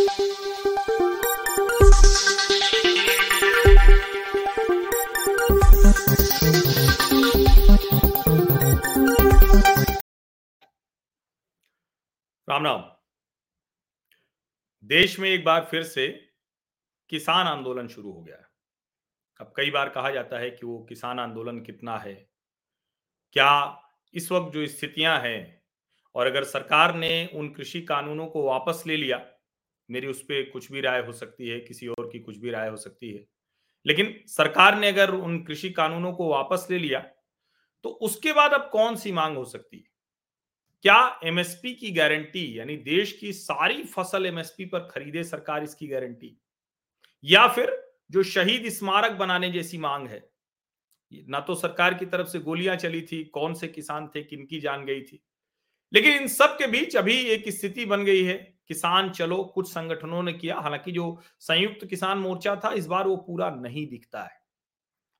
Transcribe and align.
राम 0.00 0.06
राम। 0.06 0.16
देश 14.84 15.18
में 15.18 15.30
एक 15.30 15.44
बार 15.44 15.68
फिर 15.70 15.82
से 15.82 16.08
किसान 17.08 17.46
आंदोलन 17.46 17.88
शुरू 17.88 18.12
हो 18.12 18.22
गया 18.22 18.36
है। 18.36 18.46
अब 19.40 19.52
कई 19.56 19.70
बार 19.70 19.88
कहा 19.88 20.10
जाता 20.10 20.38
है 20.38 20.50
कि 20.50 20.66
वो 20.66 20.86
किसान 20.88 21.20
आंदोलन 21.20 21.60
कितना 21.60 21.98
है? 21.98 22.30
क्या 23.32 23.82
इस 24.14 24.32
वक्त 24.32 24.54
जो 24.54 24.66
स्थितियाँ 24.66 25.20
हैं 25.20 25.62
और 26.14 26.26
अगर 26.26 26.44
सरकार 26.44 26.94
ने 26.94 27.30
उन 27.34 27.52
कृषि 27.52 27.82
कानूनों 27.82 28.26
को 28.26 28.42
वापस 28.42 28.82
ले 28.86 28.96
लिया 28.96 29.36
मेरी 29.90 30.06
उस 30.06 30.22
पर 30.22 30.50
कुछ 30.50 30.72
भी 30.72 30.80
राय 30.80 31.00
हो 31.00 31.12
सकती 31.12 31.48
है, 31.48 31.60
किसी 31.60 31.88
और 31.88 32.08
की 32.12 32.18
कुछ 32.18 32.36
भी 32.36 32.50
राय 32.50 32.68
हो 32.68 32.76
सकती 32.76 33.12
है। 33.12 33.24
लेकिन 33.86 34.14
सरकार 34.26 34.78
ने 34.78 34.88
अगर 34.88 35.10
उन 35.10 35.42
कृषि 35.44 35.70
कानूनों 35.70 36.12
को 36.12 36.28
वापस 36.28 36.66
ले 36.70 36.78
लिया 36.78 37.00
तो 37.84 37.88
उसके 37.88 38.32
बाद 38.32 38.52
अब 38.52 38.68
कौन 38.72 38.96
सी 38.96 39.12
मांग 39.12 39.36
हो 39.36 39.44
सकती 39.44 39.76
है? 39.76 39.84
क्या 40.84 41.20
एमएसपी 41.24 41.74
की 41.74 41.90
गारंटी, 41.90 42.58
यानी 42.58 42.76
देश 42.76 43.12
की 43.12 43.32
सारी 43.32 43.82
फ़सल 43.84 44.26
एमएसपी 44.26 44.64
पर 44.64 44.88
खरीदे 44.88 45.24
सरकार 45.24 45.62
इसकी 45.62 45.86
गारंटी? 45.86 46.36
या 47.24 47.46
फिर 47.48 47.72
जो 48.10 48.22
शहीद 48.22 48.68
स्मारक 48.68 49.12
बनाने 49.12 49.50
जैसी 49.50 49.78
मांग 49.78 50.08
है, 50.08 50.22
ना 51.12 51.40
तो 51.40 51.54
सरकार 51.54 51.94
की 51.94 52.06
तरफ़ 52.06 52.28
से 52.28 52.38
गोलियाँ 52.38 52.76
चली 52.76 53.02
थी, 53.02 53.24
कौन 53.24 53.54
से 53.54 53.68
किसान 53.68 54.08
थे, 54.08 54.22
किनकी 54.22 54.60
जान 54.60 54.84
गई 54.84 55.02
थी? 55.02 55.22
लेकिन 55.92 56.12
इन 56.12 56.26
सब 56.28 56.56
के 56.58 56.66
बीच 56.66 56.96
अभी 56.96 57.16
एक 57.16 57.48
स्थिति 57.48 57.84
बन 57.86 58.04
गई 58.04 58.22
है 58.24 58.59
किसान 58.70 59.10
चलो, 59.10 59.42
कुछ 59.44 59.68
संगठनों 59.68 60.22
ने 60.22 60.32
किया। 60.32 60.58
हालाँकि 60.58 60.92
जो 60.92 61.06
संयुक्त 61.40 61.84
किसान 61.86 62.18
मोर्चा 62.18 62.54
था, 62.56 62.72
इस 62.72 62.86
बार 62.86 63.08
वो 63.08 63.16
पूरा 63.18 63.50
नहीं 63.52 63.86
दिखता 63.88 64.22
है। 64.22 64.38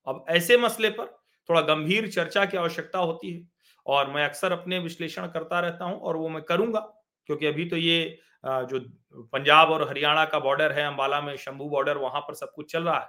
अब 0.07 0.25
ऐसे 0.31 0.57
मसले 0.59 0.91
पर 0.91 1.07
थोड़ा 1.49 1.61
गंभीर 1.65 2.09
चर्चा 2.11 2.45
की 2.45 2.57
आवश्यकता 2.57 2.99
होती 3.01 3.33
है 3.33 3.43
और 3.87 4.11
मैं 4.11 4.25
अक्सर 4.25 4.53
अपने 4.53 4.79
विश्लेषण 4.79 5.27
करता 5.29 5.61
रहता 5.61 5.85
हूँ 5.85 5.99
और 5.99 6.17
वो 6.17 6.29
मैं 6.29 6.43
करूँगा, 6.43 6.81
क्योंकि 7.29 7.47
अभी 7.47 7.65
तो 7.69 7.77
ये 7.77 8.19
जो 8.47 8.81
पंजाब 9.25 9.71
और 9.71 9.89
हरियाणा 9.89 10.25
का 10.25 10.39
बॉर्डर 10.41 10.73
है, 10.73 10.87
अंबाला 10.87 11.21
में 11.21 11.37
शंभू 11.37 11.69
बॉर्डर, 11.69 11.97
वहाँ 11.99 12.21
पर 12.21 12.35
सब 12.35 12.53
कुछ 12.55 12.73
चल 12.73 12.85
रहा 12.85 12.99
है। 12.99 13.09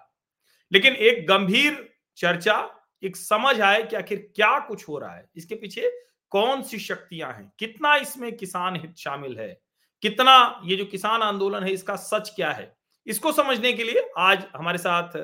लेकिन 0.72 0.94
एक 0.96 1.26
गंभीर 1.28 1.88
चर्चा, 2.18 2.56
एक 3.04 3.16
समझ 3.18 3.60
आए 3.62 3.84
कि 3.84 3.96
आखिर 3.96 4.32
क्या 4.36 4.58
कुछ 4.60 4.88
हो 4.90 4.98
रहा 5.00 5.16
है। 5.16 5.26
इसके 5.36 5.56
पीछे 5.56 5.92
कौन 6.32 6.62
सी 6.64 6.80
शक्तियाँ 6.80 7.32
हैं? 7.34 7.52
कितना 7.60 7.96
इसमें 7.98 8.36
किसान 8.38 8.76
हित 8.76 8.96
शामिल 8.98 9.38
है? 9.40 9.58
कितना 10.04 10.62
ये 10.66 10.76
जो 10.76 10.86
किसान 10.86 11.22
आंदोलन 11.22 11.64
है 11.64 11.72
इसका 11.72 11.96
सच 11.96 12.32
क्या 12.36 12.52
है? 12.52 12.74
इसको 13.08 13.32
समझने 13.32 13.74
के 13.74 13.84
लिए 13.84 14.10
आज 14.18 14.46
हमारे 14.56 14.78
साथ 14.78 15.18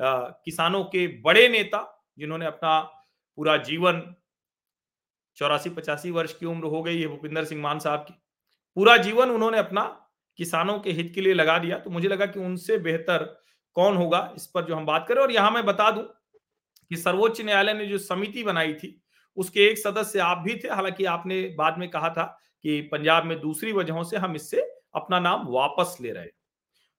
आ, 0.00 0.18
किसानों 0.44 0.82
के 0.84 1.06
बड़े 1.22 1.48
नेता 1.48 1.80
जिन्होंने 2.18 2.46
अपना 2.46 2.78
पूरा 3.38 3.56
जीवन 3.56 4.02
चौरासी 5.36 5.70
पचासी 5.70 6.10
वर्ष 6.10 6.32
की 6.34 6.46
उम्र 6.46 6.66
हो 6.66 6.82
गई 6.82 7.00
है 7.00 7.06
भूपिंदर 7.08 7.44
सिंह 7.44 7.60
मान 7.62 7.78
साहब 7.78 8.00
की। 8.00 8.14
पूरा 8.76 8.96
जीवन 8.96 9.30
उन्होंने 9.30 9.58
अपना 9.58 9.82
किसानों 10.38 10.78
के 10.78 10.92
हित 10.92 11.12
के 11.14 11.20
लिए 11.20 11.34
लगा 11.34 11.58
दिया 11.58 11.78
तो 11.78 11.90
मुझे 11.90 12.08
लगा 12.08 12.26
कि 12.26 12.40
उनसे 12.40 12.78
बेहतर 12.78 13.24
कौन 13.76 13.96
होगा 13.96 14.32
इस 14.36 14.46
पर 14.46 14.64
जो 14.64 14.74
हम 14.76 14.86
बात 14.86 15.06
करें। 15.08 15.20
और 15.22 15.32
यहाँ 15.32 15.50
मैं 15.50 15.64
बता 15.66 15.90
दूँ 15.90 16.02
कि 16.90 16.96
सर्वोच्च 16.96 17.40
न्यायालय 17.40 17.74
ने 17.74 17.86
जो 17.86 17.98
समिति 17.98 18.42
बनाई 18.44 18.74
थी 18.74 18.98
उसके 19.36 19.66
एक 19.66 19.78
सदस्य 19.78 20.18
आप 20.20 20.38
भी 20.38 20.54
थे 20.54 20.68
हालाँकि 20.68 21.04
आपने 21.06 21.42
बाद 21.58 21.78
में 21.78 21.88
कहा 21.90 22.08
था 22.10 22.24
कि 22.64 22.80
पंजाब 22.92 23.24
में 23.24 23.38
दूसरी 23.40 23.72
वजहों 23.72 24.04
से 24.04 24.16
हम 24.16 24.34
इससे 24.36 24.60
अपना 24.94 25.20
नाम 25.20 25.46
वापस 25.48 25.96
ले 26.00 26.12
रहे 26.12 26.26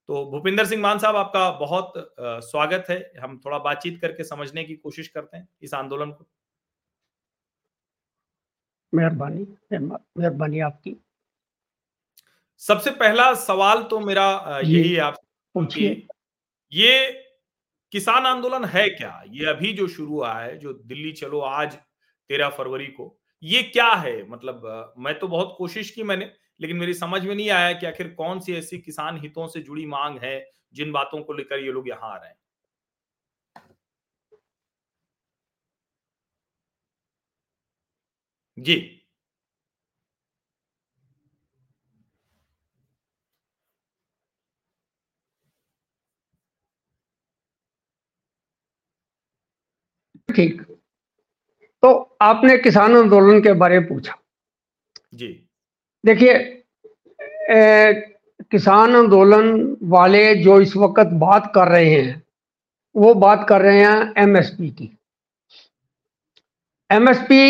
तो 0.09 0.25
भूपिंदर 0.31 0.65
सिंह 0.65 0.81
मान 0.81 0.99
साहब 0.99 1.15
आपका 1.15 1.49
बहुत 1.59 1.93
स्वागत 2.19 2.85
है। 2.89 2.97
हम 3.19 3.39
थोड़ा 3.45 3.57
बातचीत 3.59 3.99
करके 4.01 4.23
समझने 4.23 4.63
की 4.63 4.75
कोशिश 4.75 5.07
करते 5.07 5.37
हैं 5.37 5.47
इस 5.61 5.73
आंदोलन 5.73 6.11
को। 6.11 6.25
मेहरबानी 8.93 9.45
मेहरबानी 9.71 10.59
आपकी। 10.59 10.95
सबसे 12.61 12.91
पहला 12.93 13.33
सवाल 13.35 13.83
तो 13.83 13.99
मेरा 13.99 14.59
यही 14.63 14.93
है 14.93 14.99
आप 14.99 15.17
पूछिए। 15.55 16.07
ये 16.71 17.11
किसान 17.93 18.25
आंदोलन 18.25 18.65
है 18.65 18.87
क्या? 18.89 19.23
ये 19.27 19.45
अभी 19.45 19.73
जो 19.73 19.87
शुरू 19.87 20.07
हुआ 20.09 20.33
है 20.33 20.57
जो 20.59 20.73
दिल्ली 20.73 21.11
चलो 21.13 21.39
आज 21.39 21.73
तेरह 21.73 22.49
फरवरी 22.49 22.87
को 22.89 23.07
ये 23.43 23.61
क्या 23.65 23.87
है? 23.95 24.23
मतलब 24.29 24.93
मैं 24.99 25.17
तो 25.19 25.27
बहुत 25.27 25.55
कोशिश 25.57 25.91
की 25.91 26.03
मैंने, 26.03 26.29
लेकिन 26.59 26.77
मेरी 26.77 26.93
समझ 26.93 27.21
में 27.25 27.35
नहीं 27.35 27.49
आया 27.51 27.71
कि 27.73 27.85
आखिर 27.85 28.07
कौन 28.17 28.39
सी 28.39 28.53
ऐसी 28.55 28.77
किसान 28.79 29.17
हितों 29.17 29.47
से 29.47 29.59
जुड़ी 29.61 29.85
मांग 29.87 30.19
है, 30.19 30.37
जिन 30.73 30.91
बातों 30.91 31.21
को 31.23 31.33
लेकर 31.33 31.59
ये 31.59 31.71
लोग 31.71 31.89
यहाँ 31.89 32.11
आ 32.11 32.15
रहे 32.17 32.29
हैं। 32.29 32.35
जी। 38.57 38.99
ठीक। 50.29 50.72
तो 51.83 52.17
आपने 52.21 52.57
किसान 52.57 52.95
आंदोलन 52.97 53.41
के 53.41 53.53
बारे 53.53 53.79
में 53.79 53.87
पूछा। 53.87 54.15
जी। 55.13 55.27
देखिए 56.03 56.33
किसान 58.51 58.95
आंदोलन 58.95 59.77
वाले 59.83 60.33
जो 60.35 60.59
इस 60.61 60.75
वक्त 60.75 61.07
बात 61.21 61.51
कर 61.55 61.67
रहे 61.67 61.89
हैं 61.91 62.21
वो 62.95 63.13
बात 63.15 63.45
कर 63.49 63.61
रहे 63.61 63.81
हैं 63.81 64.13
एमएसपी 64.17 64.69
की। 64.69 64.89
एमएसपी 66.89 67.41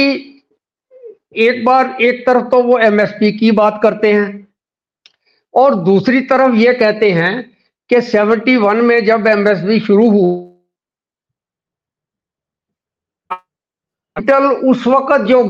एक 1.39 1.63
बार 1.65 1.95
एक 2.01 2.25
तरफ़ 2.27 2.49
तो 2.49 2.61
वो 2.63 2.77
एमएसपी 2.79 3.31
की 3.31 3.51
बात 3.51 3.79
करते 3.83 4.11
हैं 4.13 4.47
और 5.53 5.75
दूसरी 5.75 6.21
तरफ़ 6.21 6.55
ये 6.55 6.73
कहते 6.73 7.11
हैं 7.11 7.33
कि 7.89 8.01
71 8.01 8.81
में 8.81 9.03
जब 9.05 9.27
एमएसपी 9.27 9.79
शुरू 9.79 10.09
हुआ 10.09 10.52
उस 14.15 14.87
वक्त 14.87 15.21
जो 15.21 15.41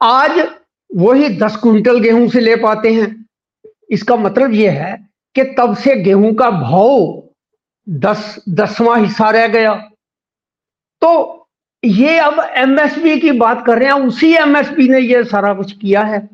आज 0.00 0.38
वही 0.90 1.28
दस 1.38 1.56
क्विंटल 1.56 1.98
गेहूँ 2.00 2.28
से 2.28 2.40
ले 2.40 2.56
पाते 2.56 2.92
हैं। 2.94 3.08
इसका 3.90 4.16
मतलब 4.16 4.52
यह 4.52 4.82
है 4.82 4.96
कि 5.36 5.44
तब 5.58 5.76
से 5.76 5.94
गेहूँ 5.96 6.34
का 6.34 6.50
भाव 6.50 7.22
दस, 7.86 8.44
दसवां 8.48 9.00
हिस्सा 9.00 9.30
रह 9.30 9.46
गया। 9.46 9.74
तो 11.02 11.46
ये 11.82 12.18
अब 12.18 12.40
एमएसपी 12.56 13.18
की 13.20 13.32
बात 13.32 13.64
कर 13.66 13.78
रहे 13.78 13.88
हैं, 13.88 14.06
उसी 14.06 14.32
एमएसपी 14.34 14.88
ने 14.88 15.00
ये 15.00 15.24
सारा 15.24 15.54
कुछ 15.54 15.72
किया 15.72 16.02
है। 16.02 16.28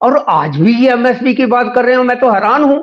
और 0.00 0.16
आज 0.28 0.56
भी 0.56 0.74
ये 0.76 0.92
एमएसपी 0.92 1.34
की 1.34 1.46
बात 1.46 1.74
कर 1.74 1.84
रहे 1.84 1.94
हैं 1.96 2.02
मैं 2.04 2.18
तो 2.20 2.30
हैरान 2.30 2.62
हूँ 2.62 2.80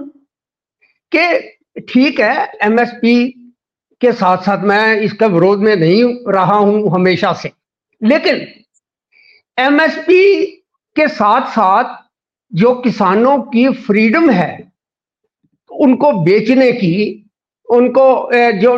कि 1.11 1.52
ठीक 1.79 2.19
है 2.19 2.51
एमएसपी 2.61 3.25
के 4.01 4.11
साथ 4.11 4.37
साथ 4.37 4.63
मैं 4.63 4.95
इसका 5.01 5.27
विरोध 5.27 5.59
में 5.59 5.75
नहीं 5.75 6.03
रहा 6.27 6.55
हूँ 6.55 6.89
हमेशा 6.93 7.33
से। 7.33 7.51
लेकिन 8.01 8.45
एमएसपी 9.57 10.45
के 10.95 11.07
साथ 11.07 11.49
साथ 11.51 11.95
जो 12.51 12.73
किसानों 12.75 13.37
की 13.41 13.67
फ्रीडम 13.73 14.29
है, 14.29 14.71
उनको 15.71 16.11
बेचने 16.23 16.71
की, 16.71 17.19
उनको 17.69 18.29
जो 18.59 18.73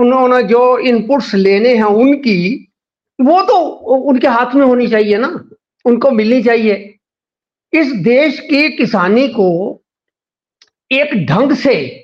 उन्होंने 0.00 0.42
जो 0.42 0.78
इनपुट्स 0.78 1.34
लेने 1.34 1.74
हैं 1.74 1.84
उनकी, 1.84 2.68
वो 3.18 3.42
तो 3.42 3.58
उनके 4.10 4.28
हाथ 4.28 4.54
में 4.54 4.64
होनी 4.66 4.86
चाहिए 4.88 5.18
ना, 5.18 5.28
उनको 5.84 6.10
मिलनी 6.10 6.42
चाहिए। 6.42 6.88
इस 7.72 7.92
देश 8.02 8.40
की 8.40 8.68
किसानी 8.76 9.28
को 9.28 9.48
एक 10.90 11.14
ढंग 11.26 11.52
से 11.54 12.01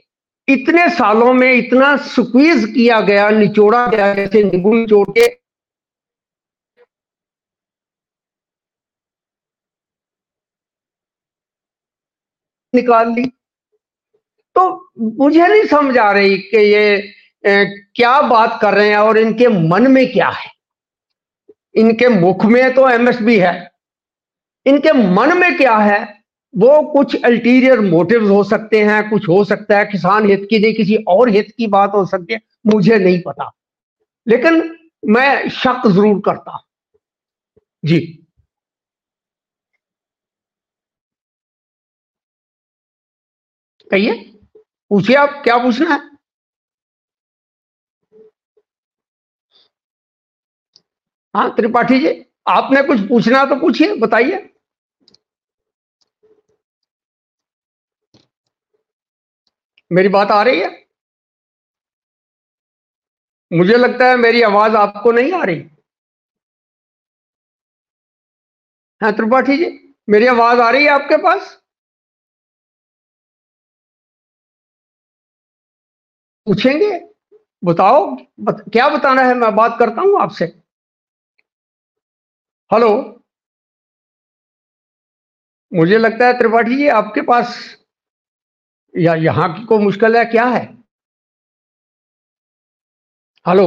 इतने 0.49 0.89
सालों 0.89 1.33
में 1.33 1.53
इतना 1.53 1.97
स्क्वीज 1.97 2.65
किया 2.65 3.01
गया 3.01 3.31
निचोड़ा 3.31 3.87
गया 3.87 4.15
जैसे 4.15 4.43
नींबू 4.43 4.75
निचोड़ 4.75 5.11
के। 5.11 5.27
निकाल 12.75 13.13
ली। 13.13 13.25
तो 14.55 14.91
मुझे 14.99 15.47
नहीं 15.47 15.65
समझ 15.65 15.99
आ 15.99 16.13
रही 16.13 16.39
कि 16.39 16.57
ये 16.57 17.15
ए, 17.47 17.65
क्या 17.95 18.21
बात 18.21 18.59
कर 18.63 18.75
रहे 18.75 18.89
हैं 18.91 18.99
और 18.99 19.19
इनके 19.19 19.49
मन 19.49 19.91
में 19.91 20.13
क्या 20.13 20.29
है? 20.29 20.51
इनके 21.75 22.09
मुख 22.09 22.45
में 22.45 22.75
तो 22.75 22.89
एमएसबी 22.89 23.39
है। 23.39 23.71
इनके 24.67 24.93
मन 24.93 25.39
में 25.39 25.57
क्या 25.57 25.77
है? 25.77 26.18
वो 26.55 26.83
कुछ 26.83 27.25
अल्टीरियर 27.25 27.81
मोटिव 27.81 28.29
हो 28.33 28.43
सकते 28.45 28.83
हैं, 28.85 29.09
कुछ 29.11 29.29
हो 29.29 29.45
सकता 29.45 29.79
है, 29.79 29.85
किसान 29.85 30.29
हित 30.31 30.47
की 30.51 30.59
नहीं, 30.59 30.75
किसी 30.75 30.97
और 31.09 31.29
हित 31.29 31.53
की 31.59 31.67
बात 31.67 31.93
हो 31.95 32.05
सकती 32.07 32.33
है, 32.35 32.41
मुझे 32.67 32.99
नहीं 32.99 33.21
पता। 33.27 33.51
लेकिन 34.27 34.63
मैं 35.09 35.49
शक 35.49 35.89
ज़रूर 35.89 36.23
करता 36.25 36.65
जी। 37.83 37.99
कहिए, 43.91 44.13
पूछिए 44.91 45.17
आप, 45.17 45.41
क्या 45.45 45.57
पूछना 45.59 45.95
है? 45.95 46.01
हाँ 51.35 51.49
त्रिपाठी 51.57 51.99
जी, 52.01 52.09
आपने 52.49 52.83
कुछ 52.83 53.01
पूछना 53.09 53.45
तो 53.45 53.57
पूछिए, 53.57 53.95
बताइए। 53.97 54.49
मेरी 59.91 60.09
बात 60.09 60.31
आ 60.31 60.43
रही 60.43 60.61
है? 60.61 60.89
मुझे 63.51 63.77
लगता 63.77 64.07
है 64.09 64.17
मेरी 64.17 64.43
आवाज़ 64.43 64.77
आपको 64.77 65.13
नहीं 65.13 65.33
आ 65.33 65.43
रही। 65.45 65.65
हाँ 69.01 69.13
त्रिपाठी 69.13 69.57
जी 69.57 69.67
मेरी 70.09 70.27
आवाज़ 70.27 70.61
आ 70.61 70.71
रही 70.71 70.85
है 70.85 70.91
आपके 70.91 71.17
पास? 71.17 71.59
पूछेंगे? 76.47 76.91
बताओ 77.63 78.07
बत, 78.41 78.65
क्या 78.73 78.89
बताना 78.89 79.23
है? 79.23 79.35
मैं 79.35 79.55
बात 79.57 79.77
करता 79.79 80.03
हूँ 80.03 80.21
आपसे। 80.23 80.47
हेलो? 82.71 82.89
मुझे 85.73 85.99
लगता 85.99 86.27
है 86.27 86.39
त्रिपाठी 86.39 86.77
जी 86.77 86.89
आपके 86.89 87.21
पास 87.23 87.78
या 88.99 89.15
यहाँ 89.15 89.53
की 89.57 89.65
को 89.65 89.79
मुश्किल 89.79 90.17
है? 90.17 90.25
क्या 90.25 90.45
है? 90.47 90.65
Hello? 93.47 93.67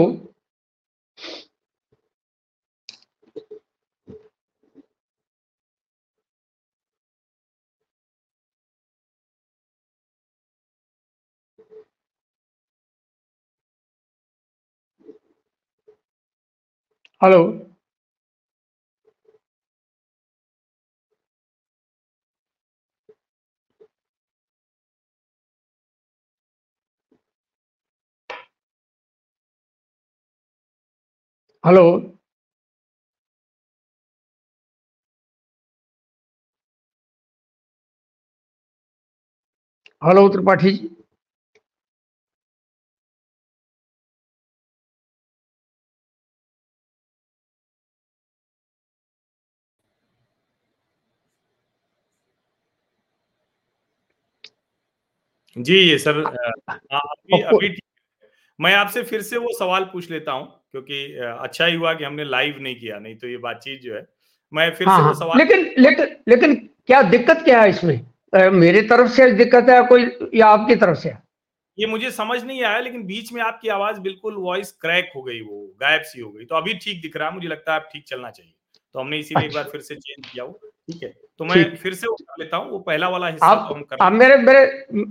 Hello? 17.21 17.70
Hello 31.63 31.83
hello 40.01 40.27
Tripathi 40.29 40.71
ji 40.71 40.87
जी 55.55 55.75
ये 55.79 55.97
सर 55.97 56.19
अभी 56.93 57.41
अभी 57.43 57.69
मैं 58.59 58.75
आपसे 58.75 59.03
फिर 59.03 59.21
से 59.23 59.37
वो 59.37 59.49
सवाल 59.59 59.85
पूछ 59.85 60.11
लेता 60.11 60.31
हूँ। 60.31 60.60
क्योंकि 60.73 61.03
अच्छा 61.39 61.65
ही 61.65 61.75
हुआ 61.75 61.93
कि 61.93 62.03
हमने 62.03 62.23
लाइव 62.25 62.57
नहीं 62.61 62.75
किया 62.75 62.99
नहीं 62.99 63.15
तो 63.15 63.27
ये 63.27 63.37
बातचीत 63.37 63.81
जो 63.81 63.95
है 63.95 64.05
मैं 64.53 64.69
फिर 64.75 64.87
हाँ, 64.87 64.97
से 64.97 65.01
वो 65.01 65.07
हाँ। 65.07 65.13
सवाल 65.13 65.37
लेकिन 65.37 65.73
लेकिन 65.77 66.15
लेकिन 66.27 66.55
क्या 66.87 67.01
दिक्कत 67.09 67.41
क्या 67.43 67.61
है 67.61 67.69
इसमें? 67.69 67.99
मेरी 68.33 68.81
तरफ़ 68.81 69.09
से 69.11 69.31
दिक्कत 69.33 69.69
है 69.69 69.81
कोई 69.87 70.05
या 70.35 70.47
आपकी 70.47 70.75
तरफ़ 70.75 70.97
से? 70.97 71.13
ये 71.77 71.87
मुझे 71.87 72.11
समझ 72.11 72.43
नहीं 72.43 72.63
आया 72.63 72.79
लेकिन 72.79 73.03
बीच 73.05 73.31
में 73.33 73.41
आपकी 73.41 73.69
आवाज़ 73.69 73.99
बिल्कुल 73.99 74.35
वॉइस 74.37 74.71
क्रैक 74.81 75.11
हो 75.15 75.21
गई 75.23 75.39
वो 75.41 75.59
गायब 75.81 76.01
सी 76.03 76.21
हो 76.21 76.29
गई। 76.31 76.45
तो 76.45 76.55
अभी 76.55 76.73
ठीक 76.83 77.01
दिख 77.01 77.17
रहा 77.17 77.27
है 77.27 77.33
मुझे 77.33 77.47
लगता 77.47 77.73
है 77.73 77.79
आप 77.79 77.89
ठीक 77.93 78.03
चलना 78.07 78.29
चाहिए। 78.29 78.53
तो 78.95 78.99
हमने 78.99 79.17
इसीलिए 79.19 79.47
अच्छा। 79.47 79.59
एक 79.59 79.63
बार 79.63 79.71
फिर 79.71 79.81
से 79.81 79.95
चेंज 79.95 80.25
किया 80.27 80.43
वो 80.43 80.59
ठीक 80.91 81.03
है? 81.03 81.13
तो 81.39 81.45
मैं 81.45 81.75
फिर 81.75 81.93
से 81.93 82.07
उठा 82.07 82.35
लेता 82.39 82.57
हूँ 82.57 82.71
वो 82.71 82.79
पहला 82.79 83.09
वाला 83.09 83.27
हिस्सा 83.27 83.45
आप, 83.45 83.67
तो 83.69 83.75
हम 83.75 83.81
कर 83.81 83.97
आप 84.01 84.11
मेरे 84.13 84.37
मेरे 84.37 84.65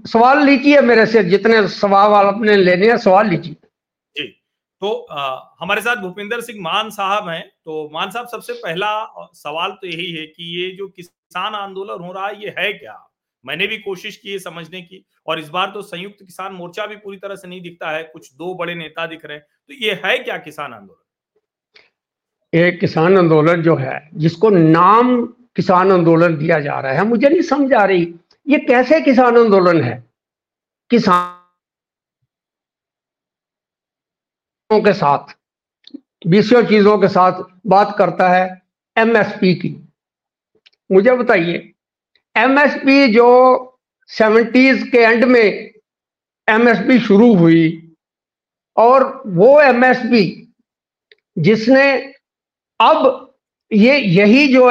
सवाल 0.09 0.45
लीजिए 0.47 0.81
मेरे 0.83 1.07
से 1.07 1.23
जितने 1.25 1.67
सवाल 1.69 2.27
आपने 2.27 2.57
लेने 2.57 2.89
हैं 2.91 2.97
सवाल 2.99 3.29
लीजिए। 3.29 3.57
तो 4.81 5.06
आ, 5.11 5.41
हमारे 5.61 5.81
साथ 5.81 5.97
भूपिंदर 5.97 6.41
सिंह 6.41 6.62
मान 6.62 6.91
साहब 6.91 7.29
हैं 7.29 7.49
तो 7.65 7.91
मान 7.93 8.11
साहब 8.11 8.27
सबसे 8.27 8.53
पहला 8.53 9.06
सवाल 9.32 9.71
तो 9.71 9.87
यही 9.87 10.12
है 10.12 10.27
कि 10.27 10.62
ये 10.62 10.77
जो 10.77 10.88
किसान 10.88 11.55
आंदोलन 11.55 12.05
हो 12.05 12.12
रहा 12.12 12.27
है 12.27 12.43
ये 12.43 12.55
है 12.59 12.73
क्या? 12.73 13.06
मैंने 13.47 13.67
भी 13.67 13.79
कोशिश 13.79 14.17
की 14.17 14.32
है 14.32 14.38
समझने 14.38 14.82
की 14.82 15.05
और 15.27 15.41
इस 15.41 15.49
बार 15.49 15.71
तो 15.71 15.82
संयुक्त 15.82 16.17
किसान 16.23 16.53
मोर्चा 16.53 16.87
भी 16.87 16.97
पूरी 16.97 17.17
तरह 17.17 17.35
से 17.35 17.49
नहीं 17.49 17.61
दिखता 17.61 17.91
है 17.91 18.03
कुछ 18.03 18.35
दो 18.35 18.55
बड़े 18.55 18.75
नेता 18.75 19.06
दिख 19.06 19.25
रहे 19.25 19.37
हैं 19.37 19.47
तो 19.69 19.75
ये 19.75 20.00
है 20.05 20.19
क्या 20.19 20.38
किसान 20.38 20.75
आंदोलन? 20.75 21.05
ये 22.59 22.73
किसान 22.73 23.19
आंदोलन 23.19 23.62
जो 23.62 23.76
है 23.76 24.11
जिसको 24.15 24.50
नाम 24.50 25.26
किसान 25.26 25.93
आंदोलन 25.93 26.37
दिया 26.37 26.61
जा 26.61 26.81
रहा 26.81 26.93
है 26.93 27.05
मुझे 27.05 27.29
नहीं 27.29 27.43
समझ 27.43 27.73
आ 27.73 27.85
रही 27.85 28.15
ये 28.49 28.59
कैसे 28.59 29.00
किसान 29.00 29.37
आंदोलन 29.37 29.83
है? 29.83 30.05
किसानों 30.91 31.39
के 34.72 34.93
साथ 34.93 35.34
बीसियों 36.26 36.62
चीज़ों 36.62 36.96
के 36.99 37.08
साथ 37.08 37.43
बात 37.67 37.94
करता 37.99 38.28
है 38.28 38.62
एमएसपी 38.96 39.55
की। 39.55 39.69
मुझे 40.90 41.14
बताइए 41.17 41.72
एमएसपी 42.37 43.06
जो 43.12 43.26
सेवेंटीज 44.11 44.82
के 44.93 44.99
एंड 44.99 45.25
में 45.25 45.43
एमएसपी 46.49 46.99
शुरू 47.00 47.34
हुई 47.34 47.94
और 48.76 49.22
वो 49.26 49.61
एमएसपी 49.61 50.25
जिसने 51.37 51.90
अब 52.81 53.26
ये 53.70 53.99
यही 53.99 54.46
जो 54.49 54.69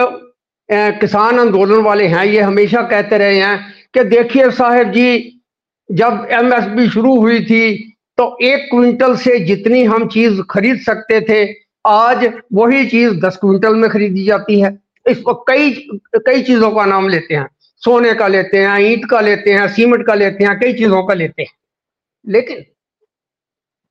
किसान 0.69 1.39
आंदोलन 1.39 1.81
वाले 1.83 2.07
हैं, 2.07 2.25
ये 2.25 2.41
हमेशा 2.41 2.81
कहते 2.81 3.17
रहे 3.17 3.39
हैं 3.39 3.73
कि 3.93 4.03
देखिए 4.05 4.49
साहब 4.51 4.91
जी, 4.91 5.41
जब 5.89 6.27
एमएसपी 6.31 6.89
शुरू 6.89 7.19
हुई 7.19 7.43
थी 7.45 7.88
तो 8.19 8.37
एक 8.41 8.67
क्विंटल 8.71 9.15
से 9.15 9.39
जितनी 9.39 9.83
हम 9.83 10.07
चीज़ 10.07 10.41
खरीद 10.41 10.79
सकते 10.79 11.19
थे, 11.21 11.53
आज 11.87 12.33
वही 12.53 12.85
चीज़ 12.85 13.19
दस 13.19 13.37
क्विंटल 13.37 13.75
में 13.75 13.89
खरीदी 13.89 14.23
जाती 14.23 14.59
है। 14.61 14.79
इसको 15.07 15.33
कई 15.33 15.71
कई 16.15 16.41
चीज़ों 16.41 16.71
का 16.71 16.85
नाम 16.85 17.07
लेते 17.09 17.35
हैं। 17.35 17.47
सोने 17.77 18.13
का 18.13 18.27
लेते 18.27 18.57
हैं, 18.57 18.79
ईंट 18.79 19.05
का 19.09 19.21
लेते 19.21 19.51
हैं, 19.51 19.67
सीमेंट 19.67 20.05
का 20.07 20.13
लेते 20.13 20.43
हैं, 20.43 20.59
कई 20.59 20.73
चीज़ों 20.73 21.03
का 21.03 21.13
लेते 21.13 21.41
हैं। 21.41 21.49
लेकिन 22.27 22.65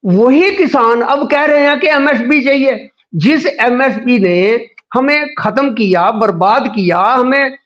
वही 0.04 0.50
किसान 0.50 1.00
अब 1.00 1.30
कह 1.30 1.44
रहे 1.44 1.62
हैं 1.62 1.80
कि 1.80 1.86
एमएसपी 1.86 2.44
चाहिए। 2.44 2.90
जिस 3.14 3.46
एमएसपी 3.46 4.18
ने 4.18 4.66
हमें 4.94 5.34
खत्म 5.34 5.74
किया, 5.74 6.10
बर्बाद 6.10 6.72
किया, 6.74 6.98
हमें 6.98 7.56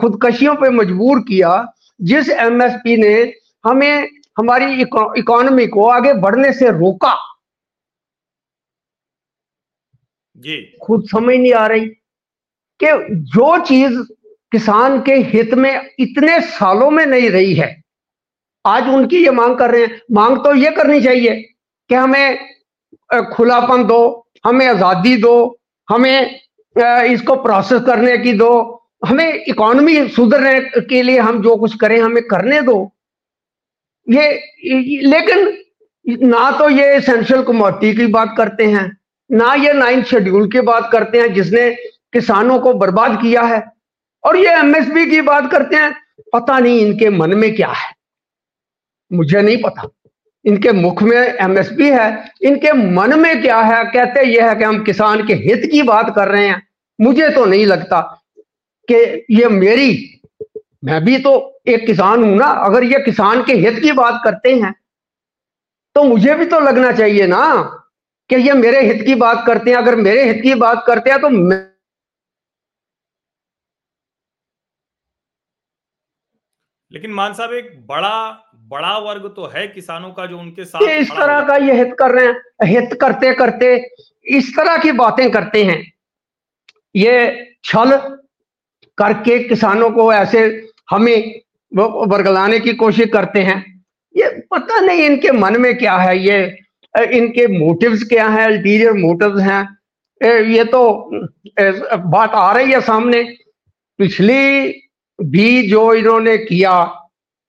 खुदकशियों 0.00 0.54
पे 0.54 0.70
मजबूर 0.70 1.20
किया, 1.20 1.72
जिस 2.00 2.28
एमएसपी 2.30 2.96
ने 2.96 3.32
हमें 3.64 4.08
हमारी 4.36 4.82
इकोनॉमी 4.82 5.66
को 5.68 5.86
आगे 5.88 6.12
बढ़ने 6.20 6.52
से 6.52 6.70
रोका। 6.70 7.14
जी। 10.36 10.56
खुद 10.82 11.04
समझ 11.08 11.34
नहीं 11.36 11.52
आ 11.54 11.66
रही 11.66 11.86
कि 12.80 12.86
जो 13.32 13.58
चीज़ 13.64 13.98
किसान 14.52 15.00
के 15.02 15.14
हित 15.26 15.54
में 15.54 15.90
इतने 16.00 16.40
सालों 16.42 16.90
में 16.90 17.04
नहीं 17.06 17.30
रही 17.30 17.54
है 17.54 17.70
आज 18.64 18.88
उनकी 18.88 19.22
ये 19.24 19.30
मांग 19.32 19.56
कर 19.58 19.70
रहे 19.70 19.82
हैं। 19.82 20.00
मांग 20.12 20.36
तो 20.38 20.54
ये 20.54 20.70
करनी 20.72 21.00
चाहिए 21.02 21.36
कि 21.90 21.94
हमें 21.94 22.38
खुलापन 23.34 23.84
दो 23.84 24.28
हमें 24.46 24.66
आज़ादी 24.66 25.16
दो 25.16 25.34
हमें 25.88 26.40
इसको 26.76 27.36
प्रोसेस 27.42 27.82
करने 27.86 28.16
की 28.18 28.32
दो 28.34 28.50
हमें 29.06 29.44
इकोनॉमी 29.44 30.08
सुधरने 30.08 30.60
के 30.82 31.02
लिए 31.02 31.18
हम 31.20 31.42
जो 31.42 31.56
कुछ 31.56 31.74
करें 31.76 32.00
हमें 32.00 32.22
करने 32.24 32.60
दो। 32.62 32.76
ये, 34.06 35.02
लेकिन 35.02 35.58
ना 36.28 36.50
तो 36.50 36.68
ये 36.68 36.84
एसेंशियल 36.94 37.42
कमोडिटी 37.42 37.94
की 37.94 38.06
बात 38.06 38.34
करते 38.36 38.64
हैं, 38.64 38.96
ना 39.30 39.54
ये 39.54 39.72
नाइन्थ 39.72 40.06
शेड्यूल 40.06 40.50
की 40.50 40.60
बात 40.60 40.88
करते 40.92 41.20
हैं, 41.20 41.32
जिसने 41.34 41.70
किसानों 42.12 42.58
को 42.58 42.72
बर्बाद 42.74 43.18
किया 43.22 43.42
है। 43.42 43.62
और 44.24 44.36
ये 44.36 44.50
एमएसपी 44.50 45.10
की 45.10 45.20
बात 45.20 45.50
करते 45.52 45.76
हैं, 45.76 45.92
पता 46.32 46.58
नहीं 46.58 46.80
इनके 46.80 47.10
मन 47.10 47.34
में 47.34 47.54
क्या 47.54 47.68
है। 47.68 47.90
मुझे 49.10 49.42
नहीं 49.42 49.56
पता। 49.56 49.88
इनके 50.44 50.72
मुख 50.72 51.02
में 51.02 51.16
एमएसपी 51.16 51.88
है, 51.90 52.30
इनके 52.42 52.72
मन 52.72 53.18
में 53.20 53.40
क्या 53.42 53.60
है, 53.60 53.84
कहते 53.84 54.22
यह 54.22 54.48
है 54.48 54.56
कि 54.56 54.64
हम 54.64 54.82
किसान 54.84 55.26
के 55.26 55.34
हित 55.34 55.68
की 55.72 55.82
बात 55.82 56.14
कर 56.16 56.28
रहे 56.28 56.46
हैं। 56.46 56.62
मुझे 57.00 57.28
तो 57.28 57.44
नहीं 57.44 57.66
लगता 57.66 58.00
कि 58.88 59.26
ये 59.30 59.48
मेरी 59.48 60.20
मैं 60.82 61.04
भी 61.04 61.18
तो 61.18 61.32
एक 61.68 61.86
किसान 61.86 62.24
हूँ 62.24 62.36
ना 62.36 62.46
अगर 62.66 62.84
ये 62.84 62.98
किसान 63.04 63.42
के 63.44 63.52
हित 63.56 63.82
की 63.82 63.92
बात 63.92 64.20
करते 64.24 64.54
हैं 64.54 64.74
तो 65.96 66.02
मुझे 66.04 66.34
भी 66.34 66.44
तो 66.46 66.60
लगना 66.60 66.92
चाहिए 66.92 67.26
ना 67.26 67.42
कि 68.30 68.36
ये 68.36 68.52
मेरे 68.54 68.80
हित 68.82 69.04
की 69.06 69.14
बात 69.16 69.44
करते 69.46 69.70
हैं। 69.70 69.76
अगर 69.76 69.96
मेरे 69.96 70.24
हित 70.24 70.42
की 70.42 70.54
बात 70.54 70.84
करते 70.86 71.10
हैं 71.10 71.20
तो 71.20 71.28
मैं 71.28 71.60
लेकिन 76.90 77.12
मान 77.12 77.34
साहब 77.34 77.52
एक 77.52 77.70
बड़ा 77.86 78.30
बड़ा 78.70 78.96
वर्ग 78.98 79.26
तो 79.36 79.46
है 79.46 79.66
किसानों 79.68 80.10
का 80.10 80.26
जो 80.26 80.38
उनके 80.38 80.64
साथ 80.64 80.88
इस 80.90 81.10
तरह 81.10 81.46
का 81.48 81.56
ये 81.56 81.76
हित 81.76 81.94
कर 81.98 82.10
रहे 82.10 82.26
हैं 82.26 82.66
हित 82.68 82.98
करते 83.00 83.32
करते 83.34 83.74
इस 84.26 84.56
तरह 84.56 84.76
की 84.78 84.92
बातें 84.94 85.30
करते 85.30 85.64
हैं। 85.64 85.80
ये 86.94 87.54
छल 87.64 87.96
करके 88.98 89.38
किसानों 89.48 89.90
को 89.90 90.12
ऐसे 90.12 90.48
हमें 90.88 91.40
वर्गलाने 91.72 92.58
की 92.60 92.72
कोशिश 92.74 93.08
करते 93.12 93.40
हैं। 93.42 93.60
ये 94.14 94.28
पता 94.50 94.80
नहीं 94.80 95.02
इनके 95.02 95.32
मन 95.32 95.60
में 95.60 95.76
क्या 95.78 95.96
है, 95.96 96.18
ये 96.18 96.38
इनके 97.18 97.46
मोटिव्स 97.58 98.02
क्या 98.02 98.28
है 98.28 98.44
अल्टीरियर 98.44 98.92
मोटिव्स 98.94 99.40
हैं। 99.40 99.62
ये 100.46 100.64
तो 100.64 100.82
बात 102.06 102.34
आ 102.34 102.52
रही 102.52 102.72
है 102.72 102.80
सामने। 102.80 103.22
पिछली 103.98 104.68
भी 105.18 105.68
जो 105.68 105.92
इन्होंने 105.94 106.36
किया, 106.38 106.74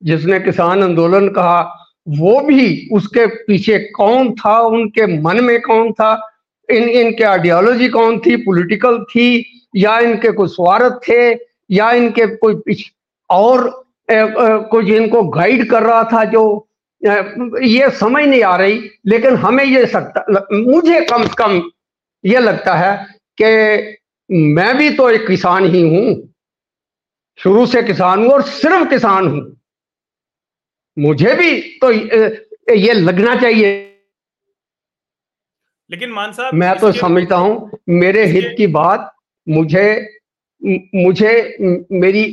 जिसने 0.02 0.40
किसान 0.40 0.84
आंदोलन 0.84 1.28
कहा, 1.30 1.62
वो 2.08 2.40
भी 2.42 2.90
उसके 2.94 3.26
पीछे 3.46 3.78
कौन 3.96 4.32
था, 4.36 4.60
उनके 4.60 5.06
मन 5.22 5.44
में 5.44 5.60
कौन 5.62 5.92
था, 5.92 6.14
इन, 6.70 6.84
इनके 6.84 7.24
आइडियोलॉजी 7.24 7.88
कौन 7.90 8.20
थी 8.20 8.36
पॉलिटिकल 8.38 9.04
थी, 9.04 9.46
या 9.76 9.98
इनके 10.00 10.32
कोई 10.32 10.48
स्वार्थ 10.48 11.00
थे, 11.08 11.32
या 11.72 11.92
इनके 11.92 12.26
कोई 12.36 12.56
और 13.34 13.70
कुछ 14.72 14.90
इनको 14.90 15.24
गाइड 15.30 15.70
कर 15.70 15.84
रहा 15.84 16.04
था 16.04 16.24
जो 16.26 16.44
ये 17.02 17.90
समझ 17.92 18.24
नहीं 18.24 18.44
आ 18.44 18.56
रही 18.58 18.80
लेकिन 19.08 19.36
हमें 19.36 19.64
ये 19.64 19.86
सकता 19.86 20.26
मुझे 20.54 21.02
कम 21.06 21.24
से 21.24 21.34
कम 21.38 21.62
ये 22.24 22.40
लगता 22.40 22.76
है 22.76 22.96
कि 23.42 23.98
मैं 24.30 24.78
भी 24.78 24.90
तो 24.90 25.10
एक 25.10 25.28
किसान 25.28 25.66
ही 25.66 25.82
हूँ। 25.90 26.14
शुरू 27.40 27.66
से 27.66 27.82
किसान 27.84 28.24
हूँ 28.24 28.32
और 28.32 28.42
सिर्फ़ 28.42 28.90
किसान 28.90 29.28
हूँ। 29.28 29.42
मुझे 30.98 31.34
भी 31.36 31.60
तो 31.82 31.92
ये 31.92 32.94
लगना 32.94 33.36
चाहिए। 33.36 33.72
लेकिन 35.90 36.10
मान 36.10 36.32
साहब 36.32 36.54
मैं 36.54 36.78
तो 36.80 36.92
समझता 36.92 37.36
हूँ 37.36 37.80
मेरे 37.90 38.26
हित 38.26 38.54
की 38.58 38.68
बात 38.68 39.12
मुझे 39.48 39.86
मुझे 40.96 41.34
मेरी 41.92 42.24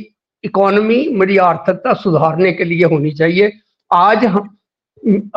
इकोनॉमी 0.43 1.07
मेरी 1.09 1.37
आर्थिकता 1.39 1.93
सुधारने 1.93 2.51
के 2.51 2.63
लिए 2.63 2.85
होनी 2.85 3.11
चाहिए। 3.11 3.51
आज 3.91 4.25
हम, 4.25 4.57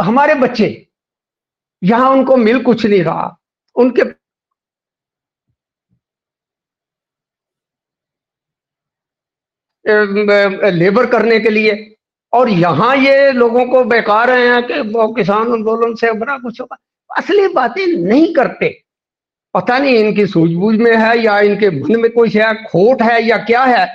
हमारे 0.00 0.34
बच्चे, 0.34 0.86
यहाँ 1.82 2.10
उनको 2.10 2.36
मिल 2.36 2.62
कुछ 2.62 2.84
नहीं 2.86 3.02
रहा। 3.04 3.36
उनके 3.76 4.02
लेबर 10.70 11.06
करने 11.06 11.38
के 11.40 11.50
लिए, 11.50 11.72
और 12.32 12.48
यहाँ 12.50 12.94
ये 12.96 13.32
लोगों 13.32 13.64
को 13.66 13.82
बेकार 13.84 14.28
रहे 14.28 14.46
हैं 14.48 14.62
कि 14.62 14.82
किसान 15.16 15.52
आंदोलन 15.52 15.94
से 15.94 16.12
बड़ा 16.12 16.36
कुछ 16.38 16.60
होगा। 16.60 16.76
असली 17.10 17.48
बातें 17.48 17.86
नहीं 17.86 18.32
करते। 18.34 18.68
पता 19.54 19.78
नहीं 19.78 19.96
इनकी 19.96 20.26
सूझबूझ 20.26 20.74
में 20.76 20.96
है 20.96 21.18
या 21.18 21.38
इनके 21.40 21.70
मन 21.72 22.00
में 22.00 22.10
कोई 22.12 22.30
है, 22.30 22.54
खोट 22.64 23.02
है 23.02 23.22
या 23.22 23.36
क्या 23.44 23.64
है। 23.64 23.86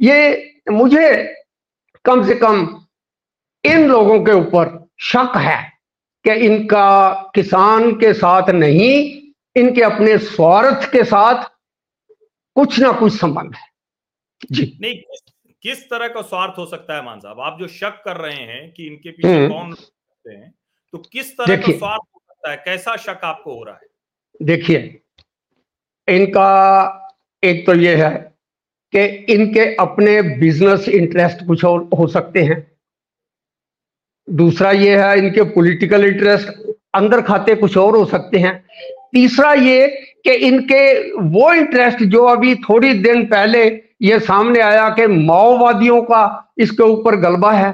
ये 0.00 0.54
मुझे 0.70 1.34
कम 2.04 2.26
से 2.26 2.34
कम 2.34 2.86
इन 3.64 3.88
लोगों 3.88 4.24
के 4.24 4.32
ऊपर 4.32 4.88
शक 5.00 5.32
है 5.36 5.72
कि 6.24 6.32
इनका 6.46 7.12
किसान 7.34 7.92
के 7.92 8.12
साथ 8.14 8.50
नहीं 8.50 8.92
इनके 9.56 9.82
अपने 9.82 10.18
स्वार्थ 10.18 10.90
के 10.92 11.04
साथ 11.04 11.44
कुछ 12.56 12.78
ना 12.80 12.92
कुछ 12.92 13.12
संबंध 13.20 13.54
है। 13.54 13.66
जी। 14.52 14.78
नहीं 14.80 14.94
किस, 14.94 15.20
किस 15.62 15.84
तरह 15.90 16.08
का 16.08 16.22
स्वार्थ 16.22 16.58
हो 16.58 16.66
सकता 16.66 16.96
है 16.96 17.04
मान 17.04 17.20
साहब? 17.20 17.40
आप 17.40 17.58
जो 17.60 17.68
शक 17.68 18.02
कर 18.04 18.16
रहे 18.16 18.34
हैं 18.34 18.72
कि 18.72 18.86
इनके 18.86 19.10
पीछे 19.10 19.36
हम्म। 19.36 19.48
कौन 19.48 19.74
सकते 19.74 20.32
हैं 20.32 20.54
तो 20.92 20.98
किस 20.98 21.32
तरह 21.32 21.56
का 21.56 21.72
स्वार्थ 21.72 22.02
हो 22.14 22.20
सकता 22.28 22.50
है? 22.50 22.56
कैसा 22.56 22.96
शक 22.96 23.20
आपको 23.24 23.54
हो 23.54 23.64
रहा 23.64 23.74
है? 23.74 23.88
देखिए 24.42 25.00
इनका 26.08 26.48
एक 27.42 27.66
तो 27.66 27.74
ये 27.74 27.94
है 27.96 28.27
कि 28.92 29.04
इनके 29.34 29.74
अपने 29.76 30.20
बिज़नेस 30.38 30.88
इंटरेस्ट 30.90 31.46
कुछ 31.46 31.64
और 31.64 31.88
हो 31.98 32.06
सकते 32.06 32.42
हैं। 32.42 32.66
दूसरा 34.28 34.70
ये 34.72 34.96
है 34.98 35.18
इनके 35.18 35.42
पॉलिटिकल 35.50 36.04
इंटरेस्ट 36.04 36.48
अंदर 36.94 37.20
खाते 37.22 37.54
कुछ 37.54 37.76
और 37.76 37.96
हो 37.96 38.04
सकते 38.04 38.38
हैं। 38.38 38.54
तीसरा 39.12 39.52
ये 39.52 39.86
कि 40.24 40.32
इनके 40.46 41.12
वो 41.30 41.52
इंटरेस्ट 41.52 42.02
जो 42.04 42.24
अभी 42.26 42.54
थोड़ी 42.62 42.92
दिन 42.94 43.24
पहले 43.26 43.66
ये 44.02 44.18
सामने 44.20 44.60
आया 44.60 44.88
कि 44.90 45.06
माओवादियों 45.06 46.00
का 46.02 46.52
इसके 46.58 46.82
ऊपर 46.82 47.16
गलबा 47.16 47.52
है, 47.52 47.70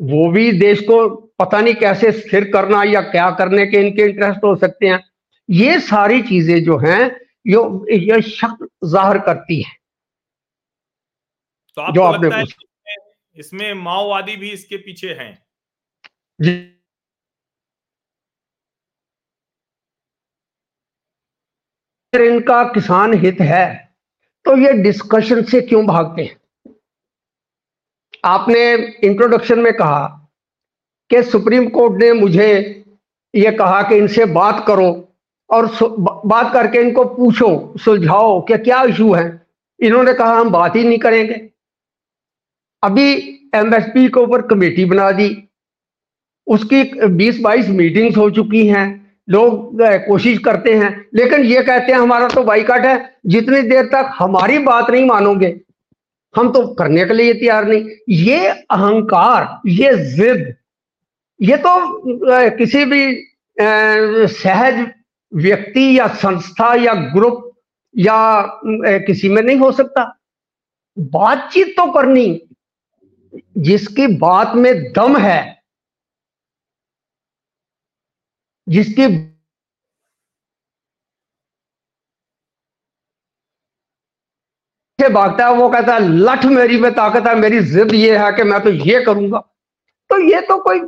वो 0.00 0.28
भी 0.30 0.50
देश 0.52 0.80
को 0.80 1.08
पता 1.38 1.60
नहीं 1.60 1.74
कैसे 1.74 2.12
स्थिर 2.12 2.50
करना 2.52 2.82
या 2.84 3.00
क्या 3.02 3.30
करने 3.30 3.66
के 3.66 3.78
इनके 3.78 4.02
इंटरेस्ट 4.02 4.44
हो 4.44 4.54
सकते 4.56 4.86
हैं। 4.86 5.02
ये 5.48 5.78
सारी 5.80 6.20
चीज़ें 6.22 6.62
जो 6.64 6.76
हैं, 6.78 7.10
यो, 7.46 7.86
ये 7.90 8.20
शक 8.22 8.66
ज़ाहिर 8.84 9.18
करती 9.18 9.60
है। 9.62 9.76
तो 11.80 11.92
जो 11.94 12.02
आपने 12.02 12.42
इसमें, 12.42 12.96
इसमें 13.36 13.74
माओवादी 13.74 14.36
भी 14.36 14.50
इसके 14.50 14.76
पीछे 14.76 15.12
हैं। 15.14 15.32
जी। 16.38 16.74
इनका 22.12 22.62
किसान 22.64 23.12
हित 23.14 23.40
है 23.40 23.66
तो 24.44 24.56
ये 24.56 24.72
डिस्कशन 24.72 25.42
से 25.42 25.60
क्यों 25.60 25.84
भागते 25.86 26.22
हैं? 26.22 26.36
आपने 28.24 28.62
इंट्रोडक्शन 29.04 29.58
में 29.58 29.72
कहा 29.72 30.06
कि 31.10 31.22
सुप्रीम 31.22 31.68
कोर्ट 31.68 32.00
ने 32.02 32.12
मुझे 32.12 32.48
ये 33.34 33.50
कहा 33.52 33.82
कि 33.82 33.96
इनसे 33.96 34.24
बात 34.32 34.64
करो 34.66 34.88
और 35.50 35.66
बात 36.26 36.52
करके 36.52 36.80
इनको 36.80 37.04
पूछो 37.06 37.50
सुलझाओ 37.78 38.40
कि 38.40 38.58
क्या 38.58 38.82
इशू 38.82 39.12
है? 39.14 39.26
इन्होंने 39.80 40.14
कहा 40.14 40.38
हम 40.38 40.50
बात 40.50 40.76
ही 40.76 40.84
नहीं 40.84 40.98
करेंगे। 40.98 41.34
अभी 42.82 43.12
एमएसपी 43.54 44.08
के 44.08 44.20
ऊपर 44.20 44.42
कमेटी 44.46 44.84
बना 44.84 45.10
दी। 45.12 45.28
उसकी 46.46 46.82
20-22 47.06 47.68
मीटिंग्स 47.70 48.16
हो 48.16 48.28
चुकी 48.30 48.66
हैं। 48.66 48.86
लोग 49.28 49.80
कोशिश 50.06 50.38
करते 50.38 50.74
हैं। 50.74 50.90
लेकिन 51.14 51.44
ये 51.44 51.62
कहते 51.62 51.92
हैं, 51.92 51.98
हमारा 51.98 52.28
तो 52.28 52.42
बाइकाट 52.44 52.86
है। 52.86 53.16
जितनी 53.26 53.60
देर 53.62 53.86
तक 53.86 54.12
हमारी 54.18 54.58
बात 54.60 54.90
नहीं 54.90 55.04
मानोगे, 55.06 55.48
हम 56.34 56.52
तो 56.52 56.66
करने 56.74 57.04
के 57.04 57.14
लिए 57.14 57.34
तैयार 57.34 57.66
नहीं। 57.66 57.88
ये 58.10 58.48
अहंकार, 58.48 59.60
ये 59.68 59.94
जिद, 60.06 60.54
ये 61.40 61.56
तो 61.56 61.74
किसी 62.56 62.84
भी 62.84 63.02
सहज 64.32 64.86
व्यक्ति 65.32 65.98
या 65.98 66.06
संस्था 66.16 66.74
या 66.74 66.94
ग्रुप 67.14 67.44
या 67.94 68.18
किसी 69.06 69.28
में 69.28 69.42
नहीं 69.42 69.56
हो 69.56 69.70
सकता। 69.72 70.04
बातचीत 70.96 71.74
तो 71.76 71.90
करनी 71.92 72.26
जिसकी 73.58 74.06
बात 74.18 74.54
में 74.56 74.92
दम 74.92 75.16
है 75.16 75.40
जिसकी 78.66 79.06
भागता 84.98 85.46
है 85.46 85.52
वो 85.54 85.68
कहता 85.70 85.94
है 85.94 86.00
लठ 86.00 86.44
मेरी 86.44 86.76
में 86.76 86.90
ताकत 86.92 87.26
है 87.26 87.34
मेरी 87.34 87.60
जिद 87.64 87.92
ये 87.94 88.16
है 88.18 88.32
कि 88.32 88.42
मैं 88.42 88.62
तो 88.64 88.70
ये 88.70 89.04
करूँगा। 89.04 89.38
तो 90.10 90.18
ये 90.20 90.40
तो 90.40 90.58
कोई 90.62 90.80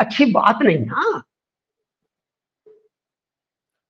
अच्छी 0.00 0.24
बात 0.32 0.62
नहीं 0.62 0.78
ना। 0.78 1.22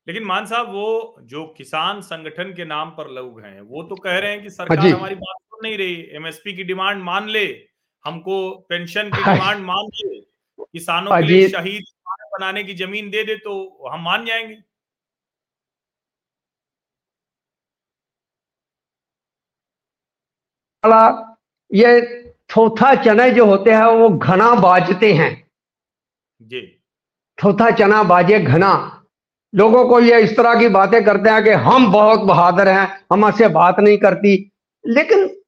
लेकिन 0.07 0.25
मान 0.25 0.47
साहब 0.47 0.73
वो 0.73 1.17
जो 1.23 1.47
किसान 1.57 2.01
संगठन 2.01 2.53
के 2.55 2.65
नाम 2.65 2.91
पर 2.91 3.11
लोग 3.11 3.41
हैं 3.41 3.61
वो 3.61 3.83
तो 3.83 3.95
कह 3.95 4.19
रहे 4.19 4.31
हैं 4.31 4.43
कि 4.43 4.51
सरकार 4.51 4.79
हमारी 4.79 5.15
बात 5.15 5.37
सुन 5.37 5.61
नहीं 5.63 5.79
रही 5.79 6.09
एमएसपी 6.13 6.57
की 6.57 6.65
डिमांड 6.65 7.03
मान 7.03 7.29
ले। 7.29 7.68
हमको 8.05 8.67
पेंशन 8.69 9.03
की 9.03 9.25
डिमांड 9.25 9.65
मान 9.65 9.89
ले 9.95 10.21
किसानों 10.61 11.11
के 11.11 11.23
लिए 11.23 11.49
शहीद 11.49 11.85
बनाने 12.09 12.65
की 12.65 12.75
ज़मीन 12.75 13.11
दे 13.11 13.25
दे 13.25 13.37
तो 13.37 13.89
हम 13.89 14.03
मान 14.03 14.27
जाएँगे। 14.27 14.63
ये 21.75 22.23
थोथा 22.51 22.95
चने 22.95 23.31
जो 23.31 23.47
होते 23.47 23.71
हैं 23.71 23.85
वो 23.85 24.09
घना 24.09 24.55
बाजते 24.55 25.13
हैं। 25.13 25.51
जी। 26.43 26.81
थोथा 27.45 27.71
चना 27.71 28.03
बाजे 28.03 28.39
घना। 28.39 29.05
लोगों 29.55 29.89
को 29.89 30.01
ये 30.01 30.23
इस 30.23 30.37
तरह 30.37 30.59
की 30.61 30.69
बातें 30.69 31.05
करते 31.05 31.31
हैं 31.31 31.45
कि 31.45 31.51
हम 31.51 31.93
बहुत 31.93 32.21
बहादुर 32.21 32.69
हैं 32.69 33.07
हम 33.13 33.25
हमसे 33.25 33.49
बात 33.49 33.81
नहीं 33.81 33.99
करती। 33.99 34.53
लेकिन 34.87 35.43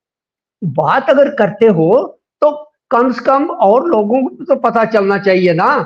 बात 0.64 1.10
अगर 1.10 1.34
करते 1.34 1.66
हो 1.66 2.19
तो 2.42 2.50
कम 2.90 3.12
से 3.12 3.24
कम 3.24 3.46
और 3.46 3.86
लोगों 3.88 4.22
को 4.22 4.44
तो 4.44 4.56
पता 4.60 4.84
चलना 4.84 5.18
चाहिए 5.18 5.52
ना 5.54 5.76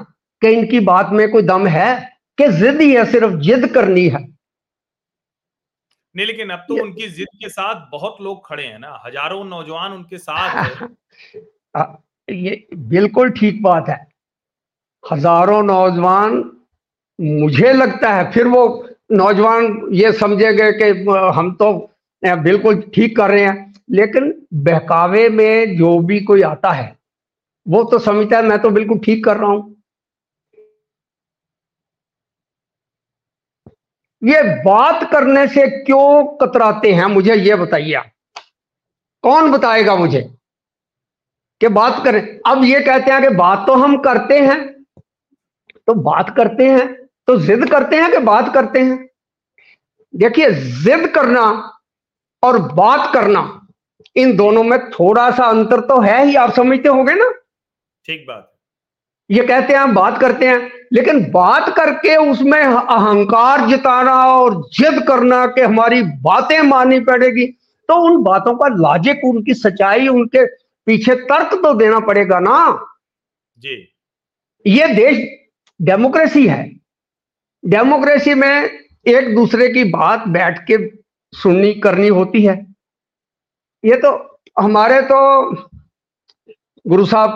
कि 0.43 0.49
इनकी 0.49 0.81
बात 0.81 1.11
में 1.13 1.31
कोई 1.33 1.43
दम 1.43 1.67
है 1.67 1.91
कि 2.39 2.49
जिद 2.53 2.81
ही 2.81 2.95
है 2.95 3.05
सिर्फ़ 3.13 3.35
जिद 3.41 3.67
करनी 3.67 4.09
है। 4.09 4.23
नहीं 6.15 6.27
लेकिन 6.27 6.51
अब 6.51 6.65
तो 6.69 6.75
उनकी 6.83 7.09
जिद 7.09 7.29
के 7.41 7.49
साथ 7.49 7.89
बहुत 7.93 8.17
लोग 8.21 8.47
खड़े 8.47 8.65
हैं 8.65 8.79
ना। 8.79 9.03
हज़ारों 9.07 9.45
नौजवान 9.45 9.93
उनके 9.93 10.19
साथ 10.19 10.65
है। 10.65 10.89
ये 12.29 12.67
बिल्कुल 12.75 13.31
ठीक 13.31 13.63
बात 13.63 13.89
है। 13.89 14.07
हज़ारों 15.05 15.63
नौजवान 15.63 16.51
मुझे 17.19 17.73
लगता 17.73 18.13
है 18.15 18.31
फिर 18.33 18.47
वो 18.49 18.63
नौजवान 19.13 19.89
ये 19.93 20.13
समझेंगे 20.13 20.71
कि 20.73 20.91
हम 21.37 21.53
तो 21.53 21.73
बिल्कुल 22.23 22.81
ठीक 22.95 23.17
कर 23.17 23.31
रहे 23.31 23.45
हैं। 23.45 23.74
लेकिन 23.88 24.33
बहकावे 24.55 25.29
में 25.29 25.76
जो 25.76 25.99
भी 26.00 26.21
कोई 26.21 26.43
आता 26.43 26.71
है, 26.71 26.97
वो 27.67 27.83
तो 27.85 27.99
समझता 27.99 28.37
है 28.37 28.43
मैं 28.43 28.59
तो 28.62 28.71
बिल्कुल 28.71 28.99
ठीक 28.99 29.25
कर 29.25 29.37
रहा 29.37 29.50
हूँ। 29.50 29.73
ये 34.23 34.43
बात 34.64 35.11
करने 35.12 35.47
से 35.49 35.67
क्यों 35.85 36.25
कतराते 36.38 36.93
हैं, 36.93 37.07
मुझे 37.07 37.35
ये 37.35 37.55
बताइए 37.57 38.03
कौन 39.25 39.50
बताएगा 39.53 39.97
मुझे 39.97 40.21
कि 41.61 41.69
बात 41.71 42.03
करें? 42.05 42.21
अब 42.47 42.64
ये 42.64 42.81
कहते 42.81 43.12
हैं 43.12 43.21
कि 43.23 43.29
बात 43.37 43.67
तो 43.67 43.75
हम 43.75 43.97
करते 44.03 44.38
हैं 44.41 44.59
तो 45.88 45.95
बात 45.95 46.35
करते 46.37 46.69
हैं 46.69 46.87
तो 47.29 47.37
जिद 47.41 47.69
करते 47.71 47.97
हैं 47.97 48.11
कि 48.12 48.19
बात 48.21 48.53
करते 48.55 48.81
हैं? 48.81 49.09
देखिए, 50.14 50.50
जिद 50.50 51.07
करना 51.14 51.43
और 52.43 52.59
बात 52.75 53.12
करना 53.14 53.41
इन 54.16 54.37
दोनों 54.37 54.62
में 54.62 54.78
थोड़ा 54.90 55.30
सा 55.30 55.44
अंतर 55.44 55.80
तो 55.80 56.00
है 56.00 56.25
ही 56.26 56.35
आप 56.37 56.52
समझते 56.54 56.88
होंगे 56.88 57.14
ना? 57.14 57.30
ठीक 58.06 58.25
बात 58.28 58.50
ये 59.30 59.44
कहते 59.47 59.73
हैं 59.73 59.80
हम 59.80 59.94
बात 59.94 60.21
करते 60.21 60.47
हैं 60.47 60.71
लेकिन 60.92 61.25
बात 61.30 61.68
करके 61.76 62.16
उसमें 62.16 62.61
अहंकार 62.61 63.66
जिताना 63.68 64.14
और 64.26 64.61
जिद 64.73 65.02
करना 65.09 65.47
कि 65.47 65.61
हमारी 65.61 66.02
बातें 66.02 66.61
माननी 66.62 67.00
पड़ेगी 67.00 67.47
तो 67.88 67.94
उन 68.00 68.23
बातों 68.23 68.54
का 68.54 68.66
लॉजिक 68.66 69.25
उनकी 69.25 69.54
सच्चाई 69.54 70.09
उनके 70.09 70.44
पीछे 70.87 71.14
तर्क 71.14 71.54
तो 71.62 71.73
देना 71.75 72.00
पड़ेगा 72.00 72.38
ना? 72.40 72.59
जी। 73.59 73.94
ये 74.66 74.87
देश 74.94 75.18
डेमोक्रेसी 75.80 76.47
है। 76.47 76.62
डेमोक्रेसी 77.64 78.35
में 78.35 78.71
एक 79.06 79.35
दूसरे 79.35 79.68
की 79.68 79.85
बात 79.85 80.28
बैठ 80.28 80.59
के 80.71 80.76
सुननी 81.33 81.73
करनी 81.75 82.09
होती 82.09 82.42
है। 82.42 82.74
ये 83.85 83.97
तो 83.97 84.41
हमारे 84.59 85.00
तो 85.03 85.19
गुरु 86.87 87.07
साहब 87.07 87.31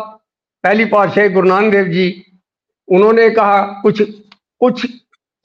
पहली 0.64 0.84
पातशाही 0.84 1.28
गुरु 1.28 1.48
नानक 1.48 1.72
देव 1.72 1.84
जी 1.84 2.24
उन्होंने 2.88 3.30
कहा 3.30 3.62
कुछ 3.82 4.02
कुछ 4.60 4.86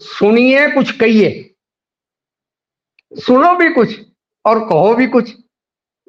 सुनिए 0.01 0.67
कुछ 0.71 0.91
कहिए। 0.91 1.55
सुनो 3.11 3.55
भी 3.55 3.69
कुछ 3.69 3.99
और 4.45 4.59
कहो 4.59 4.93
भी 4.95 5.07
कुछ। 5.07 5.33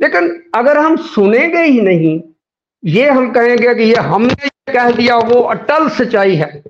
लेकिन 0.00 0.50
अगर 0.54 0.78
हम 0.78 0.96
सुनेंगे 0.96 1.62
ही 1.62 1.80
नहीं 1.80 2.20
ये 2.84 3.10
हम 3.10 3.30
कहेंगे 3.32 3.74
कि 3.74 3.82
ये 3.82 3.94
हमने 3.94 4.48
कह 4.72 4.90
दिया 4.90 5.16
वो 5.16 5.40
अटल 5.40 5.88
सच्चाई 5.88 6.34
है। 6.36 6.62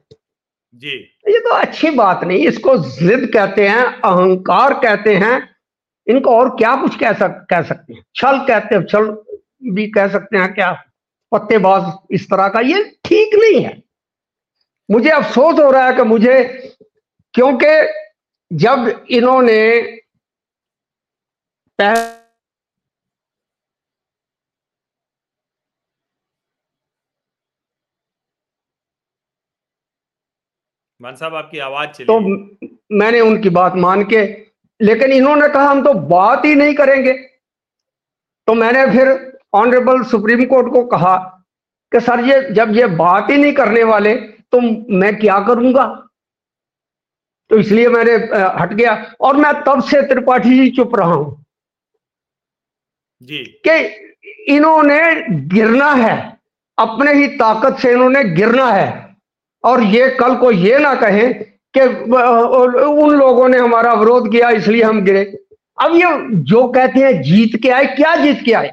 जी। 0.74 0.96
ये 1.28 1.40
तो 1.40 1.50
अच्छी 1.50 1.90
बात 1.90 2.24
नहीं 2.24 2.46
इसको 2.46 2.76
जिद 2.76 3.30
कहते 3.32 3.68
हैं 3.68 3.84
अहंकार 3.84 4.74
कहते 4.74 5.14
हैं 5.16 5.53
इनको 6.06 6.36
और 6.36 6.48
क्या 6.56 6.74
कुछ 6.82 6.96
कह 7.00 7.12
सक 7.12 7.46
कह 7.50 7.62
सकते 7.62 7.94
हैं? 7.94 8.02
छल 8.14 8.38
कहते 8.48 8.74
हैं 8.74 8.84
छल 8.86 9.10
भी 9.74 9.86
कह 9.90 10.08
सकते 10.08 10.36
हैं 10.38 10.52
क्या? 10.54 10.72
पत्तेबाज 11.32 11.92
इस 12.14 12.26
तरह 12.30 12.48
का 12.48 12.60
ये 12.60 12.82
ठीक 13.04 13.34
नहीं 13.34 13.64
है। 13.64 13.82
मुझे 14.88 15.10
अफसोस 15.10 15.58
हो 15.60 15.70
रहा 15.70 15.86
है 15.86 15.94
कि 15.96 16.02
मुझे 16.02 16.42
क्योंकि 17.34 17.74
जब 18.50 19.04
इन्होंने 19.10 19.60
मान 31.00 31.16
साहब 31.16 31.34
आपकी 31.34 31.58
आवाज़ 31.58 31.88
चली 31.90 32.06
तो 32.06 32.18
मैंने 32.98 33.20
उनकी 33.20 33.50
बात 33.50 33.74
मान 33.76 34.04
के 34.12 34.43
लेकिन 34.80 35.12
इन्होंने 35.12 35.48
कहा 35.48 35.70
हम 35.70 35.82
तो 35.84 35.92
बात 36.08 36.44
ही 36.44 36.54
नहीं 36.54 36.74
करेंगे। 36.74 37.12
तो 38.48 38.54
मैंने 38.54 38.86
फिर 38.92 39.08
ऑनरेबल 39.54 40.02
सुप्रीम 40.04 40.44
कोर्ट 40.44 40.72
को 40.72 40.84
कहा 40.86 41.16
कि 41.92 42.00
सर 42.00 42.24
ये 42.24 42.40
जब 42.54 42.76
ये 42.76 42.86
बात 42.96 43.30
ही 43.30 43.36
नहीं 43.36 43.52
करने 43.52 43.82
वाले 43.84 44.14
तो 44.14 44.60
मैं 44.92 45.16
क्या 45.18 45.38
करूँगा? 45.40 45.86
तो 47.50 47.58
इसलिए 47.58 47.88
मैंने 47.88 48.12
हट 48.60 48.72
गया 48.72 48.94
और 49.20 49.36
मैं 49.36 49.52
तब 49.64 49.82
से 49.82 50.02
त्रिपाठी 50.02 50.58
जी 50.58 50.70
चुप 50.70 50.94
रहा 50.96 51.12
हूँ। 51.12 51.44
जी। 53.22 53.44
कि 53.66 54.54
इन्होंने 54.54 55.00
गिरना 55.48 55.90
है 55.92 56.16
अपने 56.78 57.12
ही 57.12 57.26
ताकत 57.36 57.78
से 57.78 57.92
इन्होंने 57.92 58.24
गिरना 58.26 58.70
है। 58.70 59.16
और 59.64 59.82
ये 59.84 60.08
कल 60.10 60.36
को 60.36 60.50
ये 60.50 60.78
ना 60.78 60.94
कहें 60.94 61.44
कि 61.76 61.80
उन 61.80 63.14
लोगों 63.16 63.48
ने 63.48 63.58
हमारा 63.58 63.92
विरोध 63.92 64.30
किया 64.32 64.50
इसलिए 64.50 64.82
हम 64.82 65.00
गिरे। 65.00 65.24
अब 65.78 65.94
ये 65.94 66.34
जो 66.44 66.66
कहते 66.68 67.00
हैं 67.00 67.20
जीत 67.22 67.56
के 67.62 67.70
आए 67.70 67.84
क्या 67.86 68.14
जीत 68.16 68.42
के 68.44 68.52
आए? 68.52 68.68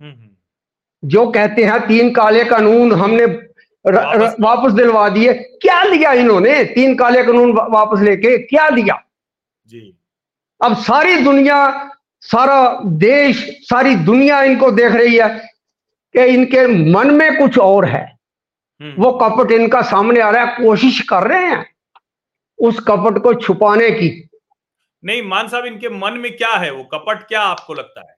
हम्म, 0.00 0.10
हम्म। 0.10 1.08
जो 1.08 1.26
कहते 1.26 1.64
हैं 1.64 1.80
तीन 1.86 2.10
काले 2.10 2.44
कानून 2.44 2.92
हमने 2.92 3.24
वापस, 3.24 4.34
वापस 4.40 4.72
दिलवा 4.72 5.08
दिए 5.08 5.32
क्या 5.62 5.82
लिया 5.82 6.12
इन्होंने? 6.12 6.64
तीन 6.64 6.94
काले 6.94 7.22
कानून 7.22 7.52
वापस 7.52 8.00
लेके 8.00 8.36
क्या 8.38 8.68
लिया 8.68 9.02
जी। 9.68 9.96
अब 10.60 10.76
सारी 10.76 11.16
दुनिया 11.16 11.90
सारा 12.22 12.80
देश 12.84 13.60
सारी 13.62 13.94
दुनिया 13.94 14.42
इनको 14.42 14.70
देख 14.70 14.92
रही 14.92 15.16
है 15.16 15.28
कि 16.14 16.24
इनके 16.24 16.66
मन 16.92 17.10
में 17.10 17.38
कुछ 17.38 17.58
और 17.58 17.84
है। 17.84 18.04
हम्म। 18.82 19.02
वो 19.02 19.12
कपट 19.12 19.50
इनका 19.52 19.82
सामने 19.82 20.20
आ 20.20 20.30
रहा 20.30 20.44
है 20.44 20.64
कोशिश 20.64 21.00
कर 21.00 21.22
रहे 21.22 21.44
हैं। 21.46 21.69
उस 22.60 22.80
कपट 22.88 23.18
को 23.22 23.34
छुपाने 23.34 23.90
की। 23.90 24.08
नहीं 25.02 25.22
मान 25.22 25.48
साहब 25.48 25.66
इनके 25.66 25.88
मन 25.90 26.18
में 26.18 26.36
क्या 26.36 26.52
है? 26.54 26.70
वो 26.72 26.82
कपट 26.84 27.26
क्या 27.28 27.40
आपको 27.42 27.74
लगता 27.74 28.00
है? 28.00 28.16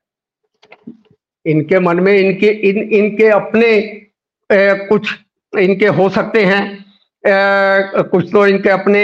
इनके 1.46 1.78
मन 1.80 2.00
में 2.00 2.12
इनके 2.12 2.48
इन 2.70 2.78
इनके 2.94 3.28
अपने 3.30 3.68
ए, 4.50 4.86
कुछ 4.88 5.14
इनके 5.52 5.86
हो 5.88 6.08
सकते 6.08 6.44
हैं। 6.44 6.64
ए, 7.24 8.02
कुछ 8.10 8.30
तो 8.32 8.46
इनके 8.46 8.70
अपने 8.70 9.02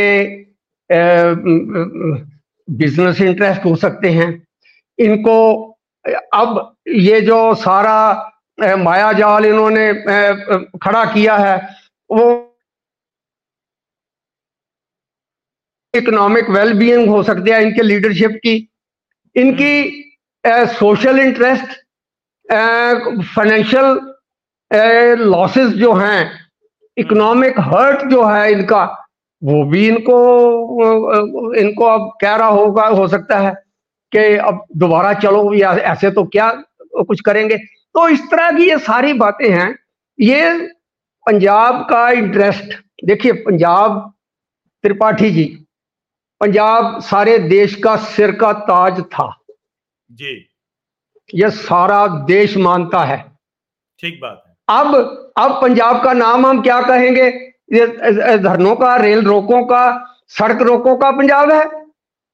बिज़नेस 2.69 3.21
इंटरेस्ट 3.21 3.65
हो 3.65 3.75
सकते 3.77 4.11
हैं। 4.11 4.31
इनको 4.99 5.39
अब 6.35 6.77
ये 6.89 7.21
जो 7.21 7.55
सारा 7.55 7.97
माया 8.79 9.13
जाल 9.13 9.47
इन्होंने 9.47 9.93
खड़ा 10.79 11.05
किया 11.05 11.37
है 11.37 11.57
वो 12.11 12.48
इकोनॉमिक 15.95 16.51
वेल 16.51 16.73
बीइंग 16.79 17.09
हो 17.09 17.23
सकती 17.23 17.51
है, 17.51 17.63
इनके 17.63 17.83
लीडरशिप 17.83 18.31
की, 18.45 18.69
इनकी 19.37 20.05
सोशल 20.45 21.19
इंटरेस्ट 21.19 21.69
फाइनेंशियल 23.35 23.99
लॉसेस 25.21 25.73
जो 25.75 25.93
हैं 25.95 26.31
इकोनॉमिक 26.97 27.59
हर्ट 27.61 28.05
जो 28.11 28.25
है 28.25 28.51
इनका, 28.53 28.85
वो 29.43 29.65
भी 29.65 29.87
इनको 29.89 31.55
इनको 31.57 31.85
अब 31.85 32.11
कह 32.21 32.35
रहा 32.37 32.49
होगा, 32.49 32.87
हो 32.87 33.09
सकता 33.09 33.39
है 33.39 33.53
कि 34.13 34.19
अब 34.37 34.65
दोबारा 34.77 35.13
चलो, 35.15 35.53
या 35.55 35.73
ऐसे 35.73 36.11
तो 36.11 36.25
क्या 36.27 36.51
कुछ 36.99 37.21
करेंगे? 37.21 37.57
तो 37.57 38.09
इस 38.09 38.21
तरह 38.31 38.51
की 38.51 38.69
ये 38.69 38.79
सारी 38.81 39.13
बातें 39.15 39.49
हैं। 39.51 39.75
ये 40.19 40.51
पंजाब 41.27 41.87
का 41.91 42.09
इंटरेस्ट 42.11 42.75
देखिए, 43.05 43.33
पंजाब 43.33 44.13
त्रिपाठी 44.85 45.31
जी 45.31 45.45
पंजाब 46.41 47.01
सारे 47.01 47.39
देश 47.39 47.75
का 47.75 47.97
सिर 47.97 48.33
का 48.33 48.53
ताज 48.53 49.01
था। 49.01 49.35
जी। 50.11 50.49
यह 51.35 51.49
सारा 51.49 52.07
देश 52.27 52.57
मानता 52.57 53.05
है। 53.05 53.19
ठीक 54.01 54.19
बात 54.23 54.43
है। 54.49 54.55
अब 54.69 54.95
अब 55.39 55.61
पंजाब 55.63 56.03
का 56.05 56.13
नाम 56.13 56.47
हम 56.47 56.63
क्या 56.63 56.81
कहेंगे? 56.83 57.27
ये 57.73 58.39
धरनों 58.39 58.75
का 58.77 58.97
रेल 58.97 59.25
रोकों 59.25 59.65
का 59.65 59.83
सड़क 60.29 60.63
रोकों 60.63 60.97
का 60.97 61.11
पंजाब 61.11 61.51
है। 61.53 61.65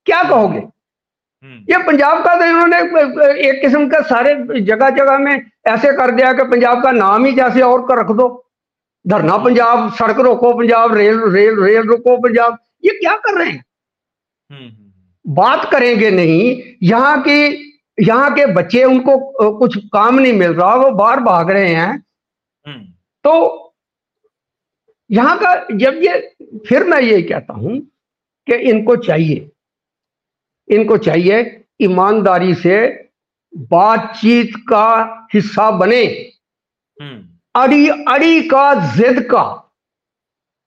क्या 0.06 0.22
कहोगे? 0.22 0.58
हम्म। 0.58 1.64
ये 1.70 1.82
पंजाब 1.82 2.24
का 2.24 2.34
तो 2.34 2.44
इन्होंने 2.44 2.78
एक 3.48 3.60
किस्म 3.60 3.88
का 3.88 4.00
सारे 4.00 4.34
जगह 4.60 4.90
जगह 4.90 5.18
में 5.18 5.50
ऐसे 5.66 5.92
कर 5.92 6.10
दिया 6.10 6.32
कि 6.32 6.44
पंजाब 6.44 6.82
का 6.82 6.90
नाम 6.92 7.24
ही 7.24 7.32
जैसे 7.32 7.62
और 7.62 7.82
का 7.82 8.00
रख 8.00 8.10
दो। 8.16 8.28
धरना 9.06 9.36
पंजाब 9.38 9.92
सड़क 9.94 10.20
रोको 10.20 10.52
पंजाब 10.54 10.94
रेल 10.94 11.20
रेल 11.24 11.62
रेल 11.62 11.82
रोको 11.82 12.16
पंजाब। 12.16 12.58
ये 12.84 12.90
क्या 12.90 13.16
कर 13.16 13.38
रहे 13.38 13.50
हैं। 13.50 13.64
बात 15.24 15.70
करेंगे 15.72 16.10
नहीं 16.10 16.62
यहाँ 16.82 17.22
की 17.22 17.38
यहाँ 17.98 18.30
के 18.30 18.46
बच्चे 18.54 18.82
उनको 18.84 19.18
कुछ 19.58 19.76
काम 19.86 20.18
नहीं 20.18 20.32
मिल 20.32 20.52
रहा 20.52 20.74
वो 20.74 20.90
बाहर 20.92 21.20
भाग 21.20 21.50
रहे 21.50 21.68
हैं 21.68 21.90
हम्म। 22.66 22.80
तो 23.24 23.72
यहाँ 25.10 25.38
का 25.38 25.54
जब 25.72 26.00
ये 26.02 26.18
फिर 26.66 26.84
मैं 26.84 27.00
ये 27.00 27.20
कहता 27.22 27.54
हूँ 27.54 27.78
कि 28.46 28.54
इनको 28.70 28.96
चाहिए 28.98 29.50
इनको 30.68 30.96
चाहिए 30.98 31.40
ईमानदारी 31.80 32.54
से 32.54 32.76
बातचीत 33.70 34.52
का 34.68 34.88
हिस्सा 35.34 35.70
बने 35.70 36.04
हम्म। 37.00 37.22
अड़ी 37.54 37.88
अड़ी 37.88 38.40
का 38.48 38.72
जिद 38.94 39.20
का 39.30 39.42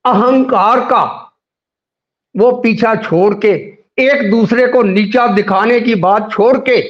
अहंकार 0.06 0.80
का 0.86 1.04
वो 2.36 2.52
पीछा 2.62 2.96
छोड़ 2.96 3.34
के 3.46 3.52
एक 4.00 4.30
दूसरे 4.32 4.68
को 4.68 4.82
नीचा 4.84 5.28
दिखाने 5.28 5.80
की 5.82 5.96
बात 5.96 6.32
छोड़ 6.32 6.58
के 6.58 6.82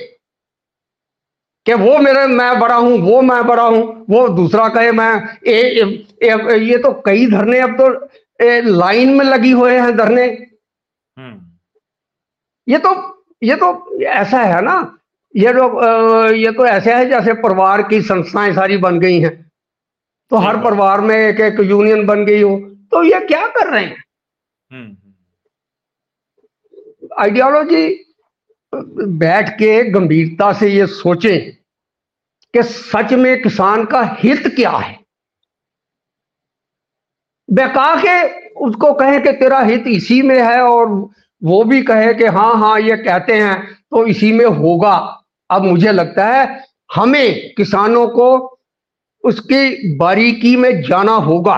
कि 1.66 1.74
वो 1.74 1.98
मेरे 1.98 2.26
मैं 2.28 2.60
बड़ा 2.60 2.76
हूँ 2.76 2.98
वो 3.00 3.22
मैं 3.22 3.44
बड़ा 3.48 3.64
हूँ 3.64 4.06
वो 4.10 4.28
दूसरा 4.30 4.68
कहे 4.70 4.92
मैं 4.92 5.12
ए, 5.48 5.54
ए, 5.54 6.06
ए, 6.24 6.58
ये 6.60 6.78
तो 6.78 6.92
कई 7.06 7.26
धरने 7.32 7.60
अब 7.60 7.78
तो 7.82 7.88
ए, 8.46 8.62
लाइन 8.62 9.14
में 9.18 9.26
लगी 9.26 9.52
हुए 9.52 9.80
हैं 9.80 9.96
धरने। 9.98 10.26
हम्म। 11.18 11.42
ये 12.68 12.78
तो 12.78 12.92
ये 13.44 13.56
तो 13.56 14.00
ऐसा 14.04 14.42
है 14.42 14.62
ना 14.62 14.76
ये 15.36 15.54
लोग 15.54 15.82
ये 16.36 16.52
तो 16.52 16.66
ऐसे 16.66 16.94
है 16.94 17.10
जैसे 17.10 17.34
परिवार 17.42 17.82
की 17.82 18.02
संस्थाएँ 18.02 18.54
सारी 18.54 18.78
बन 18.78 19.00
गई 19.00 19.20
हैं। 19.20 19.36
तो 20.32 20.38
हर 20.38 20.58
परिवार 20.64 21.02
में 21.02 21.16
एक 21.16 21.40
एक 21.42 21.60
यूनियन 21.60 22.06
बन 22.06 22.26
गई 22.26 22.42
हो 22.42 22.58
तो 22.92 23.04
ये 23.04 23.20
क्या 23.28 23.46
कर 23.48 23.70
रहे 23.70 23.84
हैं? 23.86 24.04
आइडियोलॉजी। 27.20 27.88
बैठ 28.74 29.50
के 29.50 29.84
गंभीरता 29.92 30.52
से 30.54 30.70
ये 30.70 30.88
सोचें 30.88 31.52
कि 32.54 32.64
सच 32.64 33.14
में 33.14 33.42
किसान 33.42 33.86
का 33.86 34.02
हित 34.20 34.48
क्या 34.56 34.72
है 34.72 35.00
बेका 37.50 37.96
के 37.96 38.18
उसको 38.60 38.94
कहें 38.94 39.22
कि 39.24 39.32
तेरा 39.32 39.60
हित 39.60 39.88
इसी 39.88 40.22
में 40.22 40.42
है 40.42 40.60
और 40.62 40.88
वो 41.42 41.64
भी 41.64 41.82
कहे 41.84 42.14
कि 42.14 42.26
हाँ 42.26 42.54
हाँ 42.56 42.80
ये 42.80 42.98
कहते 42.98 43.34
हैं 43.34 43.56
तो 43.92 44.06
इसी 44.06 44.32
में 44.32 44.46
होगा 44.46 44.96
अब 45.50 45.64
मुझे 45.64 45.92
लगता 45.92 46.26
है 46.26 46.46
हमें 46.96 47.54
किसानों 47.54 48.08
को 48.08 48.30
उसकी 49.24 49.96
बारीकी 49.98 50.56
में 50.56 50.82
जाना 50.82 51.14
होगा 51.24 51.58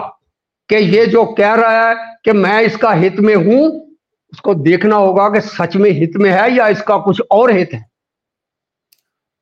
कि 0.70 0.76
ये 0.76 1.06
जो 1.06 1.26
कह 1.34 1.54
रहा 1.54 1.90
है 1.90 1.96
कि 2.26 2.32
मैं 2.32 2.62
इसका 2.62 2.92
हित 2.94 3.20
में 3.20 3.36
हूँ 3.36 3.89
उसको 4.34 4.54
देखना 4.56 4.96
होगा 4.96 5.30
कि 5.30 5.42
सच 5.42 5.76
में 5.76 5.90
हित 5.92 6.18
में 6.18 6.30
है 6.32 6.52
या 6.56 6.68
इसका 6.70 6.98
कुछ 6.98 7.22
और 7.32 7.52
हित 7.52 7.74
है। 7.74 7.88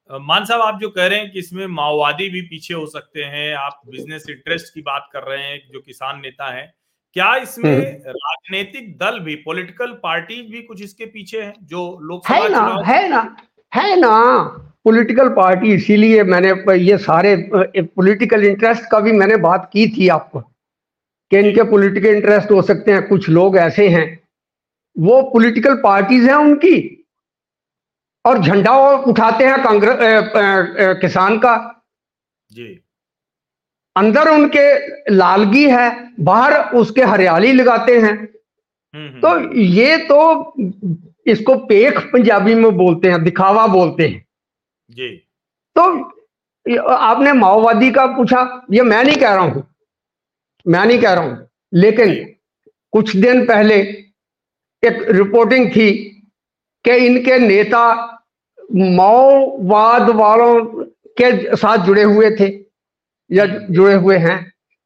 मान 0.09 0.45
साहब 0.45 0.61
आप 0.61 0.79
जो 0.81 0.89
कह 0.89 1.07
रहे 1.07 1.19
हैं 1.19 1.31
कि 1.31 1.39
इसमें 1.39 1.65
माओवादी 1.67 2.29
भी 2.29 2.41
पीछे 2.41 2.73
हो 2.73 2.85
सकते 2.87 3.23
हैं 3.23 3.53
आप 3.55 3.81
बिज़नेस 3.87 4.25
इंटरेस्ट 4.29 4.73
की 4.73 4.81
बात 4.81 5.09
कर 5.13 5.23
रहे 5.23 5.43
हैं 5.43 5.57
जो 5.73 5.79
किसान 5.79 6.19
नेता 6.19 6.51
हैं 6.53 6.73
क्या 7.15 7.35
इसमें 7.35 7.69
हम्म। 7.69 8.11
राजनीतिक 8.11 8.95
दल 8.97 9.19
भी 9.19 9.35
पॉलिटिकल 9.35 9.91
पार्टी 10.03 10.41
भी 10.51 10.61
कुछ 10.61 10.81
इसके 10.83 11.05
पीछे 11.05 11.41
हैं 11.41 11.53
जो 11.63 11.83
लोग 12.01 12.27
है 12.27 12.47
ना 12.49 12.61
है 12.85 13.07
ना 13.09 13.21
है 13.71 13.95
ना। 13.99 14.13
पॉलिटिकल 14.85 15.29
पार्टी 15.29 15.73
इसीलिए 15.73 16.23
मैंने 16.23 16.49
ये 16.79 16.97
सारे 16.97 17.35
पॉलिटिकल 17.55 18.45
इंटरेस्ट 18.45 18.83
का 18.91 18.99
भी 18.99 19.11
मैंने 19.11 19.37
बात 19.43 19.69
की 19.73 19.87
थी 19.87 20.07
आपको 20.09 20.39
कि 20.39 21.39
इनके 21.39 21.63
पॉलिटिकल 21.71 22.15
इंटरेस्ट 22.15 22.51
हो 22.51 22.61
सकते 22.61 22.91
हैं 22.91 23.07
कुछ 23.07 23.29
लोग 23.29 23.57
ऐसे 23.57 23.87
हैं। 23.89 24.05
वो 24.97 25.21
पॉलिटिकल 25.23 25.75
पार्टीज़ 25.75 26.27
हैं 26.27 26.35
उनकी 26.35 26.75
और 28.25 28.41
झंडा 28.43 28.77
उठाते 28.89 29.45
हैं 29.45 29.63
कांग्रेस 29.63 29.97
किसान 31.01 31.37
का। 31.37 31.55
जी। 32.51 32.67
अंदर 33.95 34.29
उनके 34.29 34.65
लालगी 35.15 35.69
है 35.69 36.13
बाहर 36.19 36.75
उसके 36.75 37.03
हरियाली 37.03 37.51
लगाते 37.51 37.97
हैं। 37.97 38.13
हम्म, 38.13 39.07
हम्म। 39.07 39.19
तो 39.19 39.53
ये 39.53 39.97
तो 39.97 40.53
इसको 41.25 41.55
पेख 41.57 41.99
पंजाबी 42.13 42.55
में 42.55 42.71
बोलते 42.71 43.09
हैं 43.09 43.23
दिखावा 43.23 43.67
बोलते 43.67 44.07
हैं। 44.07 44.25
जी। 44.89 45.09
तो 45.75 46.81
आपने 46.81 47.33
माओवादी 47.33 47.91
का 47.91 48.05
पूछा 48.07 48.65
ये 48.71 48.81
मैं 48.81 49.03
नहीं 49.03 49.17
कह 49.17 49.33
रहा 49.33 49.43
हूँ 49.43 49.63
मैं 50.65 50.85
नहीं 50.85 50.99
कह 50.99 51.13
रहा 51.13 51.23
हूँ। 51.23 51.49
लेकिन 51.73 52.13
कुछ 52.91 53.15
दिन 53.15 53.45
पहले 53.45 54.06
एक 54.83 55.05
रिपोर्टिंग 55.09 55.69
थी 55.71 55.91
कि 56.85 56.95
इनके 57.05 57.37
नेता 57.39 57.83
माओवाद 58.75 60.09
वालों 60.09 60.55
के 61.17 61.55
साथ 61.55 61.85
जुड़े 61.85 62.03
हुए 62.03 62.29
थे 62.31 62.47
या 63.29 63.45
जुड़े 63.45 63.93
हुए 63.95 64.17
हैं 64.17 64.37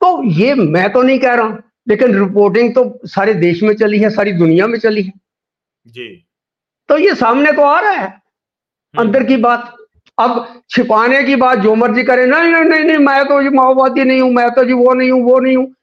तो 0.01 0.11
ये 0.23 0.53
मैं 0.55 0.91
तो 0.93 1.01
नहीं 1.01 1.19
कह 1.19 1.33
रहा 1.33 1.45
हूँ 1.45 1.63
लेकिन 1.89 2.13
रिपोर्टिंग 2.19 2.73
तो 2.75 2.83
सारे 3.07 3.33
देश 3.33 3.63
में 3.63 3.73
चली 3.75 3.99
है 3.99 4.09
सारी 4.09 4.31
दुनिया 4.31 4.67
में 4.67 4.79
चली 4.79 5.03
है 5.03 5.13
जी 5.85 6.07
तो 6.89 6.97
ये 6.97 7.13
सामने 7.15 7.51
तो 7.51 7.61
आ 7.61 7.79
रहा 7.79 7.91
है 7.91 8.07
हम्म। 8.07 8.99
अंदर 8.99 9.23
की 9.23 9.37
बात 9.37 9.75
अब 10.17 10.63
छिपाने 10.69 11.23
की 11.23 11.35
बात 11.35 11.59
जो 11.59 11.75
मर्ज़ी 11.75 12.03
करे 12.03 12.25
नहीं 12.25 12.51
नहीं 12.51 12.63
नहीं 12.63 12.83
नहीं 12.83 12.97
मैं 12.97 13.23
तो 13.25 13.41
जी 13.43 13.49
माओवादी 13.49 14.03
नहीं 14.03 14.21
हूँ 14.21 14.31
मैं 14.31 14.49
तो 14.51 14.63
जी 14.63 14.73
वो 14.73 14.93
नहीं 14.93 15.11
हूँ 15.11 15.21
वो 15.23 15.39
नहीं 15.39 15.55
हूँ। 15.57 15.73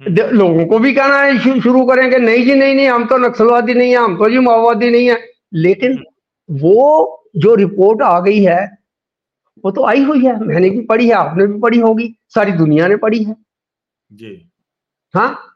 लोगों 0.00 0.64
को 0.66 0.78
भी 0.78 0.92
कहना 0.94 1.20
है 1.20 1.60
शुरू 1.60 1.84
करेंगे 1.86 2.18
नहीं 2.18 2.44
जी 2.44 2.54
नहीं 2.54 2.74
नहीं 2.74 2.88
हम 2.88 3.06
तो 3.06 3.18
नक्सलवादी 3.18 3.74
नहीं 3.74 3.90
है 3.90 3.98
हम 3.98 4.16
तो 4.16 4.30
जी 4.30 4.38
माओवादी 4.38 4.90
नहीं 4.90 5.10
है। 5.10 5.18
लेकिन 5.52 5.92
हम्म। 5.92 6.58
वो 6.60 7.30
जो 7.36 7.54
रिपोर्ट 7.54 8.02
आ 8.02 8.18
गई 8.20 8.42
है 8.42 8.60
वो 9.64 9.70
तो 9.70 9.84
आई 9.84 10.02
हुई 10.02 10.24
है 10.24 10.38
मैंने 10.40 10.70
भी 10.70 10.80
पढ़ी 10.80 11.06
है 11.08 11.14
आपने 11.14 11.46
भी 11.46 11.60
पढ़ी 11.60 11.78
होगी 11.78 12.14
सारी 12.28 12.52
दुनिया 12.52 12.88
ने 12.88 12.96
पढ़ी 12.96 13.22
है। 13.24 13.36
जी। 14.12 14.50
हाँ? 15.14 15.50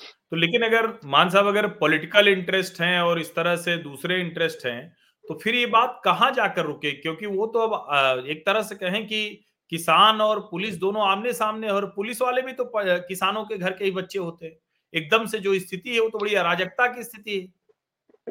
तो 0.00 0.36
लेकिन 0.36 0.62
अगर 0.62 0.86
मान 1.04 1.30
साहब 1.30 1.46
अगर 1.46 1.66
पॉलिटिकल 1.80 2.28
इंटरेस्ट 2.28 2.80
हैं 2.80 3.00
और 3.00 3.20
इस 3.20 3.34
तरह 3.34 3.56
से 3.56 3.76
दूसरे 3.76 4.20
इंटरेस्ट 4.20 4.66
हैं 4.66 4.80
तो 5.24 5.34
फिर 5.34 5.54
ये 5.54 5.66
बात 5.66 6.00
कहाँ 6.04 6.30
जाकर 6.30 6.64
रुके? 6.64 6.90
क्योंकि 6.92 7.26
वो 7.26 7.46
तो 7.46 7.60
अब 7.60 8.26
एक 8.26 8.46
तरह 8.46 8.62
से 8.62 8.74
कहें 8.74 9.06
कि 9.06 9.44
किसान 9.70 10.20
और 10.20 10.40
पुलिस 10.40 10.76
दोनों 10.76 11.08
आमने 11.08 11.32
सामने 11.32 11.68
और 11.68 11.86
पुलिस 11.96 12.22
वाले 12.22 12.42
भी 12.42 12.52
तो 12.52 12.72
किसानों 12.78 13.44
के 13.44 13.58
घर 13.58 13.70
के 13.70 13.84
ही 13.84 13.90
बच्चे 13.90 14.18
होते 14.18 14.46
हैं। 14.46 14.56
एकदम 14.94 15.26
से 15.26 15.38
जो 15.38 15.58
स्थिति 15.58 15.94
है 15.94 16.00
वो 16.00 16.08
तो 16.08 16.18
बड़ी 16.18 16.34
अराजकता 16.34 16.86
की 16.86 17.02
स्थिति 17.02 17.40
है। 17.40 17.48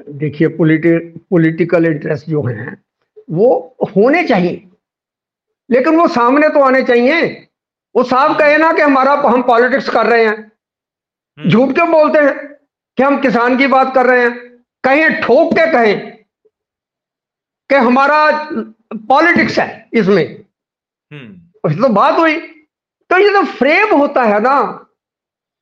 देखिए 0.09 0.47
पॉलिटिकल 0.47 1.85
इंटरेस्ट 1.85 2.29
जो 2.29 2.43
है 2.43 2.81
वो 3.29 3.75
होने 3.97 4.27
चाहिए। 4.27 4.67
लेकिन 5.71 5.95
वो 5.95 6.07
सामने 6.07 6.49
तो 6.49 6.61
आने 6.61 6.83
चाहिए। 6.83 7.47
वो 7.95 8.03
साफ़ 8.03 8.37
कहे 8.37 8.57
ना 8.57 8.73
कि 8.73 8.81
हमारा 8.81 9.13
हम 9.13 9.41
पॉलिटिक्स 9.41 9.89
कर 9.89 10.05
रहे 10.05 10.25
हैं। 10.25 10.37
हम्म। 10.37 11.49
झूठ 11.49 11.73
क्यों 11.73 11.91
बोलते 11.91 12.19
हैं 12.19 12.47
कि 12.97 13.03
हम 13.03 13.21
किसान 13.21 13.57
की 13.57 13.67
बात 13.67 13.95
कर 13.95 14.05
रहे 14.05 14.21
हैं? 14.21 14.37
कहें 14.83 15.21
ठोक 15.21 15.53
के 15.53 15.71
कहें 15.71 16.17
कि 17.69 17.75
हमारा 17.75 18.49
पॉलिटिक्स 18.93 19.59
है 19.59 19.89
इसमें। 19.93 20.46
तो 21.13 21.89
बात 21.89 22.19
हुई। 22.19 22.35
तो 23.09 23.17
ये 23.17 23.29
तो 23.29 23.43
फ्रेम 23.45 23.95
होता 23.95 24.23
है 24.23 24.39
ना 24.39 24.61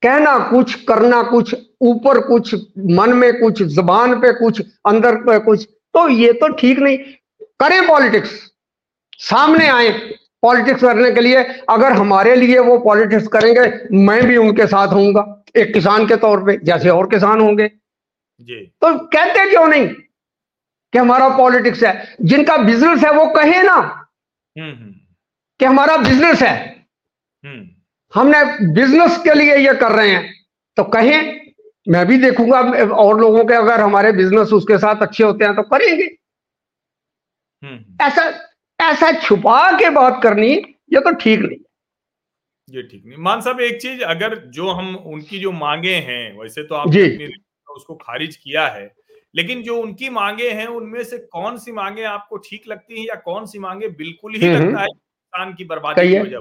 कहना 0.02 0.40
कुछ 0.40 0.84
करना 0.84 1.24
कुछ 1.24 1.56
ऊपर 1.82 2.20
कुछ 2.20 2.56
मन 2.80 3.14
में 3.14 3.40
कुछ 3.40 3.64
जबान 3.64 4.20
पे 4.20 4.34
कुछ 4.34 4.62
अंदर 4.86 5.16
पे 5.16 5.40
कुछ 5.40 5.66
तो 5.66 6.10
ये 6.10 6.34
तो 6.34 6.54
ठीक 6.54 6.80
नहीं। 6.80 6.98
करें 7.42 7.88
पॉलिटिक्स। 7.88 8.52
सामने 9.18 9.68
आए 9.68 9.90
पॉलिटिक्स 10.42 10.82
करने 10.82 11.12
के 11.12 11.22
लिए। 11.22 11.44
अगर 11.70 11.92
हमारे 11.92 12.36
लिए 12.36 12.60
वो 12.60 12.78
पॉलिटिक्स 12.78 13.28
करेंगे 13.28 13.96
मैं 13.98 14.28
भी 14.28 14.38
उनके 14.38 14.68
साथ 14.68 14.88
होऊँगा। 14.88 15.44
एक 15.56 15.74
किसान 15.74 16.08
के 16.08 16.16
तौर 16.16 16.46
पे 16.46 16.58
जैसे 16.64 16.90
और 16.90 17.10
किसान 17.10 17.42
होंगे। 17.42 17.72
जी। 18.42 18.56
तो 18.56 18.98
कहते 19.00 19.50
क्यों 19.50 19.68
नहीं 19.68 19.88
कि 20.94 20.98
हमारा 20.98 21.30
पॉलिटिक्स 21.30 21.84
है? 21.84 22.16
जिनका 22.22 22.58
बिज़नेस 22.58 23.04
है 23.04 23.12
वो 23.12 23.26
कहे 23.26 23.64
ना। 23.64 23.74
हम्म, 24.58 24.72
हम्म। 24.72 24.95
कि 25.60 25.66
हमारा 25.66 25.98
बिज़नेस 25.98 26.42
है। 26.42 26.56
हम्म। 27.44 27.70
हमने 28.14 28.44
बिज़नेस 28.74 29.18
के 29.18 29.34
लिए 29.34 29.56
ये 29.58 29.74
कर 29.74 29.92
रहे 29.92 30.10
हैं। 30.10 30.34
तो 30.78 30.84
कहें 30.84 31.42
मैं 31.88 32.06
भी 32.08 32.18
देखूँगा 32.18 32.60
और 32.96 33.20
लोगों 33.22 33.46
के 33.46 33.54
अगर 33.54 33.82
हमारे 33.82 34.12
बिज़नेस 34.12 34.54
उसके 34.54 34.78
साथ 34.78 35.02
अच्छे 35.02 35.24
होते 35.24 35.46
हैं 35.46 35.56
तो 35.56 35.64
करेंगे। 35.64 36.06
हम्म। 37.64 38.06
ऐसा 38.06 38.24
ऐसा 38.80 39.12
छुपा 39.22 39.72
के 39.72 39.90
बात 39.90 40.20
करनी 40.24 40.52
ये 40.94 41.00
तो 41.00 41.14
ठीक 41.14 41.40
नहीं। 41.40 41.58
ये 42.70 42.82
ठीक 42.84 43.06
नहीं। 43.06 43.18
मान 43.18 43.42
साहब 43.42 43.62
एक 43.62 43.82
चीज़ 43.82 44.02
अगर 44.04 44.36
जो 44.50 44.70
हम 44.72 44.96
उनकी 44.96 45.40
जो 45.40 45.52
मांगे 45.52 45.94
हैं 45.96 46.38
वैसे 46.40 46.64
तो 46.64 46.76
आपने 46.76 47.28
उसको 47.68 47.96
खारिज 47.96 48.36
किया 48.36 48.68
है 48.68 48.92
लेकिन 49.36 49.62
जो 49.64 49.78
उनकी 49.78 50.10
मांगे 50.10 50.50
हैं 50.50 50.68
उनमें 50.68 51.04
से 51.04 51.18
कौन 51.18 51.58
सी 51.58 51.72
मांगे 51.72 52.04
आपको 52.04 52.38
ठीक 52.38 52.68
लगती 52.68 53.00
हैं 53.00 53.08
या 53.08 53.16
कौन 53.16 53.46
सी 53.46 53.60
मांगे 53.60 53.88
बिल्कुल 53.88 54.36
ही 54.36 54.48
हम्म, 54.48 54.68
लगता 54.68 54.82
है? 54.82 54.88
किसान 55.36 55.54
की 55.54 55.66
बर्बादी 55.66 56.08
की 56.10 56.20
वजह 56.20 56.40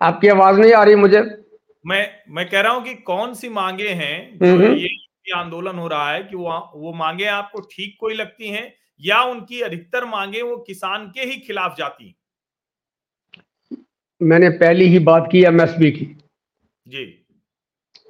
आपकी 0.00 0.28
आवाज़ 0.28 0.60
नहीं 0.60 0.72
आ 0.72 0.82
रही 0.84 0.94
मुझे। 0.94 1.20
मैं 1.86 2.02
मैं 2.28 2.48
कह 2.50 2.60
रहा 2.60 2.72
हूँ 2.72 2.82
कि 2.84 2.94
कौन 3.04 3.34
सी 3.34 3.48
मांगे 3.48 3.88
हैं 3.90 4.38
जो 4.38 4.72
ये 4.74 4.88
आंदोलन 5.36 5.78
हो 5.78 5.86
रहा 5.88 6.12
है 6.12 6.22
कि 6.22 6.36
वो 6.36 6.58
वो 6.76 6.92
मांगे 6.92 7.24
आपको 7.26 7.60
ठीक 7.70 7.96
कोई 8.00 8.14
लगती 8.14 8.48
हैं 8.48 8.72
या 9.00 9.22
उनकी 9.24 9.60
अधिकतर 9.60 10.04
मांगे 10.04 10.42
वो 10.42 10.56
किसान 10.66 11.06
के 11.08 11.20
ही 11.22 11.36
खिलाफ 11.40 11.76
जाती 11.78 12.14
मैंने 14.20 14.48
पहली 14.58 14.84
ही 14.86 14.98
बात 15.04 15.28
की 15.32 15.42
एमएसपी 15.44 15.90
की। 15.90 16.04
जी। 16.86 17.04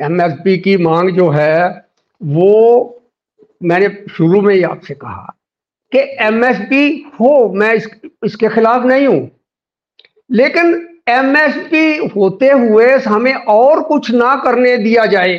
एमएसपी 0.01 0.59
की 0.59 0.77
मांग 0.79 1.11
जो 1.17 1.29
है 1.31 1.87
वो 2.21 2.51
मैंने 3.63 3.89
शुरू 4.11 4.41
में 4.41 4.55
ही 4.55 4.63
आपसे 4.63 4.95
कहा 4.95 5.33
कि 5.93 5.99
एमएसपी 6.25 6.87
हो 7.21 7.31
मैं 7.55 7.73
इस, 7.75 7.87
इसके 8.25 8.49
खिलाफ 8.49 8.85
नहीं 8.85 9.07
हूँ। 9.07 9.31
लेकिन 10.31 10.99
एमएसपी 11.09 11.97
होते 11.97 12.49
हुए 12.49 12.99
हमें 12.99 13.35
और 13.35 13.83
कुछ 13.83 14.11
ना 14.11 14.37
करने 14.37 14.77
दिया 14.77 15.07
जाए। 15.07 15.35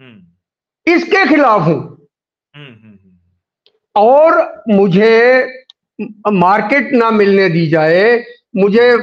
हम्म। 0.00 0.92
इसके 0.92 1.28
खिलाफ 1.28 1.60
हूँ। 1.60 2.08
हम्म, 2.56 2.72
हम्म, 2.72 2.98
और 3.96 4.62
मुझे 4.68 5.46
मार्केट 6.30 6.92
ना 6.92 7.10
मिलने 7.10 7.48
दी 7.48 7.66
जाए 7.66 8.24
मुझे 8.56 8.96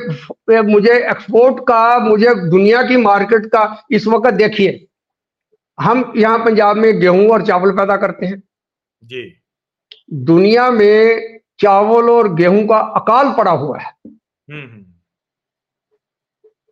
मुझे 0.61 1.09
एक्सपोर्ट 1.09 1.63
का 1.67 1.99
मुझे 1.99 2.49
दुनिया 2.49 2.83
की 2.83 2.97
मार्केट 2.97 3.45
का 3.45 3.85
इस 3.91 4.07
वक्त 4.07 4.33
देखिए 4.33 4.87
हम 5.79 6.13
यहाँ 6.17 6.39
पंजाब 6.39 6.77
में 6.77 6.99
गेहूँ 6.99 7.27
और 7.29 7.45
चावल 7.45 7.71
पैदा 7.71 7.97
करते 7.97 8.25
हैं। 8.25 8.43
जी। 9.03 9.37
दुनिया 10.13 10.71
में 10.71 11.39
चावल 11.63 12.09
और 12.09 12.33
गेहूँ 12.35 12.65
का 12.67 12.77
अकाल 12.97 13.33
पड़ा 13.33 13.51
हुआ 13.53 13.77
है। 13.79 13.91
हम्म, 14.05 14.61
हम्म। 14.61 14.83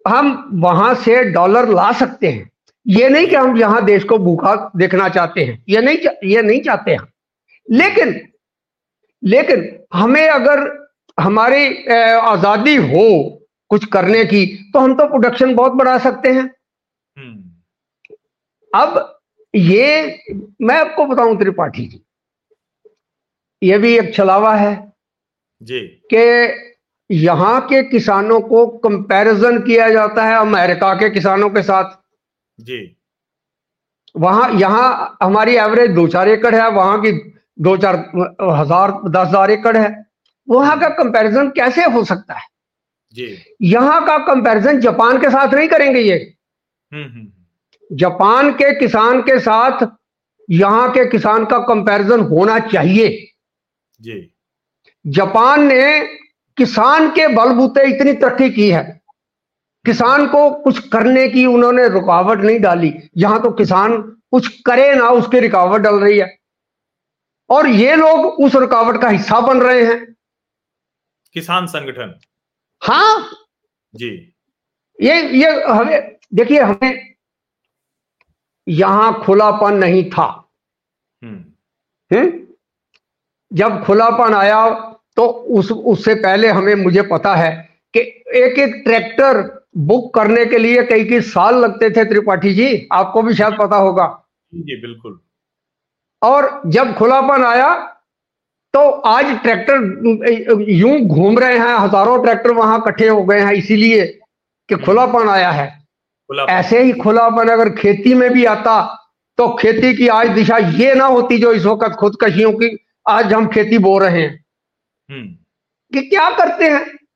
हम 0.05 0.49
वहाँ 0.63 0.93
से 0.95 1.23
डॉलर 1.31 1.67
ला 1.69 1.91
सकते 1.93 2.27
हैं। 2.27 2.49
ये 2.85 3.09
नहीं 3.09 3.27
कि 3.27 3.35
हम 3.35 3.57
यहाँ 3.57 3.83
देश 3.85 4.03
को 4.03 4.17
भूखा 4.17 4.55
देखना 4.75 5.09
चाहते 5.09 5.43
हैं। 5.43 5.63
ये 5.69 5.81
नहीं 5.81 5.97
ये 6.25 6.41
नहीं 6.41 6.61
चाहते 6.61 6.91
हैं 6.91 6.99
लेकिन 7.67 8.19
लेकिन 9.23 9.67
हमें 9.93 10.27
अगर 10.27 10.59
हमारी 11.17 11.65
आज़ादी 11.87 12.75
हो 12.75 13.03
कुछ 13.71 13.85
करने 13.85 14.23
की 14.25 14.45
तो 14.73 14.79
हम 14.79 14.93
तो 14.95 15.07
प्रोडक्शन 15.07 15.53
बहुत 15.55 15.71
बढ़ा 15.71 15.97
सकते 15.97 16.29
हैं। 16.29 16.43
हम्म। 17.17 18.79
अब 18.79 19.19
ये 19.53 20.19
मैं 20.61 20.79
आपको 20.79 21.05
बताऊँ 21.05 21.37
त्रिपाठी 21.37 21.85
जी। 21.87 22.01
ये 23.61 23.77
भी 23.77 23.97
एक 23.97 24.13
छलावा 24.15 24.55
है 24.55 24.73
जी। 25.61 25.79
कि 26.13 26.69
यहाँ 27.09 27.59
के 27.61 27.81
किसानों 27.83 28.39
को 28.41 28.65
कंपैरिजन 28.79 29.59
किया 29.61 29.89
जाता 29.89 30.25
है 30.25 30.35
अमेरिका 30.35 30.93
के 30.93 31.09
किसानों 31.09 31.49
के 31.49 31.61
साथ। 31.61 31.97
जी। 32.59 32.79
वहाँ 34.15 34.49
यहाँ 34.51 35.17
हमारी 35.23 35.55
एवरेज 35.55 35.91
दो 35.91 36.07
चार 36.07 36.29
एकड़ 36.29 36.55
है 36.55 36.69
वहाँ 36.71 37.01
की 37.01 37.11
दो 37.57 37.75
चार 37.77 37.95
हज़ार 38.41 38.91
दस 39.05 39.27
हज़ार 39.27 39.51
एकड़ 39.51 39.77
है। 39.77 39.89
वहाँ 40.47 40.79
का 40.79 40.89
कंपैरिजन 40.89 41.49
कैसे 41.49 41.83
हो 41.83 42.03
सकता 42.03 42.33
है? 42.33 42.43
जी। 43.15 43.37
यहाँ 43.63 44.05
का 44.07 44.17
कंपैरिजन 44.25 44.79
जापान 44.79 45.19
के 45.21 45.29
साथ 45.29 45.53
नहीं 45.53 45.67
करेंगे 45.67 45.99
ये। 45.99 46.17
हम्म, 46.91 47.03
हम्म। 47.03 47.95
जापान 47.97 48.51
के 48.51 48.73
किसान 48.79 49.21
के 49.21 49.39
साथ 49.39 49.87
यहाँ 50.49 50.91
के 50.91 51.05
किसान 51.09 51.45
का 51.45 51.57
कंपैरिजन 51.65 52.19
होना 52.21 52.59
चाहिए। 52.67 53.09
जी। 54.01 54.33
जापान 55.07 55.63
ने 55.63 56.05
किसान 56.57 57.09
के 57.09 57.27
बलबूते 57.27 57.95
इतनी 57.95 58.13
तरक्की 58.13 58.49
की 58.49 58.71
है। 58.71 59.01
किसान 59.85 60.27
को 60.27 60.51
कुछ 60.51 60.87
करने 60.87 61.29
की 61.29 61.45
उन्होंने 61.45 61.87
रुकावट 61.89 62.37
नहीं 62.37 62.59
डाली। 62.59 62.93
यहाँ 63.17 63.41
तो 63.43 63.51
किसान 63.51 64.01
कुछ 64.01 64.61
करे 64.61 64.95
ना 64.95 65.09
उसकी 65.09 65.39
रुकावट 65.39 65.81
डाल 65.81 65.95
रही 65.95 66.19
है। 66.19 66.37
और 67.49 67.67
ये 67.67 67.95
लोग 67.95 68.25
उस 68.25 68.55
रुकावट 68.55 69.01
का 69.01 69.09
हिस्सा 69.09 69.39
बन 69.39 69.61
रहे 69.61 69.85
हैं। 69.85 70.15
किसान 71.33 71.67
संगठन। 71.67 72.19
हाँ। 72.83 73.29
जी। 73.95 74.33
ये 75.01 75.29
ये 75.37 75.63
हमें 75.63 76.17
देखिए 76.33 76.61
हमें 76.61 77.15
यहाँ 78.67 79.23
खुलापन 79.23 79.73
नहीं 79.73 80.09
था। 80.09 80.51
हम्म। 81.23 82.40
जब 83.51 83.83
खुलापन 83.85 84.33
आया 84.33 84.69
तो 85.17 85.25
उस 85.51 85.71
उससे 85.71 86.13
पहले 86.17 86.47
हमें 86.49 86.75
मुझे 86.75 87.01
पता 87.07 87.35
है 87.35 87.51
कि 87.93 87.99
एक 88.37 88.59
एक 88.59 88.81
ट्रैक्टर 88.85 89.39
बुक 89.79 90.13
करने 90.15 90.45
के 90.45 90.57
लिए 90.57 90.83
कई 90.83 91.03
कई 91.05 91.21
साल 91.23 91.55
लगते 91.55 91.89
थे 91.89 92.03
त्रिपाठी 92.05 92.53
जी। 92.53 92.87
आपको 92.93 93.21
भी 93.21 93.33
शायद 93.33 93.57
पता 93.59 93.75
होगा। 93.77 94.05
जी 94.53 94.75
बिल्कुल। 94.81 95.19
और 96.21 96.61
जब 96.67 96.93
खुलापन 96.95 97.43
आया 97.45 97.69
तो 98.73 98.79
आज 98.89 99.25
ट्रैक्टर 99.43 100.65
यूँ 100.69 100.99
घूम 100.99 101.39
रहे 101.39 101.57
हैं 101.59 101.75
हज़ारों 101.77 102.21
ट्रैक्टर 102.23 102.51
वहाँ 102.53 102.77
इकट्ठे 102.79 103.07
हो 103.07 103.23
गए 103.23 103.39
हैं 103.39 103.53
इसीलिए 103.53 104.05
कि। 104.69 104.75
खुलापन 104.77 105.29
आया 105.29 105.49
है। 105.51 105.69
ऐसे 106.29 106.81
ही 106.83 106.91
खुलापन 106.93 107.49
अगर 107.49 107.69
खेती 107.75 108.13
में 108.13 108.29
भी 108.33 108.45
आता 108.47 108.81
तो 109.37 109.47
खेती 109.55 109.93
की 109.93 110.07
आज 110.09 110.29
दिशा 110.29 110.57
ये 110.57 110.93
ना 110.95 111.05
होती 111.07 111.37
जो 111.37 111.51
इस 111.53 111.65
वक्त 111.65 111.95
खुदकशियों 111.99 112.51
की 112.53 112.67
आज 113.09 113.33
हम 113.33 113.47
खेती 113.47 113.77
बो 113.77 113.99
रहे 113.99 114.21
हैं। 114.21 114.45
हम्म। 115.11 115.33
कि 115.93 116.09
क्या 116.09 116.29
करते 116.29 116.69
हैं? 116.69 117.07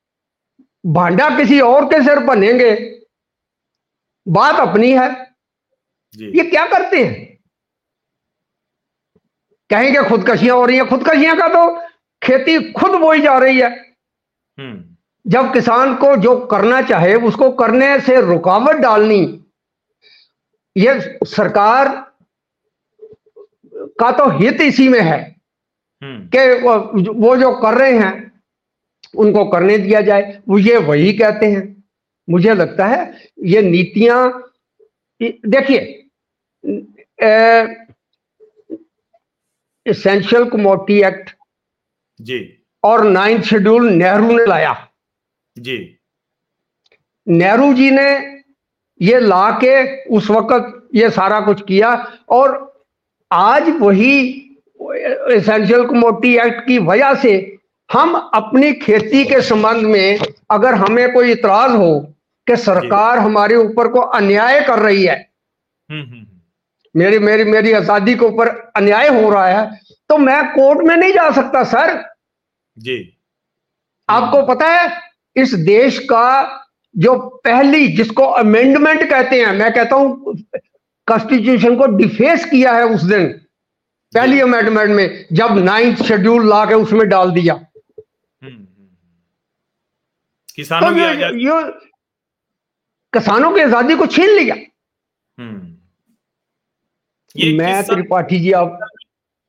भांडा 0.85 1.29
किसी 1.29 1.59
और 1.59 1.85
के 1.85 2.03
सिर 2.03 2.19
बनेंगे 2.19 3.01
बात 4.27 4.69
अपनी 4.69 4.91
है। 4.91 5.35
ये 6.15 6.49
क्या 6.49 6.65
करते 6.65 7.03
हैं? 7.03 7.37
कहेंगे 9.69 10.09
खुदकशियाँ 10.09 10.57
हो 10.57 10.65
रही 10.65 10.77
है। 10.77 10.85
खुदकशियाँ 10.85 11.37
का 11.37 11.47
तो 11.47 11.87
खेती 12.23 12.71
खुद 12.71 12.91
बोई 12.91 13.21
जा 13.21 13.37
रही 13.37 13.59
है। 13.59 13.95
हम्म। 14.59 14.95
जब 15.27 15.53
किसान 15.53 15.95
को 15.95 16.15
जो 16.15 16.45
करना 16.45 16.81
चाहे 16.81 17.15
उसको 17.15 17.51
करने 17.51 17.99
से 17.99 18.21
रुकावट 18.21 18.75
डालनी। 18.75 19.45
ये 20.77 21.19
सरकार 21.23 22.11
का 23.73 24.11
तो 24.11 24.37
हित 24.37 24.61
इसी 24.61 24.87
में 24.89 25.01
है। 25.01 25.34
कि 26.03 27.08
वो 27.10 27.36
जो 27.38 27.51
कर 27.60 27.73
रहे 27.73 27.97
हैं 27.97 28.13
उनको 29.13 29.45
करने 29.45 29.77
दिया 29.77 30.01
जाए। 30.01 30.41
वो 30.47 30.58
ये 30.60 30.77
वही 30.79 31.13
कहते 31.13 31.45
हैं। 31.45 31.63
मुझे 32.27 32.53
लगता 32.53 32.86
है 32.88 33.29
ये 33.45 33.62
नीतियाँ 33.62 34.51
देखिए 35.21 35.79
इसेंशियल 39.86 40.49
कमोडिटी 40.49 41.01
एक्ट 41.08 41.29
जी। 42.19 42.39
और 42.84 43.03
नाइन्थ 43.03 43.43
शेड्यूल 43.45 43.89
नेहरू 43.89 44.31
ने 44.31 44.45
लाया। 44.45 44.73
जी। 45.55 45.77
नेहरू 47.27 47.73
जी 47.73 47.89
ने 47.91 48.10
ये 49.01 49.19
ला 49.19 49.49
के 49.63 49.75
उस 50.08 50.29
वक्त 50.29 50.89
ये 50.95 51.10
सारा 51.10 51.39
कुछ 51.41 51.62
किया 51.62 51.93
और 52.29 52.53
आज 53.31 53.69
वही 53.79 54.41
एसेंशियल 54.93 55.85
कमोडिटी 55.85 56.35
एक्ट 56.37 56.67
की 56.67 56.77
वजह 56.79 57.13
से 57.13 57.57
हम 57.91 58.15
अपनी 58.33 58.73
खेती 58.73 59.23
के 59.25 59.41
संबंध 59.41 59.85
में 59.85 60.19
अगर 60.51 60.73
हमें 60.73 61.13
कोई 61.13 61.31
इतराज 61.31 61.71
हो 61.71 61.99
कि 62.47 62.55
सरकार 62.57 63.19
हमारे 63.19 63.55
ऊपर 63.55 63.87
को 63.87 63.99
अन्याय 63.99 64.61
कर 64.61 64.79
रही 64.79 65.05
है 65.05 65.15
हम्म, 65.89 66.01
हम्म, 66.01 66.13
हम्म। 66.13 66.25
मेरी 66.95 67.19
मेरी 67.19 67.43
मेरी 67.43 67.71
आज़ादी 67.71 68.15
के 68.15 68.25
ऊपर 68.25 68.47
अन्याय 68.75 69.07
हो 69.07 69.29
रहा 69.29 69.47
है 69.47 69.79
तो 70.09 70.17
मैं 70.17 70.43
कोर्ट 70.51 70.79
में 70.79 70.97
नहीं 70.97 71.13
जा 71.13 71.31
सकता 71.31 71.63
सर। 71.63 72.03
जी। 72.77 73.17
आपको 74.09 74.41
पता 74.41 74.67
है 74.67 75.01
इस 75.35 75.53
देश 75.53 75.99
का 75.99 76.61
जो 76.97 77.15
पहली 77.45 77.87
जिसको 77.87 78.23
अमेंडमेंट 78.23 79.09
कहते 79.09 79.41
हैं 79.41 79.51
मैं 79.51 79.73
कहता 79.73 79.95
हूँ 79.95 80.35
कॉन्स्टिट्यूशन 81.07 81.75
को 81.75 81.85
डिफेस 81.85 82.45
किया 82.45 82.71
है 82.71 82.85
उस 82.85 83.01
दिन। 83.01 83.44
पहली 84.15 84.39
अमेंडमेंट 84.41 84.89
में 84.91 85.25
जब 85.34 85.58
नाइन्थ 85.60 86.04
शेड्यूल 86.04 86.47
ला 86.49 86.63
के 86.65 86.73
उसमें 86.75 87.08
डाल 87.10 87.32
दिया। 87.32 87.54
किसानों 90.51 90.89
तो 90.89 90.95
की 90.95 91.01
किसानों 93.13 93.51
की 93.51 93.62
आज़ादी 93.62 93.95
को 93.95 94.06
छीन 94.08 94.30
लिया। 94.30 94.56
ये 97.36 97.58
मैं 97.58 97.84
त्रिपाठी 97.84 98.39
जी 98.39 98.51
आप 98.54 98.80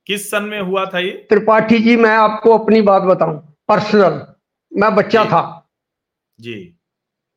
किस 0.06 0.30
सन 0.30 0.42
में 0.44 0.60
हुआ 0.60 0.84
था 0.86 0.98
ये? 0.98 1.10
त्रिपाठी 1.28 1.78
जी 1.78 1.96
मैं 1.96 2.16
आपको 2.16 2.56
अपनी 2.58 2.80
बात 2.82 3.02
बताऊँ। 3.02 3.38
पर्सनल। 3.68 4.20
मैं 4.72 4.94
बच्चा 4.94 5.22
जी, 5.22 5.28
था। 5.30 5.68
जी। 6.40 6.54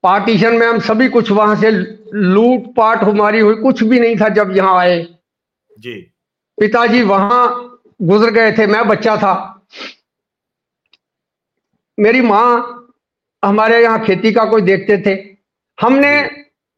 पार्टीशन 0.04 0.56
में 0.56 0.65
हम 0.68 0.80
सभी 0.82 1.08
कुछ 1.10 1.32
वहाँ 1.32 1.56
से 1.56 1.72
लूट 1.72 2.74
पाट 2.76 3.04
हमारी 3.04 3.39
हुई 3.39 3.56
कुछ 3.56 3.84
भी 3.84 4.00
नहीं 4.00 4.15
था 4.18 4.30
जब 4.32 4.56
यहाँ 4.58 4.78
आए। 4.80 5.02
जी। 5.72 5.96
पिताजी 6.60 7.02
वहाँ 7.02 7.65
गुजर 8.02 8.30
गए 8.30 8.52
थे, 8.52 8.67
मैं 8.67 8.88
बच्चा 8.88 9.17
था। 9.17 9.65
मेरी 12.00 12.22
माँ 12.22 12.76
हमारे 13.45 13.84
यहाँ 13.84 14.06
खेती 14.06 14.32
का 14.32 14.45
कोई 14.45 14.62
देखते 14.62 14.98
थे। 14.98 15.38
हमने 15.78 16.30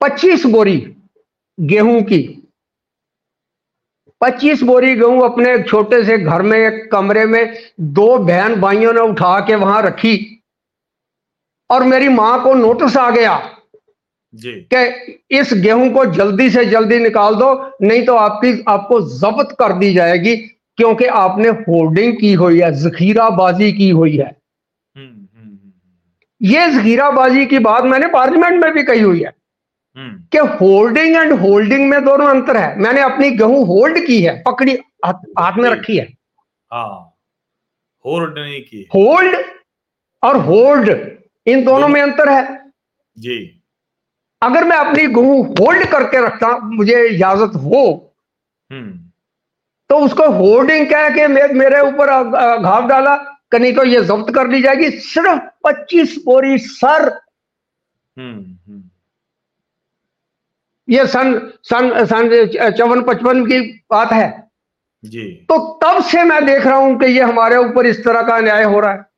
25 0.02 0.46
बोरी 0.46 0.96
गेहूँ 1.60 2.02
की। 2.02 2.20
25 4.22 4.63
बोरी 4.63 4.96
गेहूँ 4.96 5.24
अपने 5.24 5.63
छोटे 5.63 6.04
से 6.04 6.17
घर 6.17 6.41
में, 6.41 6.58
एक 6.60 6.91
कमरे 6.91 7.26
में 7.26 7.58
दो 7.80 8.17
बहन 8.17 8.56
भाइयों 8.62 8.94
ने 8.94 9.02
उठा 9.02 9.39
के 9.39 9.56
वहाँ 9.56 9.82
रखी। 9.82 10.44
और 11.70 11.84
मेरी 11.84 12.10
माँ 12.10 12.44
को 12.44 12.54
नोटिस 12.54 12.98
आ 12.98 13.10
गया 13.10 13.61
कि 14.74 15.12
इस 15.32 15.50
गेहूँ 15.54 15.94
को 15.94 16.06
जल्दी 16.06 16.50
से 16.50 16.65
जल्दी 16.65 17.00
निकाल 17.00 17.36
दो 17.36 17.72
नहीं 17.82 18.06
तो 18.06 18.15
आपकी 18.15 18.63
आपको 18.67 19.02
जब्त 19.02 19.56
कर 19.60 19.74
दी 19.74 19.94
जाएगी 19.94 20.38
क्योंकि 20.78 21.06
आपने 21.06 21.50
होर्डिंग 21.50 22.20
की 22.20 22.34
हुई 22.34 22.62
है 22.62 22.72
जखीराबाजी 22.72 23.74
की 23.74 23.89
हुई 23.89 24.17
है। 24.17 24.38
हम्म, 24.96 25.08
हम्म, 25.08 25.50
हम्म, 25.50 25.72
ये 26.41 26.67
जखीराबाजी 26.70 27.46
की 27.46 27.60
बात 27.60 27.84
मैंने 27.84 28.08
पार्लियामेंट 28.08 28.63
में 28.63 28.74
भी 28.74 28.84
कही 28.84 29.02
हुई 29.02 29.24
है। 29.24 29.41
कि 30.32 30.38
होल्डिंग 30.38 31.15
एंड 31.15 31.34
होल्डिंग 31.34 31.89
में 31.89 32.06
दोनों 32.06 32.28
अंतर 32.28 32.58
है। 32.58 32.80
मैंने 32.80 33.02
अपनी 33.02 33.32
गेहूँ 33.32 33.65
होल्ड 33.67 34.06
की 34.06 34.22
है 34.22 34.44
पकड़ी 34.48 34.78
हाथ 35.06 35.13
हाथ 35.13 35.58
में 35.58 35.70
रखी 35.70 35.98
है। 35.98 36.13
हाँ 36.72 37.15
होल्ड 38.06 38.38
नहीं 38.38 38.62
की। 38.62 38.89
होल्ड 38.96 39.36
और 40.24 40.38
होल्ड 40.38 40.89
इन 41.48 41.63
दोनों 41.63 41.88
में 41.88 42.02
अंतर 42.02 42.30
है। 42.30 42.72
जी। 43.20 43.61
अगर 44.41 44.63
मैं 44.63 44.77
अपनी 44.77 45.08
गेहूँ 45.08 45.43
होल्ड 45.60 45.86
करके 45.86 46.25
रखता 46.25 46.58
मुझे 46.58 47.04
इजाज़त 47.08 47.56
हो 47.56 48.13
हम्म। 48.71 48.91
तो 49.89 49.95
उसको 49.95 50.30
होल्डिंग 50.30 50.88
कह 50.88 51.10
के 51.10 51.27
मे, 51.27 51.47
मेरे 51.47 51.82
ऊपर 51.82 52.08
घाव 52.58 52.88
डाला 52.88 53.15
कहीं 53.51 53.73
तो 53.75 53.84
ये 53.84 54.01
जब्त 54.01 54.34
कर 54.36 54.47
ली 54.47 54.62
जाएगी। 54.62 54.89
सिर्फ़ 54.89 55.41
25 55.63 56.15
बोरी 56.25 56.58
सर। 56.58 57.10
हम्म 58.17 58.39
हम्म। 58.67 58.84
ये 60.89 61.08
सन 61.08 61.51
सन 61.63 62.06
सन 62.06 62.71
चौवन 62.77 63.01
पचपन 63.01 63.45
की 63.45 63.60
बात 63.91 64.12
है। 64.12 64.47
जी। 65.06 65.45
तो 65.49 65.58
तब 65.84 66.01
से 66.04 66.23
मैं 66.23 66.45
देख 66.45 66.65
रहा 66.67 66.77
हूँ 66.77 66.99
कि 66.99 67.06
ये 67.06 67.21
हमारे 67.21 67.58
ऊपर 67.58 67.86
इस 67.86 68.04
तरह 68.04 68.21
का 68.21 68.36
अन्याय 68.36 68.63
हो 68.63 68.80
रहा 68.80 68.91
है। 68.91 69.11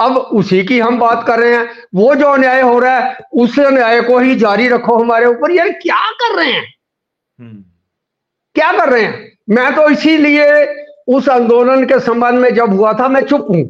अब 0.00 0.16
उसी 0.16 0.62
की 0.64 0.78
हम 0.80 0.98
बात 0.98 1.24
कर 1.26 1.38
रहे 1.38 1.56
हैं। 1.56 1.68
वो 1.94 2.14
जो 2.14 2.26
अन्याय 2.26 2.60
हो 2.60 2.78
रहा 2.78 2.98
है 2.98 3.16
उस 3.32 3.58
अन्याय 3.60 4.00
को 4.00 4.18
ही 4.18 4.34
जारी 4.34 4.68
रखो 4.68 4.96
हमारे 4.96 5.26
ऊपर। 5.26 5.50
यार 5.50 5.68
क्या 5.72 6.10
कर 6.12 6.36
रहे 6.36 6.52
हैं? 6.52 6.64
हम्म। 7.38 7.64
क्या 8.56 8.72
कर 8.72 8.88
रहे 8.88 9.02
हैं? 9.02 9.32
मैं 9.50 9.74
तो 9.76 9.88
इसीलिए 9.88 10.46
उस 11.08 11.28
आंदोलन 11.28 11.84
के 11.84 12.00
संबंध 12.00 12.38
में 12.38 12.54
जब 12.54 12.72
हुआ 12.72 12.92
था 12.92 13.08
मैं 13.08 13.22
चुप 13.22 13.46
हूँ। 13.50 13.62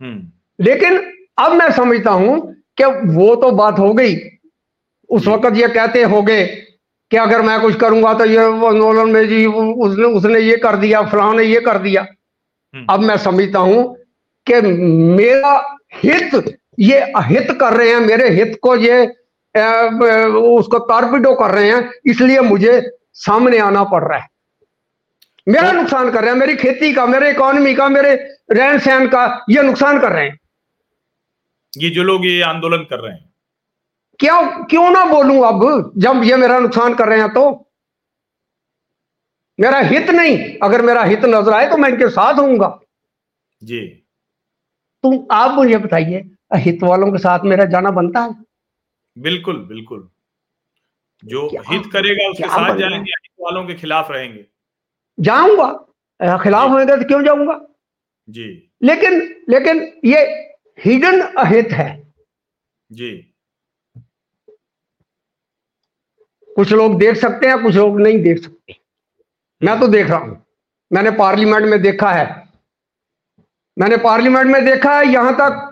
हम्म। 0.00 0.64
लेकिन 0.64 0.98
अब 1.38 1.52
मैं 1.52 1.70
समझता 1.72 2.10
हूँ 2.10 2.40
कि 2.80 2.84
वो 3.16 3.34
तो 3.36 3.50
बात 3.50 3.78
हो 3.78 3.92
गई। 3.94 4.16
उस 5.10 5.26
वक्त 5.26 5.56
ये 5.56 5.68
कहते 5.68 6.02
हो 6.02 6.22
गए 6.22 6.44
कि 7.10 7.16
अगर 7.16 7.42
मैं 7.42 7.60
कुछ 7.60 7.76
करूँगा 7.76 8.14
तो 8.14 8.24
ये 8.24 8.38
आंदोलन 8.38 9.10
में 9.10 9.28
जी 9.28 9.44
उसने 9.46 10.04
उसने 10.04 10.40
ये 10.40 10.56
कर 10.56 10.76
दिया 10.76 11.02
फलां 11.02 11.34
ने 11.36 11.42
ये 11.44 11.60
कर 11.60 11.78
दिया। 11.78 12.02
हम्म, 12.02 12.86
अब 12.90 13.00
मैं 13.00 13.16
समझता 13.16 13.58
हूँ 13.58 13.96
कि 14.46 14.60
मेरा 15.16 15.76
हित 15.94 16.58
ये 16.78 17.00
अहित 17.00 17.50
कर 17.60 17.72
रहे 17.72 17.90
हैं 17.90 18.00
मेरे 18.00 18.28
हित 18.28 18.58
को 18.62 18.76
ये 18.76 19.06
अ, 19.56 19.60
उसको 20.36 20.78
टारपिडो 20.78 21.34
कर 21.34 21.50
रहे 21.50 21.70
हैं 21.70 21.90
इसलिए 22.06 22.40
मुझे 22.40 22.90
सामने 23.12 23.58
आना 23.58 23.84
पड़ 23.84 24.04
रहा 24.04 24.18
है। 24.18 24.28
मेरा 25.48 25.68
तो- 25.68 25.74
नुकसान 25.74 26.10
कर 26.10 26.20
रहे 26.20 26.30
हैं 26.30 26.36
मेरी 26.36 26.56
खेती 26.56 26.92
का 26.92 27.06
मेरे 27.06 27.30
इकोनॉमी 27.30 27.74
का 27.74 27.88
मेरे 27.88 28.14
रहन 28.52 28.78
सहन 28.78 29.08
का 29.08 29.44
ये 29.50 29.62
नुकसान 29.62 30.00
कर 30.00 30.12
रहे 30.12 30.24
हैं। 30.24 30.38
ये 31.78 31.90
जो 31.90 32.02
लोग 32.02 32.26
ये 32.26 32.42
आंदोलन 32.42 32.78
कर 32.78 33.00
रहे 33.00 33.12
हैं। 33.12 33.32
क्या 34.18 34.40
क्यों 34.70 34.90
ना 34.90 35.04
बोलूँ 35.04 35.46
अब 35.46 35.92
जब 35.98 36.20
ये 36.24 36.36
मेरा 36.36 36.58
नुकसान 36.58 36.94
कर 36.94 37.08
रहे 37.08 37.18
हैं 37.18 37.28
तो? 37.28 37.70
मेरा 39.60 39.78
हित 39.78 40.10
नहीं 40.10 40.58
अगर 40.62 40.82
मेरा 40.82 41.02
हित 41.02 41.24
नज़र 41.24 41.52
आए 41.52 41.68
तो 41.70 41.76
मैं 41.76 41.88
इनके 41.88 42.08
साथ 42.08 42.34
होऊँगा। 42.34 42.80
जी। 43.64 44.03
तुम 45.04 45.26
आप 45.30 45.50
मुझे 45.50 45.78
बताइए 45.78 46.30
हित 46.54 46.82
वालों 46.82 47.12
के 47.12 47.18
साथ 47.18 47.38
मेरा 47.44 47.64
जाना 47.64 47.90
बनता 47.90 48.20
है? 48.20 48.44
बिल्कुल 49.18 49.56
बिल्कुल। 49.56 50.08
जो 51.24 51.46
हित 51.46 51.82
करेगा 51.92 52.30
उसके 52.30 52.44
साथ 52.44 52.76
जाएँगे 52.76 52.96
हित 52.96 53.32
वालों 53.40 53.66
के 53.66 53.74
खिलाफ 53.74 54.10
रहेंगे। 54.10 54.46
जाऊँगा। 55.20 56.36
खिलाफ 56.36 56.68
जी। 56.68 56.74
होएगा 56.74 56.96
तो 56.96 57.04
क्यों 57.04 57.22
जाऊँगा? 57.22 57.68
जी। 58.28 58.70
लेकिन 58.82 59.44
लेकिन 59.48 59.92
ये 60.04 60.18
हिडन 60.84 61.20
अहित 61.20 61.68
है। 61.72 62.12
जी। 62.92 63.30
कुछ 66.56 66.72
लोग 66.72 66.98
देख 66.98 67.16
सकते 67.16 67.46
हैं 67.46 67.62
कुछ 67.62 67.74
लोग 67.74 68.00
नहीं 68.00 68.22
देख 68.22 68.38
सकते। 68.38 68.76
मैं 69.62 69.80
तो 69.80 69.86
देख 69.86 70.06
रहा 70.06 70.18
हूँ। 70.18 70.46
मैंने 70.92 71.10
पार्लियामेंट 71.10 71.66
में 71.66 71.82
देखा 71.82 72.12
है। 72.12 72.43
मैंने 73.76 73.96
पार्लियामेंट 73.96 74.50
में 74.50 74.64
देखा 74.64 74.98
है 74.98 75.06
यहाँ 75.06 75.34
तक 75.34 75.70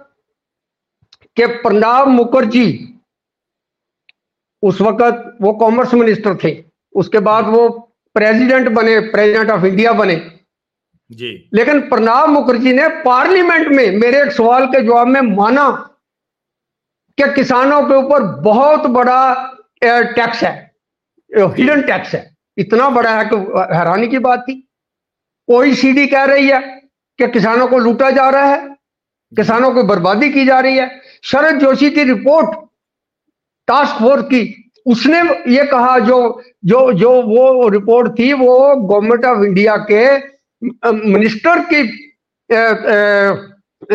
कि 1.37 1.47
प्रणब 1.47 2.09
मुखर्जी 2.09 2.89
उस 4.63 4.81
वक्त 4.81 5.37
वो 5.43 5.53
कॉमर्स 5.53 5.95
मिनिस्टर 5.95 6.37
थे। 6.45 6.53
उसके 6.95 7.19
बाद 7.19 7.47
वो 7.47 7.69
प्रेसिडेंट 8.17 8.69
बने 8.69 8.99
प्रेसिडेंट 9.11 9.51
ऑफ़ 9.51 9.65
इंडिया 9.67 9.93
बने। 9.93 10.17
जी। 11.11 11.51
लेकिन 11.55 11.81
प्रणब 11.89 12.29
मुखर्जी 12.29 12.73
ने 12.73 12.89
पार्लियामेंट 13.05 13.69
में 13.69 13.97
मेरे 13.99 14.23
एक 14.23 14.33
सवाल 14.33 14.67
के 14.67 14.83
जवाब 14.85 15.07
में 15.07 15.21
माना 15.21 15.71
कि 17.19 17.33
किसानों 17.35 17.83
के 17.83 17.95
ऊपर 17.95 18.23
बहुत 18.43 18.87
बड़ा 18.91 19.35
टैक्स 19.83 20.43
है 20.43 20.55
हिडन 21.31 21.83
टैक्स 21.83 22.15
है। 22.15 22.31
इतना 22.59 22.89
बड़ा 22.91 23.19
है 23.19 23.25
कि 23.25 23.37
हैरानी 23.75 24.09
की 24.09 24.19
बात 24.19 24.41
थी। 24.41 24.63
ओईसीडी 25.49 26.07
कह 26.07 26.25
रही 26.25 26.49
है 26.49 26.82
कि 27.19 27.27
किसानों 27.29 27.67
को 27.69 27.79
लूटा 27.79 28.11
जा 28.11 28.29
रहा 28.31 28.47
है 28.47 28.69
किसानों 29.33 29.71
को 29.75 29.83
बर्बादी 29.85 30.31
की 30.33 30.45
जा 30.45 30.59
रही 30.61 30.79
है। 30.79 30.91
शरद 31.25 31.61
जोशी 31.61 31.91
की 31.91 32.03
रिपोर्ट 32.05 32.59
टास्क 33.69 33.99
फोर्स 33.99 34.25
की 34.25 34.43
उसने 34.87 35.21
ये 35.53 35.65
कहा 35.65 35.99
जो 36.01 36.19
जो 36.65 36.93
जो 36.93 37.11
वो 37.23 37.69
रिपोर्ट 37.69 38.19
थी 38.19 38.33
वो 38.33 38.55
गवर्नमेंट 38.77 39.25
ऑफ़ 39.25 39.45
इंडिया 39.45 39.77
के 39.91 40.03
मिनिस्टर 41.09 41.61
की 41.73 41.83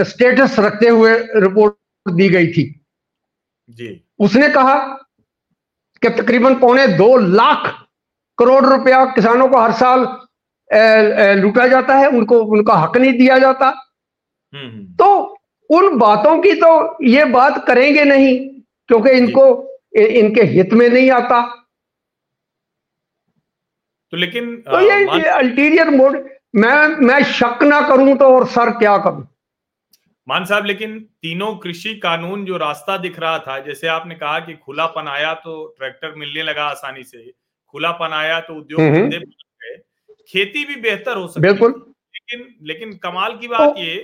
स्टेटस 0.03 0.55
रखते 0.59 0.87
हुए 0.87 1.17
रिपोर्ट 1.37 1.75
दी 2.05 2.29
गई 2.29 2.47
थी। 2.47 2.63
जी। 3.69 3.89
उसने 4.19 4.49
कहा 4.49 4.77
कि 6.01 6.09
तकरीबन 6.11 6.55
पौने 6.55 6.87
दो 6.87 7.15
लाख 7.17 7.73
करोड़ 8.37 8.65
रुपया 8.65 9.03
किसानों 9.05 9.47
को 9.47 9.57
हर 9.57 9.71
साल 9.73 10.05
लूटा 11.41 11.67
जाता 11.67 11.95
है 11.95 12.07
उनको 12.09 12.39
उनका 12.45 12.73
हक 12.73 12.97
नहीं 12.97 13.13
दिया 13.13 13.37
जाता। 13.39 13.67
हम्म 14.53 14.67
हम्म, 14.67 14.85
तो 14.93 15.37
उन 15.69 15.97
बातों 15.97 16.37
की 16.39 16.53
तो 16.53 17.03
ये 17.05 17.25
बात 17.25 17.63
करेंगे 17.67 18.03
नहीं 18.03 18.37
क्योंकि 18.89 19.11
इनको 19.11 19.45
इनके 19.97 20.41
हित 20.45 20.73
में 20.73 20.87
नहीं 20.89 21.11
आता। 21.11 21.41
तो 24.13 24.17
लेकिन 24.17 24.55
तो 24.61 24.79
ये 24.79 25.05
मान- 25.05 25.25
अल्टीरियर 25.25 25.89
मोड 25.89 26.17
मैं 26.55 26.87
मैं 27.07 27.23
शक 27.23 27.63
ना 27.63 27.81
करूँ 27.89 28.15
तो 28.17 28.25
और 28.35 28.45
सर 28.47 28.69
क्या 28.69 28.97
करूँ? 28.97 29.27
मान 30.27 30.45
साहब 30.45 30.65
लेकिन 30.65 30.99
तीनों 31.21 31.55
कृषि 31.55 31.93
कानून 31.95 32.45
जो 32.45 32.57
रास्ता 32.57 32.97
दिख 32.97 33.19
रहा 33.19 33.37
था 33.39 33.59
जैसे 33.59 33.87
आपने 33.87 34.15
कहा 34.15 34.39
कि 34.39 34.53
खुलापन 34.55 35.07
आया 35.07 35.33
तो 35.33 35.75
ट्रैक्टर 35.77 36.15
मिलने 36.15 36.43
लगा 36.43 36.63
आसानी 36.63 37.03
से 37.03 37.31
खुलापन 37.73 38.13
आया 38.13 38.39
तो 38.39 38.53
उद्योग 38.53 38.81
हम्म। 38.81 39.01
धंधे 39.01 39.19
खेती 40.27 40.65
भी 40.65 40.75
बेहतर 40.75 41.17
हो 41.17 41.27
सकती 41.27 41.41
बिल्कुल। 41.41 41.71
लेकिन 42.15 42.47
लेकिन 42.61 42.93
कमाल 42.97 43.37
की 43.37 43.47
बात 43.47 43.69
तो- 43.69 43.77
ये 43.77 43.95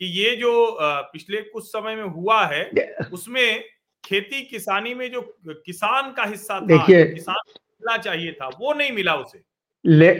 कि 0.00 0.06
ये 0.20 0.36
जो 0.36 0.50
पिछले 0.80 1.40
कुछ 1.42 1.64
समय 1.64 1.96
में 1.96 2.04
हुआ 2.04 2.44
है 2.46 2.70
उसमें 3.12 3.64
खेती 4.04 4.42
किसानी 4.42 4.94
में 4.94 5.10
जो 5.12 5.20
किसान 5.48 6.12
का 6.12 6.24
हिस्सा 6.24 6.60
था 6.60 6.66
देखिए। 6.66 7.04
किसान 7.04 7.36
मिलना 7.48 7.96
चाहिए 7.96 8.32
था 8.32 8.48
वो 8.60 8.72
नहीं 8.74 8.92
मिला 8.92 9.14
उसे 9.14 9.42
ले 9.84 10.12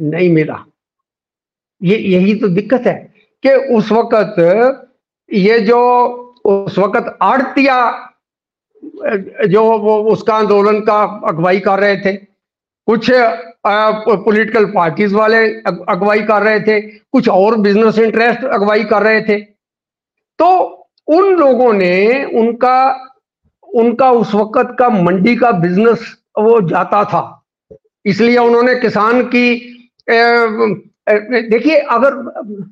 नहीं 0.00 0.30
मिला 0.30 0.64
ये 1.82 1.98
यही 1.98 2.34
तो 2.34 2.48
दिक्कत 2.48 2.86
है 2.86 2.94
कि 3.42 3.54
उस 3.74 3.92
वक्त 3.92 4.38
ये 5.32 5.58
जो 5.60 5.78
उस 6.44 6.78
वक्त 6.78 7.18
आड़तिया 7.22 7.76
जो 9.46 9.62
वो 9.78 10.02
उसका 10.12 10.34
आंदोलन 10.34 10.80
का 10.80 11.02
अगुवाई 11.28 11.60
कर 11.60 11.78
रहे 11.78 11.96
थे 11.96 12.16
कुछ 12.90 13.10
पॉलिटिकल 14.24 14.64
पार्टीज़ 14.64 15.14
वाले 15.14 15.54
अग- 15.54 15.84
अगुवाई 15.88 16.22
कर 16.22 16.42
रहे 16.42 16.60
थे, 16.60 16.80
कुछ 16.80 17.28
और 17.28 17.56
बिज़नेस 17.56 17.98
इंटरेस्ट 17.98 18.44
अगुवाई 18.44 18.84
कर 18.84 19.02
रहे 19.02 19.22
थे। 19.22 19.40
तो 20.38 20.48
उन 21.06 21.34
लोगों 21.34 21.72
ने 21.72 22.24
उनका 22.24 23.06
उनका 23.74 24.10
उस 24.10 24.34
वक्त 24.34 24.76
का 24.78 24.88
मंडी 24.88 25.36
का 25.36 25.50
बिज़नेस 25.50 26.16
वो 26.38 26.60
जाता 26.60 27.04
था। 27.04 27.46
इसलिए 28.06 28.38
उन्होंने 28.38 28.74
किसान 28.74 29.22
की 29.22 29.74
देखिए, 31.50 31.76
अगर 31.76 32.10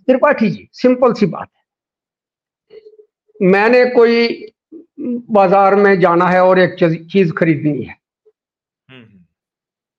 त्रिपाठी 0.07 0.51
जी 0.51 0.69
सिंपल 0.73 1.12
सी 1.12 1.27
बात 1.27 1.49
है। 1.49 1.67
मैंने 3.43 3.85
कोई 3.85 4.49
बाज़ार 5.31 5.75
में 5.75 6.01
जाना 6.01 6.27
है 6.27 6.45
और 6.45 6.59
एक 6.59 6.77
चीज़ 7.12 7.33
खरीदनी 7.33 7.83
है। 7.83 8.06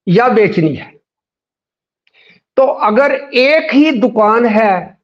या 0.08 0.28
बेचनी 0.30 0.74
है। 0.76 0.92
तो 2.58 2.64
अगर 2.64 3.14
एक 3.14 3.74
ही 3.74 3.92
दुकान 3.92 4.46
है 4.48 4.96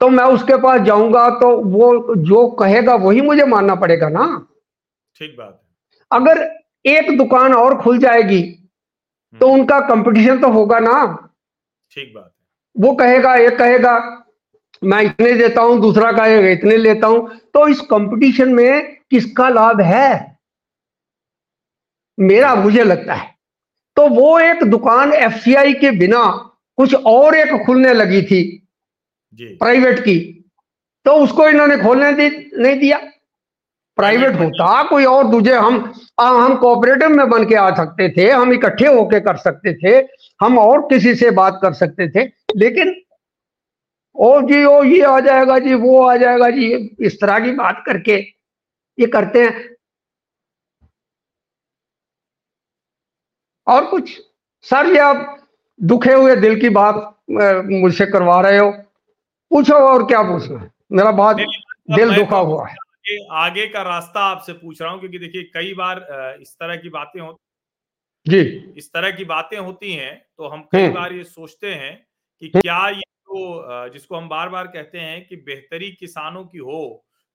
तो 0.00 0.08
मैं 0.08 0.24
उसके 0.26 0.56
पास 0.62 0.80
जाऊँगा 0.80 1.28
तो 1.40 1.56
वो 1.62 2.14
जो 2.16 2.46
कहेगा 2.52 2.94
वही 2.94 3.20
मुझे 3.20 3.44
मानना 3.44 3.74
पड़ेगा 3.74 4.08
ना। 4.08 4.24
ठीक 5.20 5.36
बात 5.38 5.52
है। 5.52 5.60
अगर 6.10 6.40
एक 6.84 7.16
दुकान 7.18 7.54
और 7.54 7.76
खुल 7.82 7.98
जाएगी 7.98 8.42
तो 9.34 9.48
उनका 9.48 9.78
कंपटीशन 9.80 10.40
तो 10.40 10.48
होगा 10.52 10.78
ना। 10.78 11.04
ठीक 11.96 12.12
बात 12.14 12.24
है। 12.24 12.82
वो 12.82 12.94
कहेगा 12.96 13.34
एक 13.36 13.58
कहेगा 13.58 13.98
मैं 14.82 15.02
इतने 15.02 15.32
देता 15.32 15.62
हूँ 15.62 15.80
दूसरा 15.80 16.10
कहेगा 16.12 16.48
इतने 16.48 16.76
लेता 16.76 17.06
हूँ। 17.06 17.28
तो 17.54 17.66
इस 17.68 17.80
कंपटीशन 17.86 18.54
में 18.54 18.96
किसका 19.10 19.48
लाभ 19.48 19.80
है? 19.80 20.38
मेरा 22.18 22.54
मुझे 22.54 22.84
लगता 22.84 23.14
है। 23.14 23.31
तो 23.96 24.08
वो 24.08 24.38
एक 24.40 24.62
दुकान 24.64 25.12
एफसीआई 25.12 25.72
के 25.74 25.90
बिना 25.90 26.24
कुछ 26.78 26.94
और 26.94 27.34
एक 27.36 27.52
खुलने 27.66 27.92
लगी 27.94 28.22
थी 28.22 28.42
प्राइवेट 29.38 30.00
की। 30.00 30.18
तो 31.06 31.12
उसको 31.14 31.48
इन्होंने 31.48 31.76
खोलने 31.76 32.12
दी, 32.12 32.28
नहीं 32.56 32.78
दिया। 32.78 32.98
प्राइवेट 33.98 34.34
होता 34.34 34.82
कोई 34.82 35.04
और 35.04 35.26
दूजे 35.26 35.54
हम 35.54 35.92
आ, 36.20 36.28
हम 36.28 36.54
कोऑपरेटिव 36.56 37.08
में 37.08 37.28
बन 37.30 37.44
के 37.48 37.54
आ 37.54 37.74
सकते 37.76 38.08
थे 38.08 38.30
हम 38.30 38.52
इकट्ठे 38.52 38.86
होके 38.86 39.20
कर 39.20 39.36
सकते 39.36 39.74
थे 39.74 39.96
हम 40.40 40.58
और 40.58 40.80
किसी 40.80 41.14
से 41.14 41.30
बात 41.30 41.58
कर 41.62 41.72
सकते 41.72 42.08
थे 42.08 42.24
लेकिन 42.56 42.94
ओ 44.16 44.40
जी 44.42 44.64
ओ 44.64 44.82
ये 44.84 45.00
आ 45.02 45.18
जाएगा 45.20 45.58
जी 45.58 45.74
वो 45.74 46.02
आ 46.02 46.16
जाएगा 46.16 46.50
जी 46.50 46.72
इस 47.00 47.20
तरह 47.20 47.38
की 47.40 47.50
बात 47.50 47.82
करके 47.86 48.16
ये 48.98 49.06
करते 49.06 49.42
हैं। 49.44 49.71
और 53.72 53.86
कुछ। 53.86 54.10
सर 54.66 54.86
ये 54.86 54.98
आप 55.00 55.38
दुखे 55.80 56.12
हुए 56.12 56.36
दिल 56.36 56.60
की 56.60 56.68
बात 56.70 57.08
मुझसे 57.30 58.06
करवा 58.06 58.40
रहे 58.40 58.58
हो। 58.58 58.70
पूछो 59.50 59.74
और 59.86 60.06
क्या 60.06 60.22
पूछना 60.22 60.58
है? 60.60 60.70
मेरा 60.92 61.10
बहुत 61.12 61.36
दिल 61.90 62.14
दुखा 62.14 62.38
हुआ 62.38 62.66
है। 62.68 62.76
आगे 63.36 63.66
का 63.66 63.82
रास्ता 63.82 64.20
आपसे 64.24 64.52
पूछ 64.52 64.80
रहा 64.82 64.90
हूँ 64.90 65.00
क्योंकि 65.00 65.18
देखिए 65.18 65.42
कई 65.54 65.72
बार 65.74 66.06
इस 66.40 66.54
तरह 66.54 66.76
की 66.76 66.88
बातें 66.88 67.20
हो 67.20 67.38
जी। 68.26 68.40
इस 68.76 68.92
तरह 68.92 69.10
की 69.10 69.24
बातें 69.24 69.56
होती 69.58 69.92
हैं 69.92 70.14
तो 70.38 70.48
हम 70.48 70.60
कई 70.72 70.82
हम्म। 70.82 70.94
बार 70.94 71.12
ये 71.12 71.24
सोचते 71.24 71.72
हैं 71.74 71.94
कि 72.42 72.46
हम्म। 72.46 72.60
क्या 72.60 72.88
ये 72.88 73.00
तो 73.00 73.88
जिसको 73.88 74.16
हम 74.16 74.28
बार 74.28 74.48
बार 74.48 74.66
कहते 74.66 74.98
हैं 74.98 75.26
कि 75.26 75.36
बेहतरी 75.38 75.90
किसानों 75.90 76.44
की 76.44 76.58
हो 76.58 76.82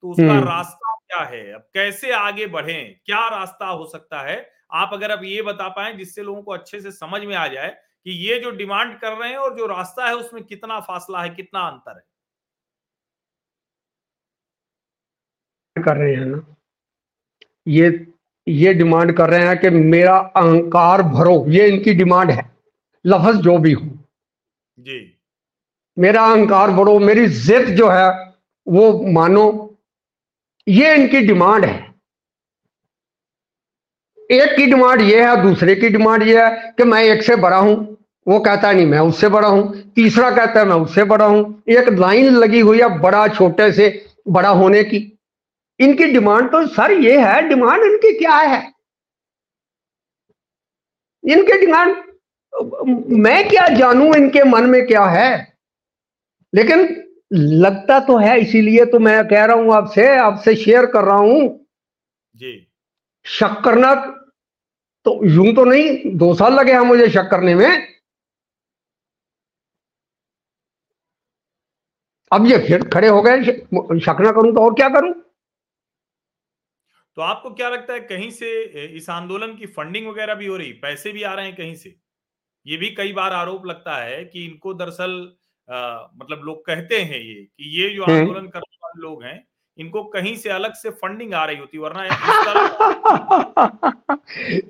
तो 0.04 0.10
उसका 0.10 0.32
हम्म। 0.32 0.48
रास्ता 0.48 0.94
क्या 0.96 1.24
है? 1.26 1.54
अब 1.54 1.62
कैसे 1.74 2.12
आगे 2.14 2.48
बढ़े? 2.48 2.82
क्या 3.06 3.28
रास्ता 3.30 3.66
हो 3.66 3.86
सकता 3.86 4.22
है? 4.22 4.38
आप 4.72 4.90
अगर 4.94 5.12
अब 5.12 5.24
ये 5.24 5.42
बता 5.42 5.68
पाए 5.70 5.94
जिससे 5.94 6.24
लोगों 6.24 6.42
को 6.42 6.52
अच्छे 6.52 6.80
से 6.82 6.92
समझ 6.92 7.22
में 7.22 7.36
आ 7.36 7.48
जाए 7.48 7.70
कि 8.06 8.12
ये 8.28 8.40
जो 8.40 8.52
डिमांड 8.52 9.00
कर 9.00 9.14
रहे 9.14 9.30
हैं 9.30 9.38
और 9.38 9.58
जो 9.58 9.66
रास्ता 9.66 10.08
है 10.08 10.16
उसमें 10.16 10.44
कितना 10.44 10.80
फासला 10.80 11.22
है 11.22 11.30
कितना 11.30 11.60
अंतर 11.60 11.96
है। 11.96 12.04
कर 15.76 15.98
रहे 15.98 16.16
हैं 16.16 16.26
ना। 16.26 16.56
ये 17.68 18.14
ये 18.48 18.74
डिमांड 18.74 19.12
कर 19.18 19.30
रहे 19.30 19.48
हैं 19.48 19.58
कि 19.58 19.70
मेरा 19.70 20.18
अहंकार 20.36 21.02
भरो 21.04 21.46
ये 21.50 21.68
इनकी 21.68 21.94
डिमांड 21.94 22.32
है 22.32 22.44
लफज 23.06 23.36
जो 23.36 23.58
भी 23.58 23.72
हो। 23.74 23.82
जी। 24.78 25.18
मेरा 25.98 26.26
अहंकार 26.26 26.72
भरो 26.72 27.00
मेरी 27.00 27.28
जिद 27.28 27.70
जो 27.76 27.90
है 27.90 28.08
वो 28.68 29.12
मानो 29.12 29.46
ये 30.68 30.96
इनकी 30.96 31.22
डिमांड 31.22 31.66
है। 31.66 31.87
एक 34.30 34.56
की 34.56 34.66
डिमांड 34.66 35.02
ये 35.02 35.22
है 35.26 35.42
दूसरे 35.42 35.76
की 35.76 35.90
डिमांड 35.90 36.24
ये 36.24 36.44
है 36.44 36.74
कि 36.78 36.84
मैं 36.84 37.04
एक 37.04 37.22
से 37.24 37.36
बड़ा 37.36 37.58
हूँ 37.58 37.76
वो 38.28 38.40
कहता 38.40 38.72
नहीं 38.72 38.86
मैं 38.86 39.00
उससे 39.00 39.28
बड़ा 39.30 39.48
हूँ। 39.48 39.92
तीसरा 39.96 40.30
कहता 40.32 40.60
है 40.60 40.66
मैं 40.66 40.76
उससे 40.76 41.04
बड़ा 41.04 41.26
हूँ। 41.26 41.64
एक 41.70 41.90
लाइन 41.90 42.34
लगी 42.36 42.60
हुई 42.60 42.80
है 42.82 42.88
बड़ा 43.00 43.28
छोटे 43.28 43.72
से 43.72 43.88
बड़ा 44.28 44.50
होने 44.50 44.84
की। 44.84 44.98
इनकी 45.80 46.06
डिमांड 46.06 46.50
तो 46.52 46.66
सर 46.68 46.92
ये 46.94 47.18
है 47.20 47.42
डिमांड 47.50 47.84
इनकी 47.84 48.12
क्या 48.20 48.36
है? 48.36 48.62
इनके 51.24 51.60
डिमांड 51.60 51.96
मैं 53.20 53.48
क्या 53.50 53.68
जानू 53.70 54.14
इनके 54.14 54.44
मन 54.44 54.70
में 54.70 54.86
क्या 54.88 55.06
है? 55.06 55.56
लेकिन 56.54 57.04
लगता 57.34 58.00
तो 58.00 58.18
है 58.18 58.40
इसीलिए 58.42 58.86
तो 58.86 59.00
मैं 59.00 59.28
कह 59.28 59.46
रहा 59.46 59.56
हूँ 59.56 59.74
आपसे 59.74 60.16
आपसे 60.18 60.56
शेयर 60.56 60.86
कर 60.86 61.04
रहा 61.04 61.18
हूँ। 61.18 61.68
जी। 62.36 62.68
शक 63.26 63.62
करना 63.66 63.94
तो 65.08 65.20
यूँ 65.26 65.54
तो 65.56 65.64
नहीं 65.66 66.16
दो 66.18 66.34
साल 66.36 66.54
लगे 66.54 66.74
हैं 66.74 66.80
मुझे 66.86 67.10
शक 67.10 67.30
करने 67.32 67.56
में। 67.56 67.68
अब 72.32 72.46
ये 72.48 72.58
फिर 72.68 72.84
खड़े 72.90 73.08
हो 73.08 73.22
गए 73.22 73.44
शक 73.44 74.18
ना 74.22 74.32
करूँ 74.32 74.54
तो 74.56 74.64
और 74.64 74.74
क्या 74.74 74.90
करूँ? 74.90 75.14
तो 77.18 77.22
आपको 77.22 77.50
क्या 77.52 77.70
लगता 77.70 77.94
है 77.94 78.00
कहीं 78.00 78.30
से 78.32 78.50
इस 78.98 79.10
आंदोलन 79.10 79.56
की 79.58 79.66
फंडिंग 79.68 80.08
वगैरह 80.08 80.36
भी 80.36 80.46
हो 80.46 80.58
रही? 80.58 80.72
पैसे 80.82 81.12
भी 81.12 81.24
आ 81.24 81.34
रहे 81.34 81.46
हैं 81.46 81.56
कहीं 81.56 81.76
से? 81.76 81.96
ये 82.66 82.78
भी 82.78 82.90
कई 82.96 83.14
बार 83.14 83.34
आरोप 83.34 83.66
लगता 83.66 83.96
है 83.98 84.24
कि 84.26 84.46
इनको 84.46 84.74
दरअसल 84.74 85.12
मतलब 85.68 86.42
लोग 86.46 86.66
कहते 86.66 87.02
हैं 87.02 87.20
ये 87.20 87.34
कि 87.36 87.70
ये 87.80 87.90
जो 87.90 88.04
हम्म। 88.04 88.20
आंदोलन 88.20 88.48
करने 88.48 88.78
वाले 88.84 89.02
लोग 89.02 89.24
हैं 89.24 89.38
इनको 89.80 90.04
कहीं 90.04 90.36
से 90.36 90.50
अलग 90.50 90.74
से 90.74 90.90
फंडिंग 90.90 91.34
आ 91.34 91.46
रही 91.46 91.58
होती 91.58 91.78
वरना 91.78 92.04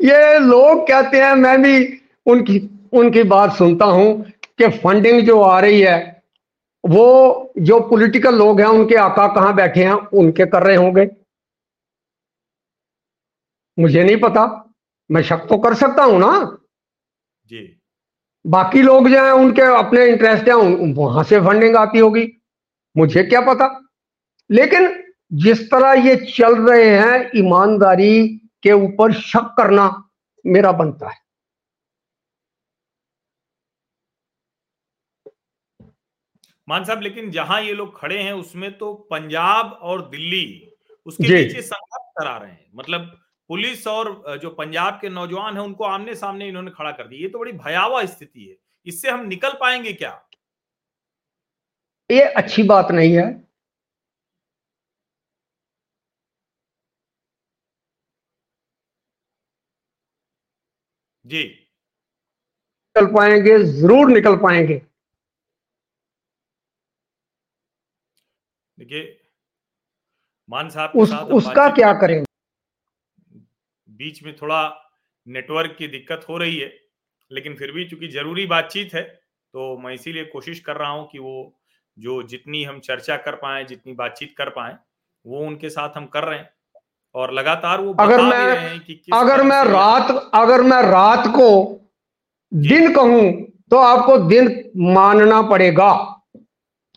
ये 0.01 0.39
लोग 0.39 0.87
कहते 0.87 1.21
हैं 1.21 1.35
मैं 1.35 1.61
भी 1.61 2.01
उनकी 2.25 2.69
उनकी 2.93 3.23
बात 3.23 3.53
सुनता 3.53 3.85
हूँ 3.85 4.23
कि 4.57 4.67
फंडिंग 4.67 5.27
जो 5.27 5.41
आ 5.41 5.59
रही 5.59 5.81
है 5.81 6.23
वो 6.85 7.53
जो 7.59 7.79
पॉलिटिकल 7.79 8.35
लोग 8.35 8.59
हैं 8.59 8.67
उनके 8.67 8.95
आका 8.95 9.27
कहाँ 9.27 9.55
बैठे 9.55 9.83
हैं 9.83 9.93
उनके 9.93 10.45
कर 10.45 10.63
रहे 10.63 10.75
होंगे। 10.75 11.09
मुझे 13.79 14.03
नहीं 14.03 14.17
पता 14.17 14.73
मैं 15.11 15.21
शक 15.21 15.35
तो 15.35 15.57
कर 15.57 15.73
सकता 15.73 16.03
हूँ 16.03 16.19
ना। 16.19 16.57
जी। 17.45 17.81
बाकी 18.47 18.81
लोग 18.81 19.09
जो 19.09 19.25
है 19.25 19.31
उनके 19.31 19.61
अपने 19.61 20.05
इंटरेस्ट 20.05 20.47
हैं 20.47 20.93
वहाँ 20.93 21.23
से 21.23 21.39
फंडिंग 21.39 21.75
आती 21.75 21.99
होगी। 21.99 22.41
मुझे 22.97 23.23
क्या 23.23 23.41
पता? 23.41 23.86
लेकिन 24.49 25.03
जिस 25.35 25.65
तरह 25.71 26.07
ये 26.07 26.15
चल 26.27 26.55
रहे 26.61 26.89
हैं 26.89 27.31
ईमानदारी 27.35 28.27
के 28.63 28.71
ऊपर 28.71 29.13
शक 29.13 29.53
करना 29.57 29.87
मेरा 30.45 30.71
बनता 30.71 31.09
है। 31.09 31.25
मान 36.67 36.83
साहब 36.83 37.01
लेकिन 37.01 37.29
जहाँ 37.31 37.61
ये 37.61 37.73
लोग 37.73 37.99
खड़े 37.99 38.21
हैं 38.21 38.33
उसमें 38.33 38.77
तो 38.77 38.93
पंजाब 39.11 39.71
और 39.81 40.01
दिल्ली 40.09 40.71
उसके 41.05 41.23
नीचे 41.23 41.61
संघर्ष 41.61 42.11
करा 42.17 42.37
रहे 42.37 42.51
हैं। 42.51 42.65
मतलब 42.75 43.01
पुलिस 43.49 43.85
और 43.87 44.37
जो 44.41 44.49
पंजाब 44.49 44.97
के 45.01 45.09
नौजवान 45.09 45.53
हैं 45.53 45.63
उनको 45.63 45.83
आमने 45.83 46.15
सामने 46.15 46.47
इन्होंने 46.47 46.71
खड़ा 46.71 46.91
कर 46.91 47.07
दिया। 47.07 47.21
ये 47.21 47.27
तो 47.27 47.39
बड़ी 47.39 47.51
भयावह 47.53 48.05
स्थिति 48.05 48.45
है। 48.45 48.55
इससे 48.87 49.09
हम 49.09 49.25
निकल 49.27 49.53
पाएँगे 49.61 49.93
क्या? 49.93 50.11
ये 52.09 52.21
अच्छी 52.21 52.63
बात 52.63 52.91
नहीं 52.91 53.13
है। 53.13 53.46
जी। 61.27 61.43
निकल 62.95 63.05
पाएँगे 63.13 63.57
ज़रूर 63.63 64.09
निकल 64.09 64.35
पाएँगे। 64.37 64.81
देखिए 68.77 69.19
मान 70.49 70.69
साहब 70.69 70.91
उस, 70.95 71.11
उसका 71.11 71.67
क्या 71.75 71.93
करेंगे? 71.93 72.25
बीच 73.89 74.21
में 74.23 74.35
थोड़ा 74.35 74.61
नेटवर्क 75.27 75.75
की 75.79 75.87
दिक्कत 75.87 76.25
हो 76.29 76.37
रही 76.37 76.57
है 76.57 76.71
लेकिन 77.31 77.55
फिर 77.55 77.71
भी 77.71 77.85
चूँकि 77.89 78.07
ज़रूरी 78.07 78.45
बातचीत 78.45 78.93
है 78.93 79.03
तो 79.53 79.77
मैं 79.77 79.93
इसीलिए 79.93 80.25
कोशिश 80.25 80.59
कर 80.59 80.77
रहा 80.77 80.89
हूँ 80.89 81.07
कि 81.11 81.19
वो 81.19 81.53
जो 81.97 82.21
जितनी 82.23 82.63
हम 82.63 82.79
चर्चा 82.79 83.17
कर 83.17 83.35
पाए 83.35 83.63
जितनी 83.65 83.93
बातचीत 83.93 84.33
कर 84.37 84.49
पाए 84.49 84.77
वो 85.25 85.39
उनके 85.47 85.69
साथ 85.69 85.97
हम 85.97 86.05
कर 86.05 86.23
रहे 86.23 86.39
हैं। 86.39 86.49
और 87.17 87.33
लगातार 87.33 87.81
वो 87.81 87.93
अगर 87.99 88.21
मैं 88.21 88.79
कि 88.79 89.01
अगर 89.13 89.41
मैं 89.43 89.63
रात 89.65 90.11
अगर 90.35 90.61
मैं 90.63 90.81
रात 90.83 91.27
को 91.35 91.49
दिन 92.51 92.93
कहूँ 92.93 93.23
तो 93.71 93.77
आपको 93.77 94.17
दिन 94.27 94.47
मानना 94.93 95.41
पड़ेगा। 95.49 95.89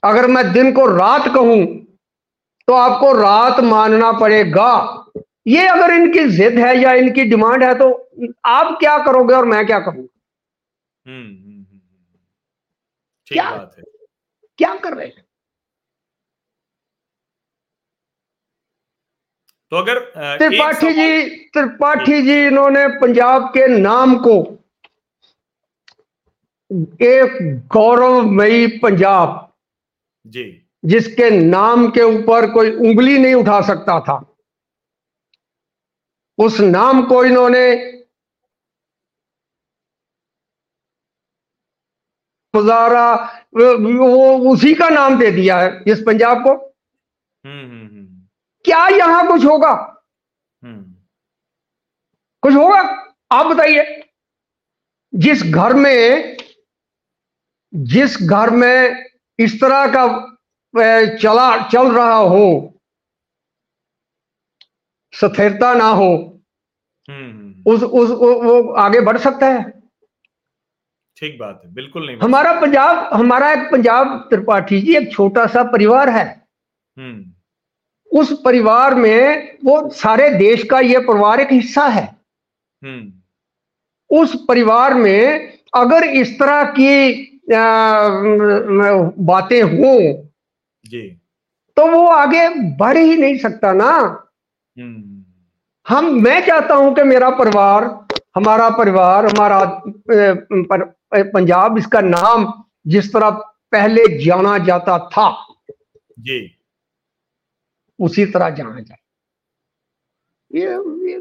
अगर 0.03 0.27
मैं 0.27 0.53
दिन 0.53 0.73
को 0.73 0.87
रात 0.89 1.29
कहूँ 1.35 1.65
तो 2.69 2.73
आपको 2.75 3.13
रात 3.13 3.61
मानना 3.65 4.11
पड़ेगा। 4.13 4.73
ये 5.47 5.67
अगर 5.69 5.93
इनकी 5.95 6.27
जिद 6.29 6.59
है 6.59 6.77
या 6.79 6.93
इनकी 6.95 7.25
डिमांड 7.25 7.65
है 7.65 7.75
तो 7.75 7.89
आप 8.47 8.77
क्या 8.81 8.97
करोगे 9.05 9.35
और 9.35 9.45
मैं 9.45 9.67
क्या 9.67 9.79
करूँगा 9.81 10.09
हम्म, 11.07 11.27
हम्म, 11.27 11.57
हम्म, 11.61 11.81
क्या 13.29 13.51
बात 13.51 13.75
है। 13.79 13.85
क्या 14.59 14.75
कर 14.75 14.95
रहे 14.95 15.07
हैं? 15.07 15.20
तो 19.73 19.77
अगर 19.77 19.99
त्रिपाठी 20.39 20.93
जी 20.93 21.11
त्रिपाठी 21.55 22.23
जी 22.23 22.47
इन्होंने 22.47 22.87
पंजाब 23.01 23.49
के 23.55 23.67
नाम 23.79 24.17
को 24.27 24.35
एक 27.03 27.39
गौरवमयी 27.73 28.67
पंजाब 28.79 29.37
जी। 30.27 30.45
जिसके 30.85 31.31
नाम 31.31 31.89
के 31.91 32.03
ऊपर 32.03 32.51
कोई 32.51 32.73
उंगली 32.73 33.19
नहीं 33.19 33.35
उठा 33.35 33.61
सकता 33.67 34.01
था 34.01 34.19
उस 36.39 36.61
नाम 36.61 37.03
को 37.07 37.25
इन्होंने 37.25 37.65
हजारा 42.55 43.07
वो 43.55 44.39
उसी 44.53 44.75
का 44.75 44.89
नाम 44.89 45.19
दे 45.19 45.31
दिया 45.31 45.59
है 45.61 45.83
इस 45.87 46.03
पंजाब 46.07 46.43
को। 46.45 46.55
हम्म 47.45 47.67
हम्म 47.67 47.87
हम्म। 47.87 48.00
क्या 48.71 48.87
यहाँ 48.89 49.27
कुछ 49.27 49.45
होगा? 49.45 50.03
हम्म। 50.63 50.95
कुछ 52.43 52.55
होगा? 52.55 52.81
आप 53.33 53.47
बताइए। 53.47 54.11
जिस 55.15 55.43
घर 55.43 55.73
में 55.73 56.37
जिस 57.75 58.17
घर 58.23 58.51
में 58.51 59.07
इस 59.39 59.61
तरह 59.61 59.87
का 59.87 60.37
चला 61.19 61.69
चल 61.69 61.93
रहा 61.93 62.15
हो 62.15 62.75
स्थिरता 65.15 65.75
ना 65.75 65.85
हो 65.85 66.41
हम्म। 67.11 67.73
उस 67.73 67.83
उस 67.83 68.11
वो, 68.11 68.43
वो 68.43 68.73
आगे 68.73 69.01
बढ़ 69.01 69.19
सकता 69.19 69.47
है? 69.47 69.81
ठीक 71.17 71.39
बात 71.39 71.63
है 71.65 71.75
बिल्कुल 71.75 72.07
नहीं 72.07 72.17
हमारा 72.17 72.61
पंजाब 72.61 73.15
हमारा 73.15 73.53
एक 73.53 73.73
पंजाब 73.73 74.19
त्रिपाठी 74.31 74.81
जी 74.81 74.97
एक 74.97 75.13
छोटा 75.13 75.47
सा 75.47 75.63
परिवार 75.63 76.09
है। 76.09 76.47
हम्म। 76.99 77.40
उस 78.13 78.43
परिवार 78.45 78.95
में 78.95 79.53
वो 79.65 79.89
सारे 79.91 80.31
देश 80.31 80.65
का 80.65 80.81
ये 80.81 80.99
परिवार 80.99 81.41
एक 81.41 81.53
हिस्सा 81.53 81.87
है। 81.87 82.17
हम्म। 82.85 83.13
उस 84.23 84.45
परिवार 84.49 84.95
में 84.95 85.53
अगर 85.75 86.05
इस 86.05 86.39
तरह 86.39 86.65
की 86.65 87.27
बातें 89.19 89.63
हों 89.63 90.29
जी। 90.87 91.21
तो 91.77 91.87
वो 91.87 92.07
आगे 92.07 92.49
बढ़ 92.77 92.99
ही 92.99 93.17
नहीं 93.17 93.39
सकता 93.39 93.73
ना। 93.73 93.91
हम्म। 94.79 95.21
हम 95.89 96.23
मैं 96.23 96.47
चाहता 96.47 96.75
हूँ 96.75 96.95
कि 96.95 97.03
मेरा 97.03 97.31
परिवार 97.31 98.07
हमारा 98.37 98.71
परिवार 98.71 99.27
हमारा 99.27 99.83
पर, 100.11 100.83
पंजाब 101.15 101.79
इसका 101.79 102.01
नाम 102.01 102.65
जिस 102.87 103.13
तरह 103.13 103.31
पहले 103.73 104.25
जाना 104.25 104.59
जाता 104.59 104.99
था। 104.99 105.55
जी। 106.19 106.60
उसी 108.01 108.27
तरह 108.27 108.51
जाना 108.51 108.81
जाए। 108.81 108.99
ये, 110.55 110.67
ये 111.13 111.17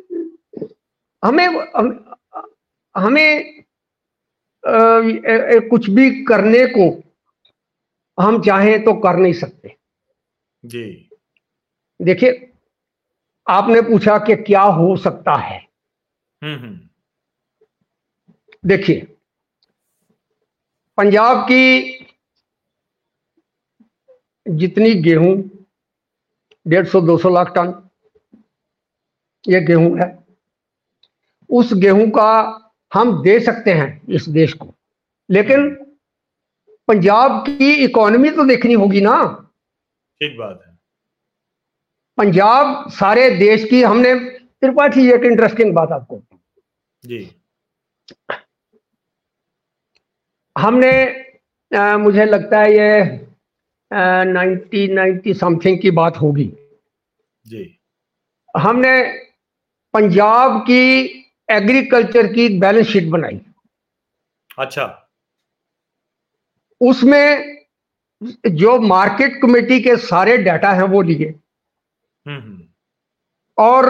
हमें 1.25 1.47
हम, 1.47 2.15
हमें 2.97 3.59
ए- 4.67 5.55
ए- 5.55 5.69
कुछ 5.69 5.89
भी 5.89 6.23
करने 6.23 6.65
को 6.65 7.03
हम 8.23 8.41
चाहें 8.41 8.83
तो 8.83 8.93
कर 8.93 9.17
नहीं 9.17 9.33
सकते। 9.33 9.77
जी। 10.65 11.09
देखिए 12.01 12.53
आपने 13.49 13.81
पूछा 13.81 14.17
कि 14.17 14.35
क्या 14.35 14.61
हो 14.61 14.97
सकता 14.97 15.35
है। 15.35 15.67
हम्म 16.43 16.59
हम्म। 16.59 16.79
देखिए 18.65 19.17
पंजाब 20.97 21.43
की 21.43 21.93
जितनी 24.47 24.93
गेहूँ 24.93 25.58
डेढ़ 26.69 26.85
सौ 26.87 27.01
दो 27.01 27.17
सौ 27.17 27.29
लाख 27.29 27.51
टन 27.55 27.73
ये 29.45 29.61
गेहूँ 29.61 29.97
है। 29.99 30.07
उस 31.49 31.73
गेहूँ 31.73 32.09
का 32.09 32.31
हम 32.91 33.21
दे 33.23 33.39
सकते 33.39 33.73
हैं 33.73 34.01
इस 34.15 34.27
देश 34.29 34.53
को 34.53 34.73
लेकिन 35.29 35.69
पंजाब 36.87 37.43
की 37.47 37.73
इकोनॉमी 37.83 38.29
तो 38.31 38.43
देखनी 38.45 38.73
होगी 38.73 39.01
ना। 39.01 39.15
ठीक 40.21 40.37
बात 40.37 40.59
है। 40.67 40.77
पंजाब 42.17 42.89
सारे 42.89 43.29
देश 43.29 43.63
की 43.69 43.81
हमने 43.83 44.13
त्रिपाठी 44.61 45.09
एक 45.11 45.23
इंटरेस्टिंग 45.23 45.73
बात 45.73 45.91
आपको। 45.91 46.21
जी। 47.03 47.19
हमने 50.55 50.91
अ, 51.71 51.97
मुझे 51.97 52.25
लगता 52.25 52.59
है 52.59 52.71
ये 52.73 53.27
नाइनटी 54.25 54.87
नाइन्टी 54.93 55.33
समथिंग 55.33 55.79
की 55.81 55.91
बात 55.91 56.17
होगी। 56.17 56.45
जी। 57.49 57.79
हमने 58.57 59.01
पंजाब 59.93 60.61
की 60.61 60.81
एग्रीकल्चर 61.49 62.27
की 62.33 62.47
बैलेंस 62.59 62.87
शीट 62.87 63.07
बनाई। 63.09 63.41
अच्छा। 64.59 64.85
उसमें 66.81 67.57
जो 68.47 68.79
मार्केट 68.79 69.41
कमेटी 69.41 69.79
के 69.81 69.97
सारे 69.97 70.37
डाटा 70.37 70.71
हैं 70.71 70.83
वो 70.83 71.01
लिए। 71.01 71.29
हम्म 72.27 72.39
हम्म। 72.39 72.63
और 73.57 73.85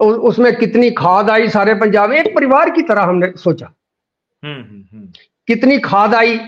उसमें 0.00 0.56
कितनी 0.56 0.90
खाद 0.90 1.30
आई 1.30 1.48
सारे 1.48 1.74
पंजाब 1.74 2.12
एक 2.12 2.34
परिवार 2.34 2.70
की 2.70 2.82
तरह 2.82 3.02
हमने 3.02 3.32
सोचा। 3.36 3.72
हम्म 4.44 4.62
हम्म 4.62 4.84
हम्म। 4.92 5.12
कितनी 5.46 5.78
खाद 5.78 6.14
आई 6.14 6.38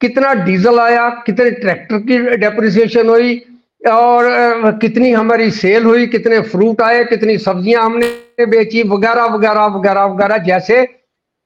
कितना 0.00 0.32
डीजल 0.34 0.80
आया 0.80 1.08
कितने 1.10 1.50
ट्रैक्टर 1.50 1.98
की 1.98 2.36
डेप्रिसिएशन 2.36 3.08
हुई 3.08 3.51
और 3.82 4.78
कितनी 4.78 5.10
हमारी 5.10 5.50
सेल 5.50 5.84
हुई 5.84 6.06
कितने 6.06 6.40
फ्रूट 6.50 6.80
आए 6.82 7.04
कितनी 7.04 7.36
सब्ज़ियाँ 7.38 7.84
हमने 7.84 8.46
बेची 8.46 8.82
वगैरह 8.88 9.24
वगैरह 9.26 9.64
वगैरह 9.76 10.04
वगैरह। 10.04 10.38
जैसे 10.44 10.86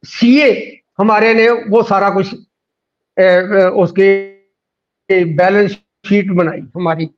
सीए 0.05 0.51
हमारे 0.99 1.33
ने 1.35 1.49
वो 1.51 1.83
सारा 1.83 2.11
कुछ 2.11 2.35
अ, 3.17 3.23
उसकी 3.77 5.25
बैलेंस 5.35 5.71
शीट 6.07 6.31
बनाई 6.33 6.61
हमारी। 6.77 7.09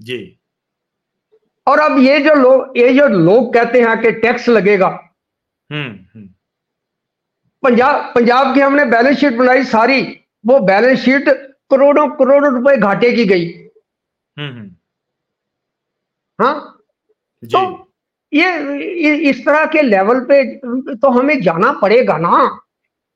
जी। 0.00 0.18
और 1.66 1.80
अब 1.80 1.98
ये 1.98 2.18
जो 2.20 2.34
लोग 2.34 2.78
ये 2.78 2.92
जो 2.94 3.06
लोग 3.08 3.52
कहते 3.54 3.80
हैं 3.82 4.00
कि 4.02 4.12
टैक्स 4.20 4.48
लगेगा। 4.48 4.88
हम्म 5.70 5.90
हम्म। 5.90 6.28
पंजाब 7.62 8.12
पंजाब 8.14 8.54
की 8.54 8.60
हमने 8.60 8.84
बैलेंस 8.86 9.18
शीट 9.18 9.36
बनाई 9.36 9.64
सारी 9.66 10.02
वो 10.44 10.58
बैलेंस 10.66 10.98
शीट 11.00 11.28
करोड़ों 11.70 12.08
करोड़ों 12.10 12.52
रुपए 12.52 12.76
घाटे 12.76 13.10
की 13.12 13.24
गई। 13.24 13.48
हम्म 14.38 14.52
हम्म। 14.52 14.70
हाँ? 16.40 16.82
जी। 17.44 17.48
तो 17.48 17.92
ये, 18.32 18.46
ये 19.02 19.16
इस 19.16 19.46
तरह 19.46 19.66
के 19.66 19.82
लेवल 19.82 20.20
पे 20.20 20.56
तो 20.96 21.10
हमें 21.10 21.42
जाना 21.42 21.72
पड़ेगा 21.72 22.18
ना। 22.18 22.60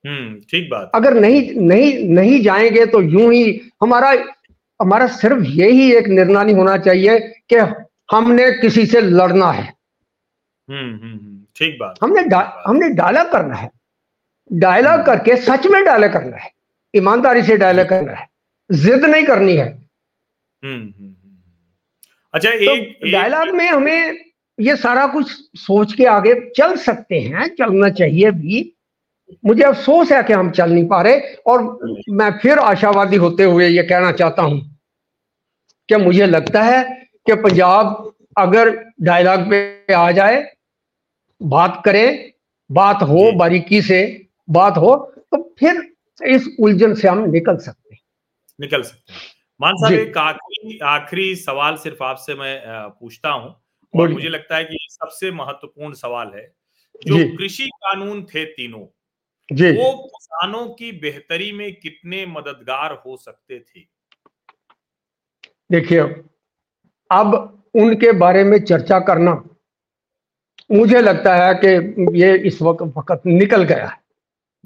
हम्म 0.06 0.40
ठीक 0.50 0.70
बात। 0.70 0.90
अगर 0.94 1.14
नहीं 1.14 1.54
नहीं 1.54 2.08
नहीं 2.08 2.42
जाएँगे 2.42 2.86
तो 2.86 3.02
यूँ 3.02 3.32
ही 3.32 3.60
हमारा 3.82 4.10
हमारा 4.82 5.06
सिर्फ़ 5.06 5.42
यही 5.42 5.92
एक 5.92 6.06
निर्णय 6.06 6.52
होना 6.52 6.76
चाहिए 6.76 7.18
कि 7.52 7.56
हमने 8.16 8.52
किसी 8.52 8.86
से 8.86 9.00
लड़ना 9.00 9.50
है। 9.50 9.74
हम्म 10.70 11.44
ठीक 11.56 11.78
बात। 11.80 11.94
हमने 12.02 12.22
डा, 12.22 12.64
हमने 12.66 12.88
डायलॉग 12.88 13.32
करना 13.32 13.54
है। 13.54 13.70
डायलॉग 14.52 15.06
करके 15.06 15.36
सच 15.36 15.66
में 15.66 15.84
डायलॉग 15.84 16.12
करना 16.12 16.36
है। 16.36 16.50
ईमानदारी 16.96 17.42
से 17.42 17.56
डायलॉग 17.56 17.88
करना 17.88 18.12
है। 18.12 18.28
जिद 18.72 19.04
नहीं 19.04 19.24
करनी 19.24 19.56
है। 19.56 19.84
अच्छा 22.34 22.50
तो 22.50 22.56
एक 22.56 22.98
एक 23.06 23.12
डायलॉग 23.12 23.48
में 23.48 23.68
हमें 23.68 24.18
ये 24.60 24.76
सारा 24.76 25.06
कुछ 25.06 25.30
सोच 25.56 25.92
के 25.92 26.04
आगे 26.04 26.34
चल 26.56 26.76
सकते 26.76 27.20
हैं 27.20 27.48
चलना 27.48 27.88
चाहिए 27.88 28.30
भी। 28.30 28.70
मुझे 29.46 29.62
अफसोस 29.62 30.12
है 30.12 30.22
कि 30.22 30.32
हम 30.32 30.50
चल 30.50 30.70
नहीं 30.70 30.86
पा 30.88 31.02
रहे 31.02 31.20
और 31.46 31.62
मैं 32.10 32.30
फिर 32.38 32.58
आशावादी 32.58 33.16
होते 33.16 33.44
हुए 33.44 33.68
ये 33.68 33.82
कहना 33.82 34.12
चाहता 34.12 34.42
हूँ 34.42 34.60
कि 35.88 35.96
मुझे 35.96 36.26
लगता 36.26 36.62
है 36.62 36.82
कि 37.26 37.34
पंजाब 37.34 38.12
अगर 38.38 38.92
डायलॉग 39.02 39.40
पे 39.50 39.94
आ 39.94 40.10
जाए 40.12 40.56
बात 41.42 41.82
करें 41.84 42.32
बात 42.72 43.02
हो 43.02 43.32
बारीकी 43.32 43.82
से 43.82 44.26
बात 44.50 44.76
हो 44.76 44.96
तो 45.18 45.54
फिर 45.58 45.92
इस 46.26 46.56
उलझन 46.60 46.94
से 46.94 47.08
हम 47.08 47.30
निकल 47.30 47.56
सकते 47.56 47.94
हैं। 47.94 48.00
निकल 48.60 48.82
सकते 48.82 49.12
हैं। 49.12 49.33
मान 49.60 49.74
साहब 49.76 49.92
एक 49.92 50.18
आखिरी 50.18 50.78
आखिरी 50.78 51.36
सवाल 51.36 51.76
सिर्फ़ 51.76 52.04
आपसे 52.04 52.34
मैं 52.34 52.62
पूछता 52.90 53.28
हूँ 53.30 53.62
और 54.00 54.08
मुझे 54.08 54.28
लगता 54.28 54.56
है 54.56 54.64
कि 54.64 54.74
ये 54.74 54.86
सबसे 54.90 55.30
महत्वपूर्ण 55.30 55.94
सवाल 55.94 56.32
है। 56.34 56.54
जो 57.06 57.36
कृषि 57.36 57.66
कानून 57.66 58.24
थे 58.24 58.44
तीनों 58.44 58.86
जी। 59.52 59.72
वो 59.72 59.92
किसानों 59.92 60.66
की 60.66 60.92
बेहतरी 60.92 61.52
में 61.52 61.74
कितने 61.74 62.26
मददगार 62.26 63.02
हो 63.06 63.16
सकते 63.16 63.60
थे? 63.60 63.80
देखिए 65.70 66.00
अब 67.10 67.62
उनके 67.74 68.12
बारे 68.12 68.44
में 68.44 68.64
चर्चा 68.64 69.00
करना 69.00 69.44
मुझे 70.72 71.00
लगता 71.00 71.36
है 71.36 71.54
कि 71.54 71.94
ये 72.20 72.38
इस 72.38 72.62
वक्त 72.62 72.82
वक्त 72.82 73.22
निकल 73.26 73.62
गया 73.62 73.86
है। 73.86 73.98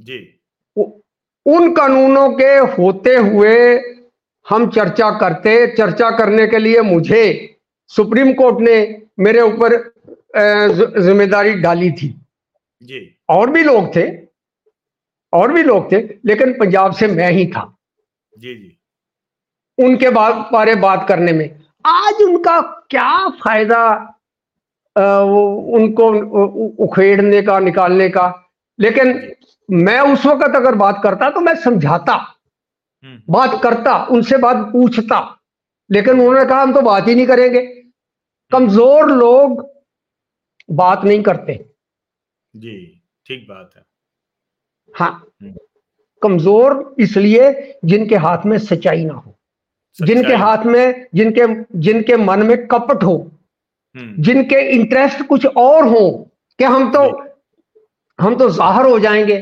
जी। 0.01 0.41
उ- 0.77 1.01
उन 1.47 1.75
कानूनों 1.75 2.33
के 2.33 2.83
होते 2.83 3.17
हुए 3.17 3.79
हम 4.49 4.69
चर्चा 4.71 5.11
करते 5.19 5.67
चर्चा 5.77 6.11
करने 6.19 6.47
के 6.47 6.59
लिए 6.59 6.81
मुझे 6.83 7.25
सुप्रीम 7.91 8.33
कोर्ट 8.35 8.61
ने 8.61 8.77
मेरे 9.19 9.41
ऊपर 9.43 9.77
ज़िम्मेदारी 11.01 11.55
डाली 11.55 11.91
थी। 11.93 12.09
जी। 12.83 13.01
और 13.29 13.51
भी 13.51 13.63
लोग 13.63 13.95
थे 13.97 14.07
और 15.33 15.53
भी 15.53 15.63
लोग 15.63 15.91
थे 15.93 15.99
लेकिन 16.27 16.53
पंजाब 16.59 16.93
से 16.95 17.07
मैं 17.09 17.31
ही 17.33 17.47
था। 17.47 17.73
जी 18.33 18.55
जी। 18.55 18.77
उनके 19.79 20.11
बाद 20.11 20.35
बारे 20.53 20.75
बात 20.77 21.07
करने 21.09 21.33
में। 21.33 21.49
आज 21.85 22.23
उनका 22.23 22.61
क्या 22.91 23.29
फ़ायदा 23.43 23.85
वो 24.97 25.45
उनको 25.77 26.09
उखेड़ने 26.85 27.43
का 27.43 27.59
निकालने 27.61 28.09
का? 28.09 28.33
लेकिन 28.79 29.33
मैं 29.69 30.01
उस 30.03 30.27
वक्त 30.27 30.57
अगर 30.57 30.75
बात 30.77 31.01
करता 31.03 31.31
तो 31.31 31.41
मैं 31.41 31.55
समझाता। 31.57 32.17
बात 33.05 33.61
करता 33.63 33.97
उनसे 34.07 34.37
बात 34.39 34.57
पूछता। 34.73 35.21
लेकिन 35.91 36.13
उन्होंने 36.13 36.45
कहा 36.45 36.63
हम 36.63 36.73
तो 36.75 36.81
बात 36.83 37.09
ही 37.09 37.15
नहीं 37.15 37.27
करेंगे। 37.27 37.61
कमज़ोर 38.53 39.11
लोग 39.11 39.67
बात 40.69 41.05
नहीं 41.05 41.23
करते। 41.23 41.55
जी 42.55 42.77
ठीक 43.27 43.47
बात 43.49 43.71
है। 43.77 43.83
हाँ। 44.95 45.11
हम्म। 45.43 45.55
कमज़ोर 46.23 46.95
इसलिए 47.01 47.51
जिनके 47.85 48.17
हाथ 48.17 48.47
में 48.47 48.57
सच्चाई 48.59 49.05
ना 49.05 49.15
हो। 49.15 49.35
सच्चाई। 49.97 50.07
जिनके 50.07 50.35
हाथ 50.35 50.65
में 50.67 51.07
जिनके 51.15 51.47
जिनके 51.81 52.17
मन 52.17 52.43
में 52.43 52.57
कपट 52.67 53.05
हो। 53.05 53.17
हम्म, 53.95 54.23
जिनके 54.23 54.61
इंटरेस्ट 54.73 55.23
कुछ 55.27 55.47
और 55.47 55.87
हो 55.89 56.09
कि 56.59 56.65
हम 56.65 56.91
तो 56.93 57.03
हम 58.19 58.37
तो 58.37 58.49
ज़ाहिर 58.51 58.87
हो 58.87 58.99
जाएँगे। 58.99 59.37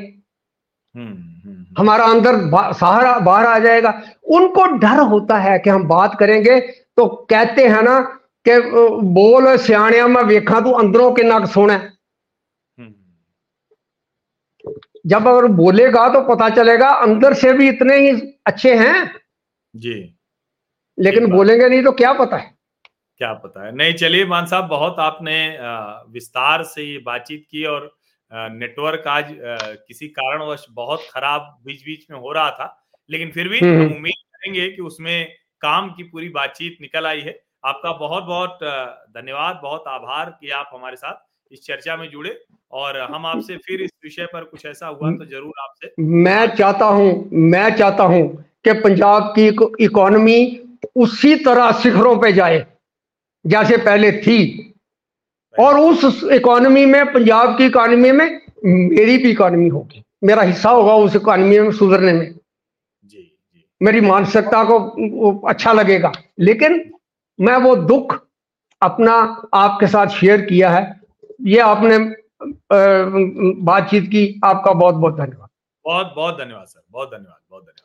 हमारा 0.97 2.05
अंदर 2.07 2.37
सहारा 2.75 3.19
बाहर 3.21 3.47
आ 3.47 3.59
जाएगा। 3.59 3.91
उनको 4.31 4.65
डर 4.79 5.01
होता 5.09 5.39
है 5.39 5.59
कि 5.59 5.71
हम 5.71 5.87
बात 5.89 6.19
करेंगे 6.19 6.61
तो 6.61 7.07
कहते 7.31 7.67
हैं 7.67 7.83
ना 7.83 7.99
कि 8.47 8.59
बोल 9.13 9.57
सियाणिया 9.59 10.07
मैं 10.09 10.23
वेखा 10.25 10.61
तू 10.61 10.73
अंदरों 10.75 11.13
के 11.13 11.23
नग 11.23 11.47
सोना। 11.49 11.75
हम्म, 11.75 12.95
जब 15.07 15.29
अगर 15.29 15.47
बोलेगा 15.55 16.09
तो 16.09 16.21
पता 16.27 16.49
चलेगा 16.51 16.89
अंदर 17.01 17.35
से 17.35 17.53
भी 17.53 17.69
इतने 17.69 17.99
ही 17.99 18.11
अच्छे 18.47 18.75
हैं। 18.77 19.11
जी। 19.75 19.95
लेकिन 20.99 21.31
बोलेंगे 21.31 21.69
नहीं 21.69 21.83
तो 21.85 21.93
क्या 21.93 22.13
पता 22.15 22.37
है? 22.37 22.55
क्या 23.21 23.33
पता 23.35 23.67
है? 23.67 23.75
नहीं 23.77 23.95
चलिए 23.95 24.25
मान 24.27 24.47
साहब 24.47 24.65
बहुत 24.69 24.97
आपने 25.01 25.37
विस्तार 26.11 26.63
से 26.65 26.83
ये 26.83 26.99
बातचीत 27.07 27.45
की 27.51 27.65
और 27.65 27.91
नेटवर्क 28.37 29.07
आज 29.09 29.29
किसी 29.31 30.07
कारणवश 30.11 30.65
बहुत 30.73 31.03
खराब 31.11 31.43
बीच 31.67 31.83
बीच 31.85 32.07
में 32.11 32.19
हो 32.19 32.33
रहा 32.33 32.51
था 32.51 32.67
लेकिन 33.11 33.31
फिर 33.31 33.49
भी। 33.49 33.59
हम 33.59 33.85
उम्मीद 33.87 34.25
करेंगे 34.35 34.69
कि 34.69 34.83
उसमें 34.83 35.29
काम 35.63 35.89
की 35.91 36.03
पूरी 36.05 36.29
बातचीत 36.31 36.77
निकल 36.81 37.07
आई 37.07 37.21
है। 37.21 37.39
आपका 37.65 37.93
बहुत 37.99 38.25
बहुत 38.25 38.59
धन्यवाद 39.13 39.61
बहुत 39.63 39.85
आभार 39.89 40.37
कि 40.41 40.51
आप 40.53 40.71
हमारे 40.75 40.97
साथ 40.97 41.25
इस 41.53 41.65
चर्चा 41.65 41.97
में 41.97 42.09
जुड़े 42.11 42.39
और 42.73 43.01
हम 43.03 43.27
आपसे 43.27 43.57
फिर 43.59 43.83
इस 43.83 43.91
विषय 44.05 44.27
पर 44.27 44.45
कुछ 44.45 44.67
ऐसा 44.67 44.87
हुआ 44.87 45.11
तो 45.13 45.25
ज़रूर 45.25 45.61
आपसे 45.61 45.93
मैं 46.01 46.47
चाहता 46.57 46.87
हूँ 46.87 47.29
मैं 47.33 47.69
चाहता 47.77 48.05
हूँ 48.05 48.27
कि 48.65 48.73
पंजाब 48.81 49.33
की 49.39 49.47
इकोनॉमी 49.85 50.39
उसी 50.97 51.35
तरह 51.45 51.73
शिखरों 51.83 52.17
पे 52.19 52.33
जाए 52.33 52.65
जैसे 53.45 53.77
पहले 53.79 54.11
थी। 54.13 54.39
और 55.59 55.79
उस 55.81 56.21
इकोनॉमी 56.33 56.85
में 56.87 57.13
पंजाब 57.13 57.57
की 57.59 57.67
इकोनॉमी 57.67 58.11
में 58.13 58.41
मेरी 58.65 59.17
भी 59.19 59.31
इकोनॉमी 59.31 59.69
होगी। 59.69 60.03
मेरा 60.25 60.43
हिस्सा 60.43 60.71
होगा 60.71 60.95
उस 60.95 61.17
इकोनॉमी 61.17 61.59
में 61.59 61.71
सुधरने 61.73 62.13
में। 62.13 62.27
जी 63.05 63.19
जी। 63.19 63.65
मेरी 63.83 64.01
मानसिकता 64.01 64.63
को 64.65 64.77
अच्छा 65.49 65.73
लगेगा। 65.73 66.13
लेकिन 66.41 66.91
मैं 67.39 67.57
वो 67.57 67.75
दुख 67.77 68.19
अपना 68.83 69.13
आपके 69.55 69.87
साथ 69.87 70.07
शेयर 70.07 70.41
किया 70.41 70.71
है। 70.71 71.01
ये 71.47 71.59
आपने 71.61 71.99
बातचीत 73.65 74.05
की। 74.05 74.41
आपका 74.45 74.73
बहुत 74.73 74.95
बहुत 74.95 75.17
धन्यवाद। 75.17 75.49
बहुत 75.85 76.13
बहुत 76.17 76.35
धन्यवाद 76.35 76.67
सर। 76.67 76.83
बहुत 76.91 77.09
धन्यवाद 77.09 77.39
बहुत 77.51 77.63
धन्यवाद। 77.63 77.83